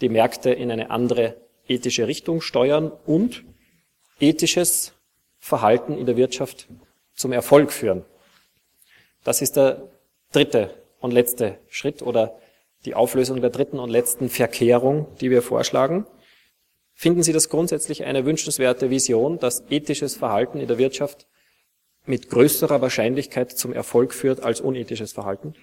die 0.00 0.08
Märkte 0.08 0.50
in 0.50 0.70
eine 0.70 0.90
andere 0.90 1.36
ethische 1.66 2.06
Richtung 2.06 2.40
steuern 2.40 2.90
und 3.06 3.44
ethisches 4.20 4.92
Verhalten 5.38 5.96
in 5.96 6.06
der 6.06 6.16
Wirtschaft 6.16 6.68
zum 7.14 7.32
Erfolg 7.32 7.72
führen. 7.72 8.04
Das 9.24 9.42
ist 9.42 9.56
der 9.56 9.88
dritte 10.32 10.74
und 11.00 11.12
letzte 11.12 11.58
Schritt 11.68 12.02
oder 12.02 12.38
die 12.84 12.94
Auflösung 12.94 13.40
der 13.40 13.50
dritten 13.50 13.78
und 13.78 13.90
letzten 13.90 14.28
Verkehrung, 14.28 15.06
die 15.20 15.30
wir 15.30 15.42
vorschlagen. 15.42 16.06
Finden 16.94 17.22
Sie 17.22 17.32
das 17.32 17.48
grundsätzlich 17.48 18.04
eine 18.04 18.24
wünschenswerte 18.24 18.90
Vision, 18.90 19.38
dass 19.38 19.64
ethisches 19.70 20.16
Verhalten 20.16 20.60
in 20.60 20.68
der 20.68 20.78
Wirtschaft 20.78 21.26
mit 22.06 22.30
größerer 22.30 22.80
Wahrscheinlichkeit 22.80 23.52
zum 23.52 23.72
Erfolg 23.72 24.14
führt 24.14 24.42
als 24.42 24.60
unethisches 24.60 25.12
Verhalten? 25.12 25.54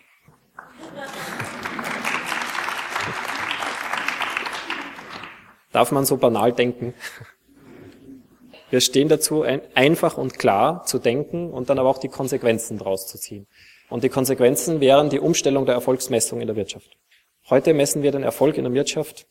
Darf 5.76 5.92
man 5.92 6.06
so 6.06 6.16
banal 6.16 6.54
denken? 6.54 6.94
Wir 8.70 8.80
stehen 8.80 9.10
dazu, 9.10 9.44
einfach 9.74 10.18
und 10.18 10.40
klar 10.40 10.86
zu 10.86 11.00
denken 11.00 11.52
und 11.52 11.70
dann 11.70 11.80
aber 11.80 11.90
auch 11.90 11.98
die 11.98 12.08
Konsequenzen 12.08 12.78
daraus 12.78 13.08
zu 13.08 13.18
ziehen. 13.18 13.46
Und 13.90 14.06
die 14.06 14.08
Konsequenzen 14.08 14.80
wären 14.80 15.10
die 15.10 15.20
Umstellung 15.20 15.66
der 15.66 15.76
Erfolgsmessung 15.76 16.40
in 16.40 16.48
der 16.48 16.56
Wirtschaft. 16.56 16.96
Heute 17.50 17.74
messen 17.74 18.04
wir 18.04 18.14
den 18.14 18.24
Erfolg 18.24 18.58
in 18.58 18.64
der 18.64 18.72
Wirtschaft 18.72 19.28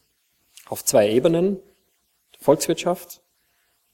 auf 0.68 0.84
zwei 0.84 1.08
Ebenen. 1.08 1.60
Volkswirtschaft 2.38 3.22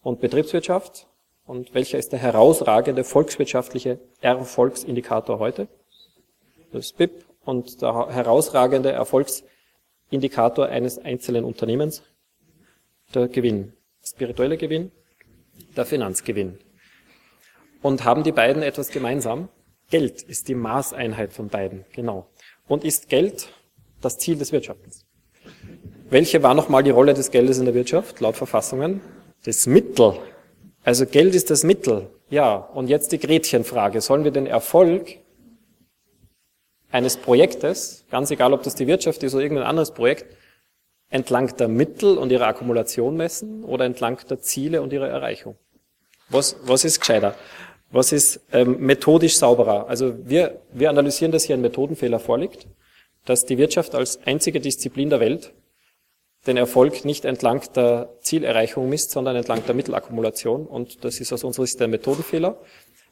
und 0.03 0.21
Betriebswirtschaft. 0.21 1.07
Und 1.47 1.73
welcher 1.73 1.99
ist 1.99 2.11
der 2.11 2.19
herausragende 2.19 3.05
volkswirtschaftliche 3.05 4.01
Erfolgsindikator 4.23 5.39
heute? 5.39 5.69
Das 6.73 6.93
BIP 6.95 7.25
und 7.45 7.81
der 7.81 8.09
herausragende 8.09 8.91
Erfolgsindikator 8.91 10.67
eines 10.67 10.99
einzelnen 10.99 11.45
Unternehmens, 11.45 12.03
der 13.15 13.29
Gewinn. 13.29 13.73
Spirituelle 14.03 14.57
Gewinn, 14.57 14.91
der 15.77 15.85
Finanzgewinn. 15.85 16.59
Und 17.83 18.05
haben 18.05 18.23
die 18.23 18.33
beiden 18.33 18.63
etwas 18.63 18.91
gemeinsam? 18.91 19.49
Geld 19.91 20.23
ist 20.23 20.49
die 20.49 20.55
Maßeinheit 20.55 21.33
von 21.33 21.49
beiden, 21.49 21.85
genau. 21.93 22.31
Und 22.69 22.85
ist 22.85 23.09
Geld 23.09 23.49
das 24.01 24.19
Ziel 24.19 24.37
des 24.37 24.53
Wirtschaftens? 24.53 25.05
Welche 26.09 26.43
war 26.43 26.55
nochmal 26.55 26.83
die 26.83 26.91
Rolle 26.91 27.15
des 27.15 27.31
Geldes 27.31 27.59
in 27.59 27.65
der 27.65 27.75
Wirtschaft, 27.75 28.21
laut 28.21 28.37
Verfassungen? 28.37 29.01
Das 29.45 29.67
Mittel. 29.67 30.15
Also 30.85 31.07
Geld 31.07 31.35
ist 31.35 31.51
das 31.51 31.65
Mittel. 31.65 32.11
Ja, 32.31 32.57
und 32.57 32.89
jetzt 32.89 33.13
die 33.13 33.19
Gretchenfrage. 33.19 34.01
Sollen 34.01 34.25
wir 34.25 34.31
den 34.31 34.47
Erfolg 34.47 35.19
eines 36.91 37.17
Projektes, 37.17 38.05
ganz 38.11 38.31
egal 38.31 38.53
ob 38.53 38.63
das 38.63 38.75
die 38.75 38.87
Wirtschaft 38.87 39.23
ist 39.23 39.35
oder 39.35 39.43
irgendein 39.43 39.67
anderes 39.67 39.93
Projekt, 39.93 40.37
entlang 41.11 41.55
der 41.57 41.69
Mittel 41.69 42.17
und 42.17 42.33
ihrer 42.33 42.47
Akkumulation 42.47 43.17
messen 43.17 43.65
oder 43.65 43.85
entlang 43.85 44.19
der 44.29 44.41
Ziele 44.41 44.81
und 44.81 44.93
ihrer 44.93 45.09
Erreichung? 45.09 45.57
Was, 46.29 46.57
was 46.63 46.85
ist 46.85 47.01
gescheiter? 47.01 47.35
Was 47.91 48.13
ist 48.13 48.41
ähm, 48.53 48.79
methodisch 48.79 49.37
sauberer? 49.37 49.89
Also 49.89 50.15
wir, 50.25 50.61
wir 50.73 50.89
analysieren, 50.89 51.33
dass 51.33 51.45
hier 51.45 51.57
ein 51.57 51.61
Methodenfehler 51.61 52.21
vorliegt, 52.21 52.69
dass 53.25 53.45
die 53.45 53.59
Wirtschaft 53.59 53.97
als 53.97 54.21
einzige 54.25 54.61
Disziplin 54.61 55.11
der 55.11 55.21
Welt 55.21 55.53
den 56.47 56.57
Erfolg 56.57 57.05
nicht 57.05 57.25
entlang 57.25 57.63
der 57.75 58.09
Zielerreichung 58.21 58.89
misst, 58.89 59.11
sondern 59.11 59.37
entlang 59.37 59.65
der 59.67 59.75
Mittelakkumulation. 59.75 60.67
Und 60.67 61.05
das 61.05 61.21
ist 61.21 61.33
aus 61.33 61.45
unserer 61.45 61.67
Sicht 61.67 61.83
ein 61.83 61.91
Methodenfehler, 61.91 62.57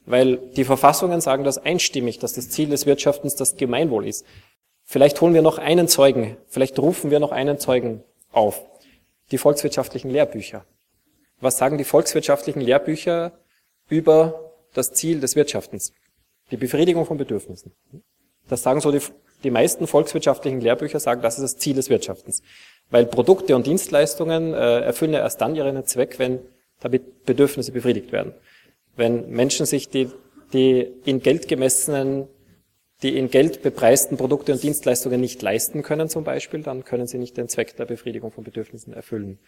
weil 0.07 0.39
die 0.39 0.65
Verfassungen 0.65 1.21
sagen 1.21 1.45
das 1.45 1.59
einstimmig, 1.59 2.19
dass 2.21 2.35
das 2.35 2.49
Ziel 2.49 2.71
des 2.71 2.87
Wirtschaftens 2.87 3.35
das 3.35 3.57
Gemeinwohl 3.57 4.07
ist. 4.07 4.25
Vielleicht 4.91 5.21
holen 5.21 5.35
wir 5.35 5.43
noch 5.43 5.59
einen 5.59 5.87
Zeugen, 5.87 6.39
vielleicht 6.47 6.79
rufen 6.79 7.11
wir 7.11 7.21
noch 7.21 7.31
einen 7.31 7.59
Zeugen 7.59 8.03
auf. 8.33 8.65
Die 9.31 9.37
volkswirtschaftlichen 9.37 10.11
Lehrbücher. 10.11 10.65
Was 11.43 11.59
sagen 11.59 11.77
die 11.77 11.85
volkswirtschaftlichen 11.85 12.63
Lehrbücher 12.63 13.33
über 13.91 14.55
das 14.73 14.95
Ziel 14.95 15.21
des 15.21 15.37
Wirtschaftens? 15.37 15.93
Die 16.51 16.57
Befriedigung 16.57 17.05
von 17.05 17.19
Bedürfnissen. 17.19 17.73
Das 18.49 18.63
sagen 18.63 18.81
so 18.81 18.91
die, 18.91 19.03
die 19.45 19.51
meisten 19.51 19.87
volkswirtschaftlichen 19.87 20.63
Lehrbücher 20.63 21.01
sagen, 21.01 21.21
das 21.21 21.35
ist 21.35 21.43
das 21.43 21.59
Ziel 21.59 21.75
des 21.75 21.91
Wirtschaftens. 21.91 22.43
Weil 22.89 23.05
Produkte 23.05 23.57
und 23.57 23.67
Dienstleistungen 23.67 24.55
äh, 24.55 24.81
erfüllen 24.81 25.13
ja 25.13 25.19
erst 25.19 25.43
dann 25.43 25.55
ihren 25.55 25.85
Zweck, 25.85 26.19
wenn 26.19 26.41
damit 26.81 27.27
Bedürfnisse 27.27 27.73
befriedigt 27.73 28.11
werden. 28.11 28.33
Wenn 28.97 29.29
Menschen 29.29 29.67
sich 29.67 29.91
die, 29.91 30.11
die 30.55 30.91
in 31.05 31.21
Geld 31.21 31.47
gemessenen, 31.47 32.27
die 33.03 33.17
in 33.17 33.31
Geld 33.31 33.63
bepreisten 33.63 34.17
Produkte 34.17 34.53
und 34.53 34.63
Dienstleistungen 34.63 35.21
nicht 35.21 35.41
leisten 35.41 35.83
können 35.83 36.09
zum 36.09 36.25
Beispiel, 36.25 36.63
dann 36.63 36.85
können 36.85 37.07
sie 37.07 37.19
nicht 37.19 37.37
den 37.37 37.49
Zweck 37.49 37.77
der 37.77 37.85
Befriedigung 37.85 38.33
von 38.33 38.43
Bedürfnissen 38.43 38.93
erfüllen. 38.93 39.39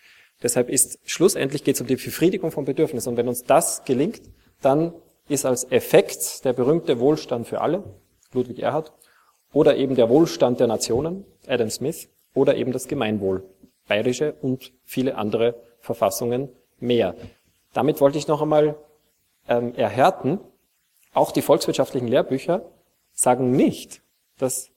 Deshalb 0.43 0.69
ist 0.69 1.01
schlussendlich 1.05 1.65
geht 1.65 1.75
es 1.75 1.81
um 1.81 1.89
die 1.89 1.97
Befriedigung 1.97 2.53
von 2.53 2.65
Bedürfnissen. 2.65 3.11
Und 3.11 3.17
wenn 3.17 3.29
uns 3.29 3.43
das 3.45 3.85
gelingt, 3.85 4.23
dann 4.63 4.95
ist 5.29 5.47
als 5.47 5.71
Effekt 5.71 6.45
der 6.45 6.53
berühmte 6.53 7.01
Wohlstand 7.01 7.49
für 7.49 7.61
alle, 7.61 7.83
Ludwig 8.33 8.61
Erhard, 8.61 8.93
oder 9.53 9.77
eben 9.77 9.97
der 9.97 10.09
Wohlstand 10.09 10.61
der 10.61 10.69
Nationen, 10.69 11.25
Adam 11.47 11.71
Smith, 11.71 12.09
oder 12.35 12.55
eben 12.57 12.71
das 12.71 12.87
Gemeinwohl, 12.87 13.43
bayerische 13.89 14.35
und 14.41 14.73
viele 14.85 15.17
andere 15.17 15.57
Verfassungen 15.81 16.49
mehr. 16.79 17.17
Damit 17.73 18.01
wollte 18.01 18.19
ich 18.19 18.29
noch 18.29 18.43
einmal 18.43 18.77
ähm, 19.49 19.75
erhärten, 19.75 20.39
auch 21.13 21.33
die 21.33 21.43
volkswirtschaftlichen 21.43 22.07
Lehrbücher 22.07 22.65
sagen 23.21 23.51
nicht, 23.51 24.03
dass 24.39 24.71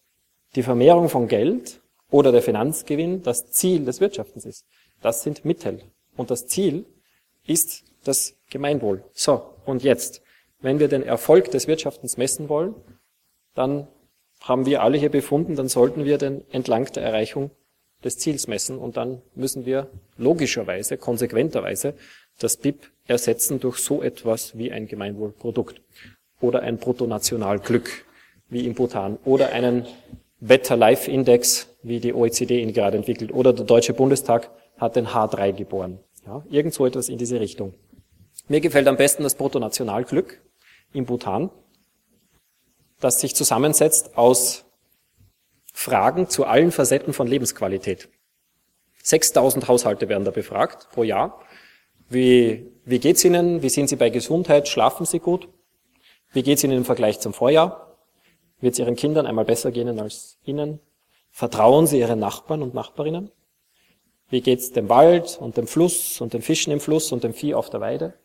die 0.56 0.64
Vermehrung 0.64 1.08
von 1.08 1.30
Geld 1.30 1.82
oder 2.12 2.34
der 2.34 2.42
Finanzgewinn 2.42 3.24
das 3.24 3.52
Ziel 3.52 3.86
des 3.86 4.02
Wirtschaftens 4.02 4.46
ist. 4.46 4.66
Das 5.02 5.24
sind 5.24 5.46
Mittel. 5.46 5.82
Und 6.18 6.30
das 6.30 6.46
Ziel 6.48 6.86
ist 7.48 7.86
das 8.04 8.36
Gemeinwohl. 8.50 9.04
So, 9.14 9.56
und 9.66 9.82
jetzt, 9.84 10.22
wenn 10.60 10.80
wir 10.80 10.90
den 10.90 11.04
Erfolg 11.04 11.52
des 11.52 11.68
Wirtschaftens 11.68 12.18
messen 12.18 12.50
wollen, 12.50 12.76
dann 13.56 13.88
haben 14.42 14.66
wir 14.66 14.84
alle 14.84 14.98
hier 14.98 15.10
befunden, 15.10 15.56
dann 15.56 15.70
sollten 15.70 16.04
wir 16.04 16.18
den 16.18 16.44
entlang 16.52 16.92
der 16.92 17.04
Erreichung 17.04 17.50
des 18.04 18.18
Ziels 18.18 18.48
messen 18.48 18.78
und 18.78 18.98
dann 18.98 19.22
müssen 19.36 19.66
wir 19.66 19.90
logischerweise, 20.18 20.98
konsequenterweise 20.98 21.94
das 22.40 22.58
BIP 22.58 22.92
ersetzen 23.08 23.62
durch 23.62 23.78
so 23.78 24.04
etwas 24.04 24.58
wie 24.58 24.70
ein 24.70 24.88
Gemeinwohlprodukt 24.88 25.82
oder 26.42 26.62
ein 26.62 26.78
Bruttonationalglück 26.78 28.06
wie 28.54 28.66
im 28.66 28.74
Bhutan 28.74 29.18
oder 29.26 29.52
einen 29.52 29.86
Better 30.40 30.78
Life 30.78 31.10
Index, 31.10 31.68
wie 31.84 32.00
die 32.00 32.14
OECD 32.14 32.62
ihn 32.62 32.74
gerade 32.74 32.98
entwickelt 32.98 33.34
oder 33.34 33.54
der 33.54 33.66
Deutsche 33.66 33.94
Bundestag 33.94 34.50
hat 34.78 34.96
den 34.96 35.08
H3 35.08 35.54
geboren. 35.54 36.00
Ja, 36.26 36.44
irgend 36.50 36.74
so 36.74 36.86
etwas 36.86 37.10
in 37.10 37.18
diese 37.18 37.40
Richtung. 37.40 37.74
Mir 38.48 38.62
gefällt 38.62 38.88
am 38.88 38.98
besten 38.98 39.24
das 39.24 39.36
Bruttonationalglück 39.36 40.42
im 40.94 41.06
Bhutan 41.06 41.50
das 43.04 43.20
sich 43.20 43.36
zusammensetzt 43.36 44.18
aus 44.18 44.66
Fragen 45.74 46.30
zu 46.30 46.46
allen 46.46 46.72
Facetten 46.72 47.14
von 47.14 47.28
Lebensqualität. 47.28 48.10
6000 49.04 49.68
Haushalte 49.68 50.08
werden 50.08 50.24
da 50.24 50.32
befragt 50.32 50.88
pro 50.92 51.04
Jahr. 51.04 51.42
Wie, 52.08 52.72
wie 52.86 53.00
geht's 53.00 53.26
Ihnen? 53.26 53.62
Wie 53.62 53.70
sind 53.70 53.90
Sie 53.90 53.98
bei 53.98 54.10
Gesundheit? 54.10 54.70
Schlafen 54.70 55.06
Sie 55.06 55.20
gut? 55.20 55.50
Wie 56.32 56.44
geht's 56.44 56.64
Ihnen 56.64 56.78
im 56.78 56.86
Vergleich 56.86 57.20
zum 57.20 57.34
Vorjahr? 57.34 57.93
Wird 58.64 58.74
es 58.74 58.80
Ihren 58.80 58.96
Kindern 58.96 59.28
einmal 59.28 59.46
besser 59.46 59.72
gehen 59.72 60.00
als 60.00 60.40
Ihnen? 60.44 60.80
Vertrauen 61.30 61.86
Sie 61.86 62.00
Ihren 62.00 62.18
Nachbarn 62.20 62.64
und 62.64 62.74
Nachbarinnen? 62.74 63.30
Wie 64.30 64.42
geht's 64.42 64.72
dem 64.72 64.90
Wald 64.90 65.38
und 65.40 65.58
dem 65.58 65.68
Fluss 65.68 66.20
und 66.22 66.34
den 66.34 66.42
Fischen 66.42 66.74
im 66.74 66.80
Fluss 66.80 67.12
und 67.12 67.24
dem 67.24 67.34
Vieh 67.34 67.54
auf 67.54 67.70
der 67.70 67.82
Weide? 67.82 68.16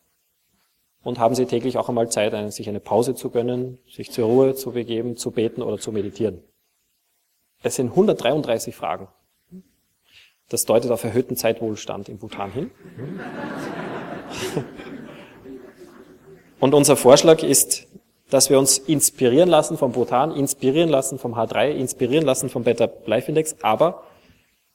und 1.02 1.18
haben 1.18 1.34
sie 1.34 1.46
täglich 1.46 1.78
auch 1.78 1.88
einmal 1.88 2.10
Zeit, 2.10 2.52
sich 2.52 2.68
eine 2.68 2.80
Pause 2.80 3.14
zu 3.14 3.30
gönnen, 3.30 3.78
sich 3.88 4.10
zur 4.10 4.26
Ruhe 4.26 4.54
zu 4.54 4.72
begeben, 4.72 5.16
zu 5.16 5.30
beten 5.30 5.62
oder 5.62 5.78
zu 5.78 5.92
meditieren. 5.92 6.42
Es 7.62 7.76
sind 7.76 7.90
133 7.90 8.74
Fragen. 8.74 9.08
Das 10.48 10.64
deutet 10.64 10.90
auf 10.90 11.04
erhöhten 11.04 11.36
Zeitwohlstand 11.36 12.08
im 12.08 12.18
Bhutan 12.18 12.52
hin. 12.52 12.70
Und 16.60 16.74
unser 16.74 16.96
Vorschlag 16.96 17.42
ist, 17.42 17.86
dass 18.30 18.50
wir 18.50 18.58
uns 18.58 18.78
inspirieren 18.78 19.48
lassen 19.48 19.78
vom 19.78 19.92
Bhutan, 19.92 20.32
inspirieren 20.32 20.90
lassen 20.90 21.18
vom 21.18 21.34
H3, 21.34 21.70
inspirieren 21.70 22.24
lassen 22.24 22.50
vom 22.50 22.64
Better 22.64 22.90
Life 23.06 23.28
Index, 23.28 23.56
aber 23.62 24.02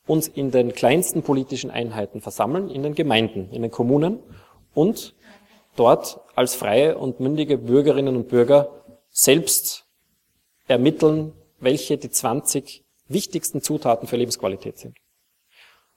uns 0.05 0.27
in 0.27 0.51
den 0.51 0.73
kleinsten 0.73 1.23
politischen 1.23 1.71
Einheiten 1.71 2.21
versammeln, 2.21 2.69
in 2.69 2.83
den 2.83 2.95
Gemeinden, 2.95 3.49
in 3.51 3.61
den 3.61 3.71
Kommunen 3.71 4.19
und 4.73 5.13
dort 5.75 6.19
als 6.35 6.55
freie 6.55 6.97
und 6.97 7.19
mündige 7.19 7.57
Bürgerinnen 7.57 8.15
und 8.15 8.27
Bürger 8.27 8.69
selbst 9.09 9.85
ermitteln, 10.67 11.33
welche 11.59 11.97
die 11.97 12.09
20 12.09 12.83
wichtigsten 13.07 13.61
Zutaten 13.61 14.07
für 14.07 14.17
Lebensqualität 14.17 14.77
sind. 14.77 14.97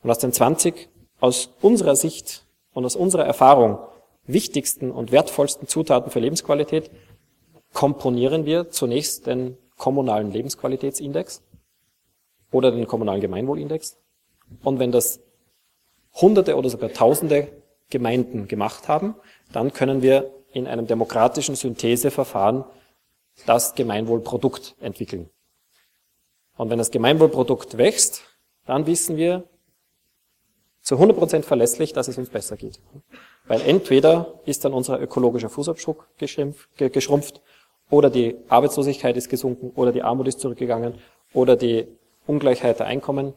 Und 0.02 0.10
aus 0.10 0.18
den 0.18 0.32
20 0.32 0.88
aus 1.18 1.50
unserer 1.62 1.96
Sicht 1.96 2.46
und 2.74 2.84
aus 2.84 2.94
unserer 2.94 3.24
Erfahrung 3.24 3.78
wichtigsten 4.26 4.90
und 4.90 5.12
wertvollsten 5.12 5.68
Zutaten 5.68 6.10
für 6.10 6.20
Lebensqualität 6.20 6.90
komponieren 7.76 8.46
wir 8.46 8.70
zunächst 8.70 9.26
den 9.26 9.58
kommunalen 9.76 10.32
Lebensqualitätsindex 10.32 11.42
oder 12.50 12.70
den 12.70 12.86
kommunalen 12.86 13.20
Gemeinwohlindex. 13.20 13.98
Und 14.62 14.78
wenn 14.78 14.92
das 14.92 15.20
Hunderte 16.14 16.56
oder 16.56 16.70
sogar 16.70 16.94
Tausende 16.94 17.48
Gemeinden 17.90 18.48
gemacht 18.48 18.88
haben, 18.88 19.14
dann 19.52 19.74
können 19.74 20.00
wir 20.00 20.32
in 20.54 20.66
einem 20.66 20.86
demokratischen 20.86 21.54
Syntheseverfahren 21.54 22.64
das 23.44 23.74
Gemeinwohlprodukt 23.74 24.74
entwickeln. 24.80 25.28
Und 26.56 26.70
wenn 26.70 26.78
das 26.78 26.90
Gemeinwohlprodukt 26.90 27.76
wächst, 27.76 28.22
dann 28.64 28.86
wissen 28.86 29.18
wir, 29.18 29.44
zu 30.80 30.94
100% 30.94 31.42
verlässlich, 31.42 31.92
dass 31.92 32.08
es 32.08 32.16
uns 32.16 32.30
besser 32.30 32.56
geht. 32.56 32.80
Weil 33.46 33.60
entweder 33.60 34.40
ist 34.46 34.64
dann 34.64 34.72
unser 34.72 34.98
ökologischer 34.98 35.50
Fußabdruck 35.50 36.08
geschrumpft 36.16 37.42
oder 37.90 38.10
die 38.10 38.36
Arbeitslosigkeit 38.48 39.16
ist 39.16 39.28
gesunken 39.28 39.72
oder 39.74 39.92
die 39.92 40.02
Armut 40.02 40.28
ist 40.28 40.40
zurückgegangen 40.40 40.94
oder 41.32 41.56
die 41.56 41.86
Ungleichheit 42.26 42.78
der 42.78 42.86
Einkommen, 42.86 43.34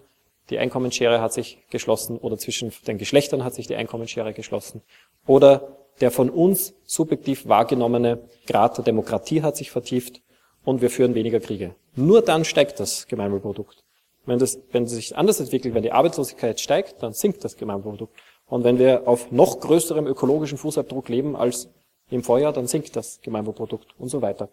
die 0.50 0.58
Einkommensschere 0.58 1.22
hat 1.22 1.34
sich 1.34 1.60
geschlossen 1.70 2.18
oder 2.18 2.38
zwischen 2.38 2.72
den 2.88 2.97
Geschlechtern 2.97 3.43
hat 3.43 3.54
sich 3.54 3.68
die 3.68 3.76
Einkommensschere 3.76 4.34
geschlossen 4.34 4.82
oder 5.28 5.78
der 6.02 6.12
von 6.12 6.30
uns 6.30 6.74
subjektiv 6.86 7.47
wahrgenommene 7.47 8.20
Grad 8.47 8.78
der 8.78 8.86
Demokratie 8.86 9.41
hat 9.41 9.58
sich 9.58 9.70
vertieft 9.70 10.22
und 10.64 10.82
wir 10.82 10.89
führen 10.89 11.16
weniger 11.16 11.39
Kriege. 11.39 11.76
Nur 11.95 12.22
dann 12.22 12.45
steigt 12.45 12.80
das 12.80 13.08
Gemeinwohlprodukt. 13.08 13.84
Wenn 14.26 14.39
das, 14.39 14.60
wenn 14.72 14.84
es 14.84 14.91
sich 14.91 15.18
anders 15.18 15.39
entwickelt, 15.39 15.74
wenn 15.74 15.84
die 15.84 15.91
Arbeitslosigkeit 15.91 16.60
steigt, 16.60 17.02
dann 17.02 17.14
sinkt 17.14 17.43
das 17.43 17.58
Gemeinwohlprodukt. 17.58 18.16
Und 18.47 18.64
wenn 18.64 18.80
wir 18.80 19.08
auf 19.08 19.32
noch 19.32 19.60
größerem 19.60 20.08
ökologischen 20.08 20.58
Fußabdruck 20.58 21.10
leben 21.10 21.36
als 21.36 21.70
im 22.10 22.24
Vorjahr, 22.24 22.53
dann 22.53 22.68
sinkt 22.68 22.95
das 22.95 23.22
Gemeinwohlprodukt 23.22 23.88
und 23.97 24.10
so 24.10 24.22
weiter. 24.22 24.49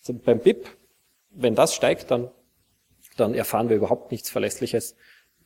Also 0.00 0.14
beim 0.14 0.40
BIP, 0.40 0.68
wenn 1.30 1.54
das 1.54 1.74
steigt, 1.74 2.10
dann, 2.10 2.30
dann 3.16 3.34
erfahren 3.34 3.68
wir 3.68 3.76
überhaupt 3.76 4.10
nichts 4.12 4.30
Verlässliches 4.30 4.94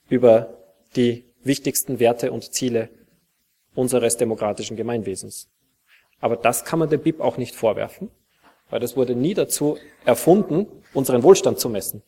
über 0.08 0.56
die 0.94 1.24
wichtigsten 1.42 1.98
Werte 1.98 2.32
und 2.32 2.52
Ziele 2.52 2.88
unseres 3.74 4.16
demokratischen 4.16 4.76
Gemeinwesens. 4.76 5.48
Aber 6.20 6.36
das 6.36 6.64
kann 6.64 6.78
man 6.78 6.88
dem 6.88 7.02
BIP 7.02 7.20
auch 7.20 7.36
nicht 7.36 7.54
vorwerfen, 7.54 8.10
weil 8.70 8.80
das 8.80 8.96
wurde 8.96 9.14
nie 9.14 9.34
dazu 9.34 9.76
erfunden, 10.04 10.66
unseren 10.94 11.22
Wohlstand 11.22 11.58
zu 11.58 11.68
messen. 11.68 12.02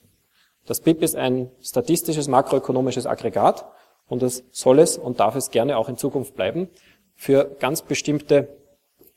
Das 0.66 0.80
BIP 0.80 1.03
ist 1.03 1.16
ein 1.16 1.51
statistisches 1.62 2.28
makroökonomisches 2.28 3.07
Aggregat 3.07 3.64
und 4.07 4.22
das 4.22 4.44
soll 4.51 4.78
es 4.78 4.99
und 4.99 5.20
darf 5.20 5.34
es 5.34 5.51
gerne 5.51 5.76
auch 5.76 5.88
in 5.88 5.96
Zukunft 5.96 6.34
bleiben 6.34 6.68
für 7.14 7.57
ganz 7.59 7.82
bestimmte 7.82 8.49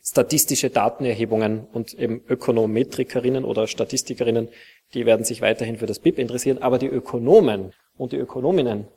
statistische 0.03 0.69
Datenerhebungen 0.69 1.67
und 1.71 1.93
eben 1.93 2.23
Ökonometrikerinnen 2.27 3.45
oder 3.45 3.67
Statistikerinnen, 3.67 4.49
die 4.93 5.05
werden 5.05 5.23
sich 5.25 5.41
weiterhin 5.41 5.77
für 5.77 5.85
das 5.85 5.99
BIP 5.99 6.17
interessieren, 6.17 6.57
aber 6.59 6.79
die 6.79 6.87
Ökonomen 6.87 7.73
und 7.97 8.11
die 8.11 8.17
Ökonominnen, 8.17 8.87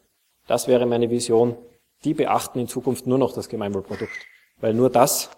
das 0.47 0.67
wäre 0.67 0.87
meine 0.87 1.11
Vision, 1.11 1.57
die 2.05 2.15
beachten 2.15 2.59
in 2.59 2.69
Zukunft 2.69 3.07
nur 3.07 3.19
noch 3.19 3.35
das 3.35 3.49
Gemeinwohlprodukt, 3.49 4.13
weil 4.61 4.75
nur 4.75 4.91
das 4.91 5.31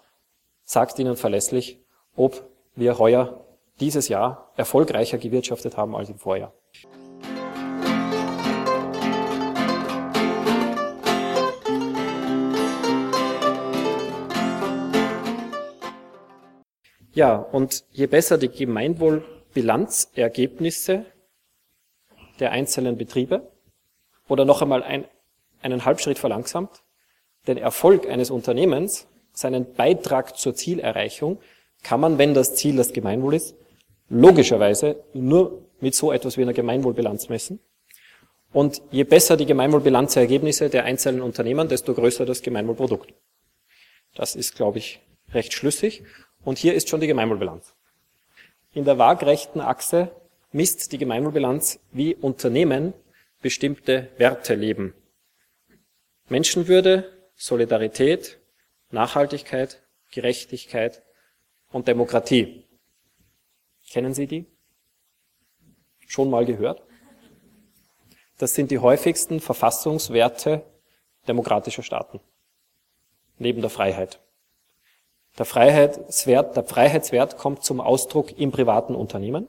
sagt 0.63 0.99
ihnen 0.99 1.15
verlässlich, 1.15 1.79
ob 2.15 2.49
wir 2.75 2.97
heuer 2.99 3.45
dieses 3.79 4.07
Jahr 4.07 4.51
erfolgreicher 4.57 5.17
gewirtschaftet 5.17 5.77
haben 5.77 5.95
als 5.95 6.09
im 6.09 6.17
Vorjahr. 6.17 6.53
Ja, 17.17 17.35
und 17.37 17.83
je 17.91 18.05
besser 18.05 18.37
die 18.37 18.49
Gemeinwohlbilanzergebnisse 18.49 21.05
der 22.39 22.51
einzelnen 22.51 22.95
Betriebe 22.95 23.51
oder 24.27 24.45
noch 24.45 24.61
einmal 24.61 24.83
ein, 24.83 25.05
einen 25.63 25.83
Halbschritt 25.83 26.19
verlangsamt, 26.19 26.83
den 27.47 27.57
Erfolg 27.57 28.07
eines 28.07 28.29
Unternehmens, 28.29 29.07
seinen 29.33 29.73
Beitrag 29.73 30.37
zur 30.37 30.53
Zielerreichung, 30.53 31.39
kann 31.81 31.99
man, 31.99 32.19
wenn 32.19 32.35
das 32.35 32.53
Ziel 32.53 32.75
das 32.75 32.93
Gemeinwohl 32.93 33.33
ist, 33.33 33.55
logischerweise 34.09 35.03
nur 35.15 35.65
mit 35.79 35.95
so 35.95 36.11
etwas 36.11 36.37
wie 36.37 36.43
einer 36.43 36.53
Gemeinwohlbilanz 36.53 37.29
messen. 37.29 37.59
Und 38.53 38.83
je 38.91 39.05
besser 39.05 39.37
die 39.37 39.47
Gemeinwohlbilanzergebnisse 39.47 40.69
der 40.69 40.83
einzelnen 40.83 41.23
Unternehmen, 41.23 41.67
desto 41.67 41.95
größer 41.95 42.27
das 42.27 42.43
Gemeinwohlprodukt. 42.43 43.11
Das 44.13 44.35
ist, 44.35 44.55
glaube 44.55 44.77
ich, 44.77 44.99
recht 45.33 45.53
schlüssig. 45.53 46.03
Und 46.47 46.57
hier 46.57 46.75
ist 46.75 46.87
schon 46.87 47.01
die 47.01 47.07
Gemeinwohlbilanz. 47.07 47.73
In 48.71 48.85
der 48.85 48.97
waagrechten 48.97 49.59
Achse 49.59 50.15
misst 50.53 50.93
die 50.93 50.97
Gemeinwohlbilanz, 50.97 51.77
wie 51.91 52.15
Unternehmen 52.15 52.93
bestimmte 53.41 54.07
Werte 54.15 54.55
leben. 54.55 54.93
Menschenwürde, 56.29 57.11
Solidarität, 57.35 58.39
Nachhaltigkeit, 58.91 59.83
Gerechtigkeit 60.09 61.03
und 61.73 61.89
Demokratie. 61.89 62.63
Kennen 63.89 64.13
Sie 64.13 64.27
die? 64.27 64.45
Schon 66.07 66.29
mal 66.29 66.45
gehört? 66.45 66.81
Das 68.37 68.55
sind 68.55 68.71
die 68.71 68.79
häufigsten 68.79 69.41
Verfassungswerte 69.41 70.63
demokratischer 71.27 71.83
Staaten. 71.83 72.21
Neben 73.37 73.59
der 73.59 73.69
Freiheit. 73.69 74.21
Der 75.37 75.45
Freiheitswert, 75.45 76.55
der 76.55 76.63
Freiheitswert 76.63 77.37
kommt 77.37 77.63
zum 77.63 77.79
Ausdruck 77.79 78.37
im 78.39 78.51
privaten 78.51 78.95
Unternehmen. 78.95 79.47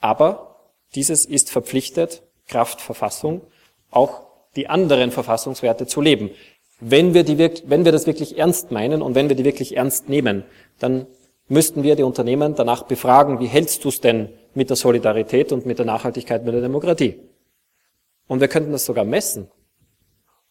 Aber 0.00 0.56
dieses 0.94 1.24
ist 1.24 1.50
verpflichtet, 1.50 2.22
Kraft 2.46 2.80
Verfassung, 2.80 3.42
auch 3.90 4.26
die 4.56 4.68
anderen 4.68 5.10
Verfassungswerte 5.10 5.86
zu 5.86 6.00
leben. 6.00 6.30
Wenn 6.80 7.14
wir, 7.14 7.24
die, 7.24 7.38
wenn 7.38 7.84
wir 7.84 7.92
das 7.92 8.06
wirklich 8.06 8.38
ernst 8.38 8.70
meinen 8.70 9.02
und 9.02 9.14
wenn 9.14 9.28
wir 9.28 9.36
die 9.36 9.44
wirklich 9.44 9.76
ernst 9.76 10.08
nehmen, 10.08 10.44
dann 10.78 11.06
müssten 11.48 11.82
wir 11.82 11.96
die 11.96 12.02
Unternehmen 12.02 12.54
danach 12.54 12.84
befragen, 12.84 13.38
wie 13.40 13.46
hältst 13.46 13.84
du 13.84 13.88
es 13.88 14.00
denn 14.00 14.30
mit 14.54 14.70
der 14.70 14.76
Solidarität 14.76 15.52
und 15.52 15.66
mit 15.66 15.78
der 15.78 15.86
Nachhaltigkeit, 15.86 16.44
mit 16.44 16.54
der 16.54 16.62
Demokratie? 16.62 17.20
Und 18.28 18.40
wir 18.40 18.48
könnten 18.48 18.72
das 18.72 18.86
sogar 18.86 19.04
messen. 19.04 19.50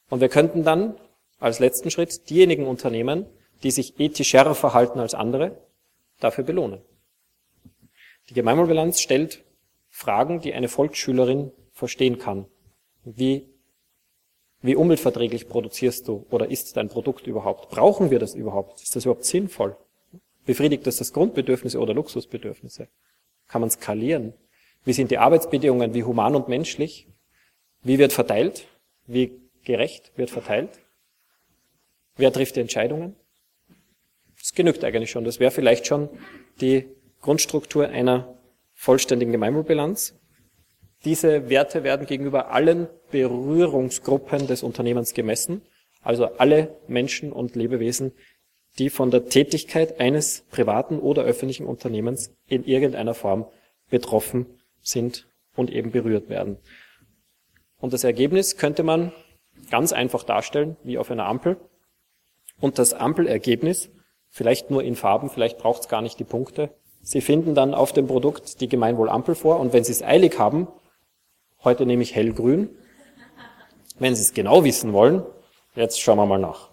Und 0.09 0.21
wir 0.21 0.29
könnten 0.29 0.63
dann 0.63 0.95
als 1.39 1.59
letzten 1.59 1.89
Schritt 1.89 2.29
diejenigen 2.29 2.67
Unternehmen, 2.67 3.25
die 3.63 3.71
sich 3.71 3.99
ethischer 3.99 4.53
verhalten 4.55 4.99
als 4.99 5.13
andere, 5.13 5.57
dafür 6.19 6.43
belohnen. 6.43 6.81
Die 8.29 8.33
Gemeinwohlbilanz 8.33 9.01
stellt 9.01 9.43
Fragen, 9.89 10.39
die 10.41 10.53
eine 10.53 10.67
Volksschülerin 10.67 11.51
verstehen 11.71 12.19
kann. 12.19 12.45
Wie, 13.03 13.47
wie 14.61 14.75
umweltverträglich 14.75 15.49
produzierst 15.49 16.07
du 16.07 16.25
oder 16.29 16.49
ist 16.49 16.77
dein 16.77 16.89
Produkt 16.89 17.25
überhaupt? 17.27 17.69
Brauchen 17.69 18.11
wir 18.11 18.19
das 18.19 18.35
überhaupt? 18.35 18.81
Ist 18.81 18.95
das 18.95 19.05
überhaupt 19.05 19.25
sinnvoll? 19.25 19.75
Befriedigt 20.45 20.85
das 20.85 20.97
das 20.97 21.13
Grundbedürfnisse 21.13 21.79
oder 21.79 21.93
Luxusbedürfnisse? 21.93 22.87
Kann 23.47 23.61
man 23.61 23.71
skalieren? 23.71 24.33
Wie 24.83 24.93
sind 24.93 25.11
die 25.11 25.17
Arbeitsbedingungen? 25.17 25.93
Wie 25.93 26.03
human 26.03 26.35
und 26.35 26.47
menschlich? 26.47 27.07
Wie 27.81 27.97
wird 27.97 28.13
verteilt? 28.13 28.67
Wie 29.07 29.31
gerecht 29.63 30.11
wird 30.15 30.29
verteilt? 30.29 30.79
Wer 32.15 32.31
trifft 32.31 32.55
die 32.55 32.61
Entscheidungen? 32.61 33.15
Das 34.49 34.55
genügt 34.55 34.83
eigentlich 34.83 35.11
schon. 35.11 35.25
Das 35.25 35.39
wäre 35.39 35.51
vielleicht 35.51 35.85
schon 35.85 36.09
die 36.59 36.87
Grundstruktur 37.21 37.87
einer 37.87 38.35
vollständigen 38.73 39.31
Gemeinwohlbilanz. 39.31 40.19
Diese 41.05 41.49
Werte 41.49 41.83
werden 41.83 42.07
gegenüber 42.07 42.49
allen 42.49 42.87
Berührungsgruppen 43.11 44.47
des 44.47 44.63
Unternehmens 44.63 45.13
gemessen, 45.13 45.61
also 46.01 46.25
alle 46.25 46.75
Menschen 46.87 47.31
und 47.31 47.55
Lebewesen, 47.55 48.11
die 48.79 48.89
von 48.89 49.11
der 49.11 49.29
Tätigkeit 49.29 49.99
eines 49.99 50.41
privaten 50.49 50.97
oder 50.97 51.23
öffentlichen 51.25 51.67
Unternehmens 51.67 52.33
in 52.47 52.63
irgendeiner 52.63 53.13
Form 53.13 53.45
betroffen 53.91 54.47
sind 54.81 55.27
und 55.55 55.69
eben 55.69 55.91
berührt 55.91 56.27
werden. 56.27 56.57
Und 57.79 57.93
das 57.93 58.03
Ergebnis 58.03 58.57
könnte 58.57 58.81
man 58.81 59.11
ganz 59.69 59.93
einfach 59.93 60.23
darstellen, 60.23 60.75
wie 60.83 60.97
auf 60.97 61.11
einer 61.11 61.27
Ampel. 61.27 61.57
Und 62.59 62.79
das 62.79 62.95
Ampelergebnis 62.95 63.91
vielleicht 64.29 64.71
nur 64.71 64.83
in 64.83 64.95
Farben, 64.95 65.29
vielleicht 65.29 65.57
braucht 65.57 65.81
es 65.81 65.89
gar 65.89 66.01
nicht 66.01 66.19
die 66.19 66.23
Punkte. 66.23 66.69
Sie 67.01 67.21
finden 67.21 67.55
dann 67.55 67.73
auf 67.73 67.93
dem 67.93 68.07
Produkt 68.07 68.61
die 68.61 68.67
Gemeinwohlampel 68.67 69.35
vor 69.35 69.59
und 69.59 69.73
wenn 69.73 69.83
Sie 69.83 69.91
es 69.91 70.03
eilig 70.03 70.37
haben, 70.37 70.67
heute 71.63 71.85
nehme 71.85 72.03
ich 72.03 72.15
hellgrün. 72.15 72.69
Wenn 73.97 74.15
Sie 74.15 74.21
es 74.21 74.33
genau 74.33 74.63
wissen 74.63 74.93
wollen, 74.93 75.23
jetzt 75.75 75.99
schauen 75.99 76.17
wir 76.17 76.25
mal 76.25 76.39
nach. 76.39 76.69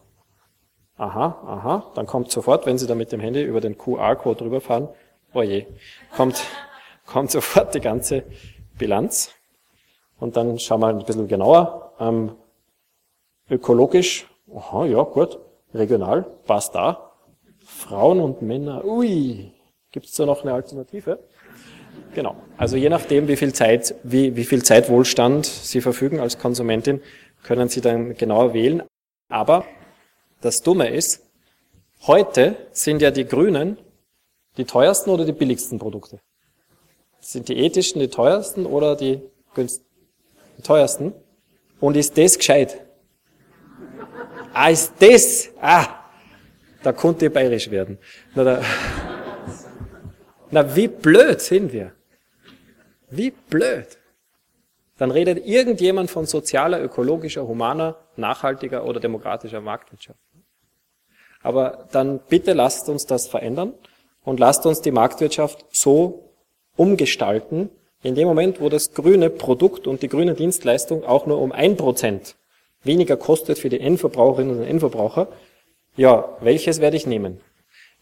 Aha, 0.98 1.26
aha, 1.46 1.92
dann 1.94 2.07
kommt 2.07 2.30
sofort, 2.30 2.66
wenn 2.66 2.78
Sie 2.78 2.86
da 2.86 2.94
mit 2.94 3.12
dem 3.12 3.20
Handy 3.20 3.42
über 3.42 3.61
den 3.61 3.76
QR-Code 3.76 4.44
rüberfahren, 4.44 4.88
oh 5.34 5.42
je, 5.42 5.66
kommt, 6.16 6.42
kommt 7.07 7.30
sofort 7.30 7.74
die 7.74 7.80
ganze 7.80 8.24
Bilanz. 8.78 9.32
Und 10.18 10.36
dann 10.36 10.59
schauen 10.59 10.80
wir 10.80 10.88
ein 10.88 11.04
bisschen 11.04 11.28
genauer. 11.28 11.92
Ähm, 12.00 12.32
ökologisch, 13.50 14.26
aha, 14.54 14.86
ja, 14.86 15.02
gut, 15.02 15.38
regional, 15.74 16.22
passt 16.46 16.74
da. 16.74 17.05
Frauen 17.76 18.20
und 18.20 18.40
Männer, 18.40 18.84
ui, 18.84 19.52
gibt 19.92 20.06
es 20.06 20.12
da 20.12 20.24
noch 20.24 20.42
eine 20.42 20.54
Alternative? 20.54 21.18
Genau. 22.14 22.34
Also 22.56 22.76
je 22.76 22.88
nachdem, 22.88 23.28
wie 23.28 23.36
viel 23.36 23.52
Zeit, 23.52 23.94
wie, 24.02 24.34
wie 24.34 24.44
viel 24.44 24.62
Zeitwohlstand 24.62 25.44
Sie 25.44 25.82
verfügen 25.82 26.18
als 26.18 26.38
Konsumentin, 26.38 27.02
können 27.42 27.68
Sie 27.68 27.82
dann 27.82 28.14
genauer 28.14 28.54
wählen. 28.54 28.82
Aber 29.28 29.66
das 30.40 30.62
Dumme 30.62 30.88
ist, 30.88 31.22
heute 32.06 32.56
sind 32.72 33.02
ja 33.02 33.10
die 33.10 33.26
Grünen 33.26 33.76
die 34.56 34.64
teuersten 34.64 35.10
oder 35.10 35.26
die 35.26 35.32
billigsten 35.32 35.78
Produkte. 35.78 36.18
Sind 37.20 37.48
die 37.50 37.58
ethischen 37.58 38.00
die 38.00 38.08
teuersten 38.08 38.64
oder 38.64 38.96
die, 38.96 39.20
günst, 39.54 39.84
die 40.56 40.62
teuersten? 40.62 41.12
Und 41.78 41.96
ist 41.96 42.16
das 42.16 42.38
gescheit? 42.38 42.86
Ah, 44.54 44.70
ist 44.70 44.94
das? 44.98 45.50
Ah, 45.60 46.05
da 46.87 46.93
konnte 46.93 47.26
ich 47.26 47.32
bayerisch 47.32 47.68
werden. 47.72 47.99
Na, 48.37 48.45
da, 48.45 48.62
na, 50.53 50.76
wie 50.76 50.87
blöd 50.87 51.41
sind 51.41 51.72
wir? 51.72 51.91
Wie 53.11 53.32
blöd. 53.32 53.99
Dann 54.97 55.11
redet 55.11 55.45
irgendjemand 55.45 56.12
von 56.12 56.26
sozialer, 56.26 56.80
ökologischer, 56.80 57.49
humaner, 57.49 57.97
nachhaltiger 58.14 58.84
oder 58.84 59.01
demokratischer 59.01 59.61
Marktwirtschaft. 59.61 60.20
Aber 61.43 61.89
dann 61.91 62.20
bitte 62.20 62.53
lasst 62.53 62.89
uns 62.89 63.05
das 63.05 63.26
verändern 63.26 63.74
und 64.22 64.39
lasst 64.39 64.64
uns 64.64 64.80
die 64.80 64.93
Marktwirtschaft 64.93 65.66
so 65.70 66.30
umgestalten, 66.76 67.68
in 68.05 68.14
dem 68.14 68.28
Moment, 68.28 68.61
wo 68.61 68.68
das 68.68 68.95
grüne 68.95 69.28
Produkt 69.28 69.89
und 69.89 70.03
die 70.03 70.09
grüne 70.09 70.34
Dienstleistung 70.34 71.05
auch 71.05 71.26
nur 71.26 71.41
um 71.41 71.51
ein 71.51 71.76
Prozent 71.76 72.37
weniger 72.87 73.16
kostet 73.16 73.59
für 73.59 73.68
die 73.68 73.80
Endverbraucherinnen 73.80 74.59
und 74.59 74.62
Endverbraucher, 74.62 75.26
ja, 75.97 76.36
welches 76.40 76.80
werde 76.80 76.97
ich 76.97 77.07
nehmen? 77.07 77.40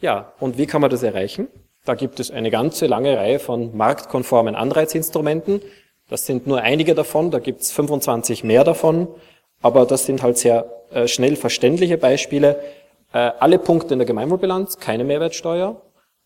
Ja, 0.01 0.32
und 0.40 0.59
wie 0.59 0.66
kann 0.66 0.80
man 0.80 0.90
das 0.90 1.03
erreichen? 1.03 1.49
Da 1.84 1.95
gibt 1.95 2.18
es 2.18 2.30
eine 2.30 2.51
ganze 2.51 2.86
lange 2.86 3.16
Reihe 3.16 3.38
von 3.38 3.76
marktkonformen 3.76 4.55
Anreizinstrumenten. 4.55 5.61
Das 6.09 6.26
sind 6.26 6.47
nur 6.47 6.61
einige 6.61 6.95
davon, 6.95 7.30
da 7.30 7.38
gibt 7.38 7.62
es 7.62 7.72
25 7.72 8.45
mehr 8.45 8.64
davon, 8.64 9.09
aber 9.62 9.86
das 9.86 10.07
sind 10.07 10.22
halt 10.22 10.38
sehr 10.38 10.70
äh, 10.90 11.09
schnell 11.09 11.36
verständliche 11.36 11.99
Beispiele. 11.99 12.59
Äh, 13.12 13.32
alle 13.38 13.59
Punkte 13.59 13.95
in 13.95 13.99
der 13.99 14.07
Gemeinwohlbilanz, 14.07 14.78
keine 14.78 15.05
Mehrwertsteuer, 15.05 15.80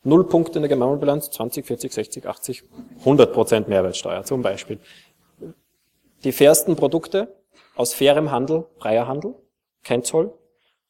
null 0.04 0.26
Punkte 0.26 0.58
in 0.58 0.62
der 0.62 0.68
Gemeinwohlbilanz, 0.68 1.30
20, 1.30 1.66
40, 1.66 1.92
60, 1.92 2.26
80, 2.26 2.64
100 3.00 3.32
Prozent 3.32 3.68
Mehrwertsteuer 3.68 4.24
zum 4.24 4.42
Beispiel. 4.42 4.78
Die 6.24 6.32
fairsten 6.32 6.76
Produkte 6.76 7.36
aus 7.76 7.94
fairem 7.94 8.30
Handel, 8.30 8.66
freier 8.78 9.06
Handel, 9.06 9.34
kein 9.84 10.02
Zoll. 10.02 10.32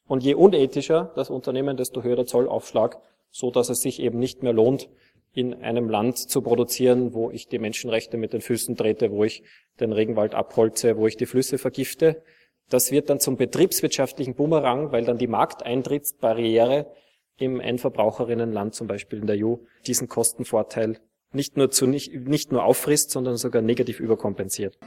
Und 0.08 0.24
je 0.24 0.34
unethischer 0.34 1.12
das 1.14 1.30
Unternehmen, 1.30 1.76
desto 1.76 2.02
höher 2.02 2.16
der 2.16 2.26
Zollaufschlag, 2.26 2.98
so 3.30 3.50
dass 3.50 3.68
es 3.68 3.82
sich 3.82 4.00
eben 4.00 4.18
nicht 4.18 4.42
mehr 4.42 4.54
lohnt, 4.54 4.88
in 5.34 5.54
einem 5.62 5.88
Land 5.88 6.18
zu 6.18 6.40
produzieren, 6.42 7.12
wo 7.12 7.30
ich 7.30 7.46
die 7.46 7.58
Menschenrechte 7.58 8.16
mit 8.16 8.32
den 8.32 8.40
Füßen 8.40 8.74
trete, 8.76 9.12
wo 9.12 9.22
ich 9.22 9.44
den 9.78 9.92
Regenwald 9.92 10.34
abholze, 10.34 10.96
wo 10.96 11.06
ich 11.06 11.16
die 11.16 11.26
Flüsse 11.26 11.58
vergifte. 11.58 12.22
Das 12.70 12.90
wird 12.90 13.10
dann 13.10 13.20
zum 13.20 13.36
betriebswirtschaftlichen 13.36 14.34
Bumerang, 14.34 14.90
weil 14.90 15.04
dann 15.04 15.18
die 15.18 15.26
Markteintrittsbarriere 15.26 16.90
im 17.36 17.60
Endverbraucherinnenland, 17.60 18.74
zum 18.74 18.88
Beispiel 18.88 19.20
in 19.20 19.26
der 19.26 19.36
EU, 19.44 19.56
diesen 19.86 20.08
Kostenvorteil 20.08 20.98
nicht 21.32 21.56
nur, 21.58 21.70
zu, 21.70 21.86
nicht, 21.86 22.14
nicht 22.14 22.50
nur 22.50 22.64
auffrisst, 22.64 23.10
sondern 23.10 23.36
sogar 23.36 23.62
negativ 23.62 24.00
überkompensiert. 24.00 24.78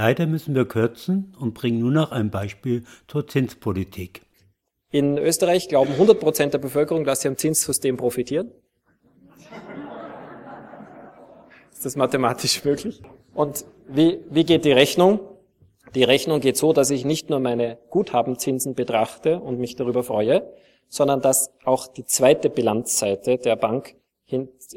Leider 0.00 0.28
müssen 0.28 0.54
wir 0.54 0.64
kürzen 0.64 1.34
und 1.40 1.54
bringen 1.54 1.80
nur 1.80 1.90
noch 1.90 2.12
ein 2.12 2.30
Beispiel 2.30 2.84
zur 3.08 3.26
Zinspolitik. 3.26 4.22
In 4.92 5.18
Österreich 5.18 5.66
glauben 5.66 5.90
100 5.90 6.20
Prozent 6.20 6.54
der 6.54 6.60
Bevölkerung, 6.60 7.02
dass 7.02 7.22
sie 7.22 7.26
am 7.26 7.36
Zinssystem 7.36 7.96
profitieren. 7.96 8.52
Ist 11.72 11.84
das 11.84 11.96
mathematisch 11.96 12.64
möglich? 12.64 13.02
Und 13.34 13.64
wie, 13.88 14.20
wie 14.30 14.44
geht 14.44 14.64
die 14.64 14.70
Rechnung? 14.70 15.18
Die 15.96 16.04
Rechnung 16.04 16.38
geht 16.38 16.56
so, 16.56 16.72
dass 16.72 16.90
ich 16.90 17.04
nicht 17.04 17.28
nur 17.28 17.40
meine 17.40 17.78
Guthabenzinsen 17.90 18.76
betrachte 18.76 19.40
und 19.40 19.58
mich 19.58 19.74
darüber 19.74 20.04
freue, 20.04 20.48
sondern 20.88 21.22
dass 21.22 21.52
auch 21.64 21.88
die 21.88 22.04
zweite 22.04 22.50
Bilanzseite 22.50 23.38
der 23.38 23.56
Bank 23.56 23.96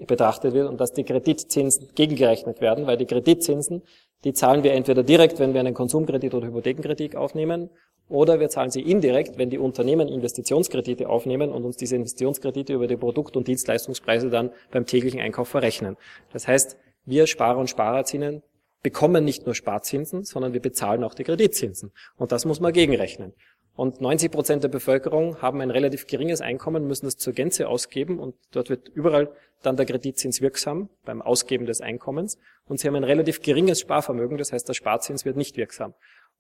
betrachtet 0.08 0.56
wird 0.56 0.68
und 0.68 0.82
dass 0.82 0.94
die 0.94 1.04
Kreditzinsen 1.04 1.90
gegengerechnet 1.94 2.60
werden, 2.60 2.88
weil 2.88 2.98
die 2.98 3.06
Kreditzinsen, 3.06 3.84
die 4.24 4.34
zahlen 4.34 4.64
wir 4.64 4.74
entweder 4.74 5.04
direkt, 5.04 5.40
wenn 5.40 5.54
wir 5.54 5.60
einen 5.60 5.74
Konsumkredit 5.74 6.34
oder 6.34 6.48
Hypothekenkredit 6.48 7.16
aufnehmen, 7.16 7.70
oder 8.12 8.42
wir 8.42 8.50
zahlen 8.50 8.72
sie 8.72 8.82
indirekt, 8.82 9.38
wenn 9.38 9.50
die 9.50 9.58
Unternehmen 9.58 10.10
Investitionskredite 10.10 11.08
aufnehmen 11.08 11.50
und 11.50 11.64
uns 11.64 11.78
diese 11.78 11.96
Investitionskredite 11.96 12.74
über 12.74 12.88
die 12.88 12.98
Produkt- 12.98 13.38
und 13.38 13.48
Dienstleistungspreise 13.48 14.30
dann 14.30 14.52
beim 14.70 14.86
täglichen 14.86 15.22
Einkauf 15.22 15.48
verrechnen. 15.48 15.96
Das 16.34 16.46
heißt, 16.46 16.78
wir 17.06 17.26
Sparer 17.26 17.58
und 17.58 17.70
Sparerinnen 17.70 18.44
bekommen 18.84 19.24
nicht 19.24 19.46
nur 19.46 19.56
Sparzinsen, 19.56 20.24
sondern 20.26 20.54
wir 20.54 20.60
bezahlen 20.60 21.04
auch 21.04 21.14
die 21.14 21.24
Kreditzinsen. 21.24 21.92
Und 22.18 22.32
das 22.32 22.46
muss 22.46 22.60
man 22.60 22.74
gegenrechnen. 22.74 23.34
Und 23.76 24.02
90 24.02 24.32
Prozent 24.32 24.64
der 24.64 24.70
Bevölkerung 24.70 25.42
haben 25.42 25.62
ein 25.62 25.72
relativ 25.72 26.06
geringes 26.06 26.42
Einkommen, 26.42 26.88
müssen 26.88 27.06
das 27.06 27.18
zur 27.18 27.34
Gänze 27.34 27.68
ausgeben 27.68 28.20
und 28.20 28.36
dort 28.52 28.70
wird 28.70 28.90
überall 28.90 29.32
dann 29.64 29.78
der 29.78 29.86
Kreditzins 29.86 30.42
wirksam 30.42 30.90
beim 31.06 31.22
Ausgeben 31.22 31.66
des 31.66 31.82
Einkommens. 31.82 32.38
Und 32.66 32.80
sie 32.80 32.88
haben 32.88 32.96
ein 32.96 33.04
relativ 33.04 33.42
geringes 33.42 33.80
Sparvermögen, 33.80 34.38
das 34.38 34.52
heißt, 34.52 34.68
der 34.68 34.74
Sparzins 34.74 35.24
wird 35.24 35.38
nicht 35.38 35.56
wirksam. 35.58 35.94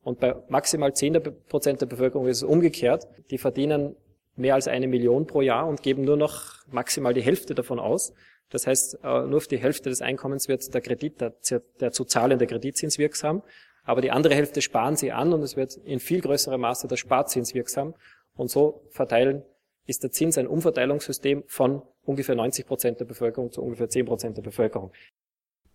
Und 0.03 0.19
bei 0.19 0.35
maximal 0.49 0.93
10 0.93 1.21
Prozent 1.47 1.81
der 1.81 1.85
Bevölkerung 1.85 2.27
ist 2.27 2.37
es 2.37 2.43
umgekehrt. 2.43 3.07
Die 3.29 3.37
verdienen 3.37 3.95
mehr 4.35 4.55
als 4.55 4.67
eine 4.67 4.87
Million 4.87 5.27
pro 5.27 5.41
Jahr 5.41 5.67
und 5.67 5.83
geben 5.83 6.03
nur 6.03 6.17
noch 6.17 6.65
maximal 6.67 7.13
die 7.13 7.21
Hälfte 7.21 7.53
davon 7.55 7.79
aus. 7.79 8.13
Das 8.49 8.67
heißt, 8.67 8.99
äh, 9.03 9.21
nur 9.21 9.37
auf 9.37 9.47
die 9.47 9.57
Hälfte 9.57 9.89
des 9.89 10.01
Einkommens 10.01 10.47
wird 10.47 10.73
der 10.73 10.81
Kredit, 10.81 11.21
der, 11.21 11.33
der 11.79 11.91
zu 11.91 12.03
zahlende 12.03 12.47
Kreditzins 12.47 12.97
wirksam, 12.97 13.43
aber 13.83 14.01
die 14.01 14.11
andere 14.11 14.35
Hälfte 14.35 14.61
sparen 14.61 14.95
sie 14.95 15.11
an 15.11 15.33
und 15.33 15.41
es 15.41 15.55
wird 15.55 15.75
in 15.75 15.99
viel 15.99 16.21
größerem 16.21 16.61
Maße 16.61 16.87
der 16.87 16.97
Sparzins 16.97 17.53
wirksam. 17.53 17.93
Und 18.35 18.49
so 18.49 18.83
verteilen 18.89 19.43
ist 19.87 20.03
der 20.03 20.11
Zins 20.11 20.37
ein 20.37 20.47
Umverteilungssystem 20.47 21.43
von 21.47 21.81
ungefähr 22.03 22.35
90 22.35 22.65
Prozent 22.65 22.99
der 22.99 23.05
Bevölkerung 23.05 23.51
zu 23.51 23.61
ungefähr 23.61 23.89
10 23.89 24.05
Prozent 24.05 24.37
der 24.37 24.43
Bevölkerung. 24.43 24.91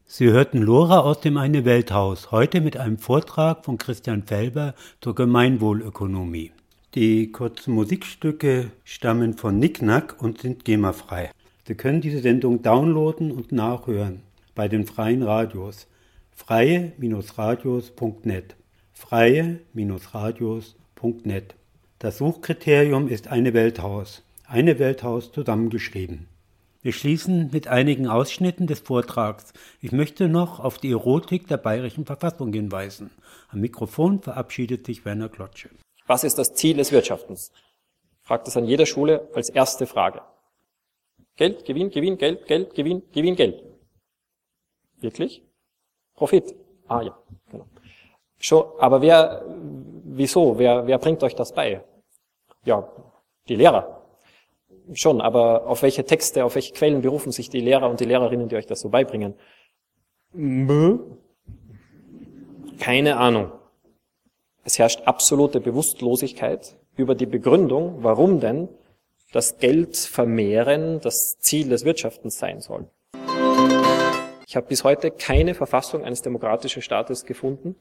Sie 0.05 0.31
hörten 0.31 0.63
Lora 0.63 1.01
aus 1.01 1.21
dem 1.21 1.37
Eine 1.37 1.65
Welthaus, 1.65 2.31
heute 2.31 2.61
mit 2.61 2.77
einem 2.77 2.99
Vortrag 2.99 3.65
von 3.65 3.77
Christian 3.77 4.23
Felber 4.23 4.75
zur 5.01 5.17
Gemeinwohlökonomie. 5.17 6.53
Die 6.95 7.33
kurzen 7.33 7.75
Musikstücke 7.75 8.71
stammen 8.85 9.35
von 9.35 9.59
Nicknack 9.59 10.23
und 10.23 10.41
sind 10.41 10.65
GEMA-frei. 10.65 11.33
Sie 11.67 11.75
können 11.75 12.01
diese 12.01 12.21
Sendung 12.21 12.63
downloaden 12.63 13.33
und 13.33 13.51
nachhören 13.51 14.23
bei 14.55 14.69
den 14.69 14.87
freien 14.87 15.25
Radios 15.25 15.89
freie-radios.net 16.37 18.55
freie-radios.net 18.93 21.55
Das 21.99 22.18
Suchkriterium 22.18 23.09
ist 23.09 23.28
eine 23.28 23.55
Welthaus, 23.55 24.22
eine 24.47 24.78
Welthaus 24.78 25.32
zusammengeschrieben. 25.32 26.28
Wir 26.82 26.93
schließen 26.93 27.51
mit 27.53 27.66
einigen 27.66 28.07
Ausschnitten 28.07 28.68
des 28.68 28.78
Vortrags. 28.80 29.53
Ich 29.80 29.91
möchte 29.91 30.28
noch 30.28 30.61
auf 30.61 30.78
die 30.78 30.93
Erotik 30.93 31.49
der 31.49 31.57
bayerischen 31.57 32.07
Verfassung 32.07 32.53
hinweisen. 32.53 33.11
Am 33.49 33.61
Mikrofon 33.61 34.22
verabschiedet 34.22 34.87
sich 34.87 35.05
Werner 35.05 35.28
Klotsche. 35.28 35.70
Was 36.07 36.22
ist 36.22 36.39
das 36.39 36.55
Ziel 36.55 36.76
des 36.76 36.93
Wirtschaftens? 36.93 37.51
Fragt 38.22 38.47
es 38.47 38.57
an 38.57 38.66
jeder 38.66 38.87
Schule 38.87 39.28
als 39.34 39.49
erste 39.49 39.87
Frage. 39.87 40.22
Geld, 41.34 41.64
Gewinn, 41.64 41.91
Gewinn, 41.91 42.18
Geld, 42.18 42.47
Geld, 42.47 42.74
Gewinn, 42.74 43.03
Gewinn, 43.12 43.34
Geld. 43.37 43.62
Wirklich? 45.01 45.43
Profit. 46.17 46.55
Ah 46.89 47.03
ja, 47.03 47.17
genau. 47.51 47.67
Schon, 48.39 48.64
aber 48.79 49.01
wer, 49.03 49.45
wieso? 50.05 50.59
Wer, 50.59 50.87
wer 50.87 50.99
bringt 50.99 51.23
euch 51.23 51.35
das 51.35 51.53
bei? 51.53 51.83
Ja, 52.64 52.89
die 53.49 53.57
Lehrer. 53.57 54.03
Schon, 54.93 55.21
aber 55.21 55.67
auf 55.67 55.83
welche 55.83 56.05
Texte, 56.05 56.45
auf 56.45 56.55
welche 56.55 56.73
Quellen 56.73 57.03
berufen 57.03 57.33
sich 57.33 57.51
die 57.51 57.61
Lehrer 57.61 57.91
und 57.91 58.01
die 58.01 58.05
Lehrerinnen, 58.05 58.49
die 58.49 58.57
euch 58.57 58.67
das 58.67 58.81
so 58.81 58.89
beibringen? 58.89 59.35
Keine 62.79 63.17
Ahnung. 63.17 63.53
Es 64.64 64.79
herrscht 64.79 65.03
absolute 65.07 65.61
Bewusstlosigkeit 65.61 66.77
über 66.97 67.14
die 67.14 67.27
Begründung, 67.27 68.03
warum 68.03 68.41
denn 68.41 68.69
das 69.33 69.59
Geld 69.59 69.97
vermehren 69.97 71.01
das 71.01 71.39
Ziel 71.39 71.69
des 71.69 71.85
Wirtschaftens 71.85 72.39
sein 72.39 72.61
soll. 72.61 72.89
Ich 74.47 74.55
habe 74.55 74.68
bis 74.68 74.84
heute 74.84 75.11
keine 75.11 75.55
Verfassung 75.55 76.05
eines 76.05 76.22
demokratischen 76.22 76.80
Staates 76.80 77.24
gefunden, 77.24 77.74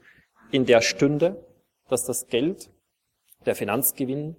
in 0.50 0.66
der 0.66 0.80
stünde, 0.80 1.46
dass 1.88 2.04
das 2.04 2.26
Geld, 2.26 2.70
der 3.44 3.54
Finanzgewinn 3.54 4.34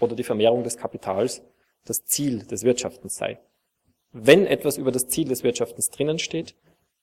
oder 0.00 0.16
die 0.16 0.24
Vermehrung 0.24 0.64
des 0.64 0.78
Kapitals 0.78 1.42
das 1.84 2.06
Ziel 2.06 2.44
des 2.44 2.64
Wirtschaftens 2.64 3.16
sei. 3.16 3.38
Wenn 4.12 4.46
etwas 4.46 4.78
über 4.78 4.90
das 4.90 5.08
Ziel 5.08 5.28
des 5.28 5.42
Wirtschaftens 5.42 5.90
drinnen 5.90 6.18
steht, 6.18 6.56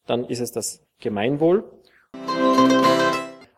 dann 0.08 0.26
ist 0.26 0.40
es 0.40 0.52
das 0.52 0.84
Gemeinwohl. 1.00 1.64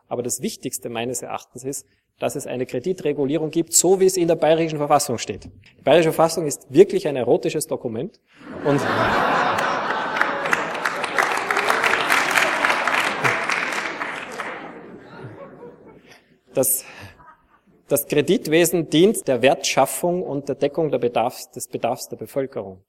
Aber 0.09 0.23
das 0.23 0.41
Wichtigste 0.41 0.89
meines 0.89 1.21
Erachtens 1.21 1.63
ist, 1.63 1.87
dass 2.19 2.35
es 2.35 2.47
eine 2.47 2.65
Kreditregulierung 2.65 3.51
gibt, 3.51 3.73
so 3.73 4.01
wie 4.01 4.05
es 4.05 4.17
in 4.17 4.27
der 4.27 4.35
bayerischen 4.35 4.77
Verfassung 4.77 5.17
steht. 5.19 5.45
Die 5.77 5.83
bayerische 5.83 6.11
Verfassung 6.11 6.47
ist 6.47 6.71
wirklich 6.73 7.07
ein 7.07 7.15
erotisches 7.15 7.67
Dokument 7.67 8.19
und 8.65 8.81
das, 16.57 16.83
Das 17.87 18.07
Kreditwesen 18.07 18.89
dient 18.89 19.27
der 19.27 19.41
Wertschaffung 19.41 20.21
und 20.21 20.49
der 20.49 20.55
Deckung 20.55 20.91
der 20.91 20.97
Bedarfs, 20.97 21.51
des 21.51 21.67
Bedarfs 21.67 22.09
der 22.09 22.17
Bevölkerung. 22.17 22.81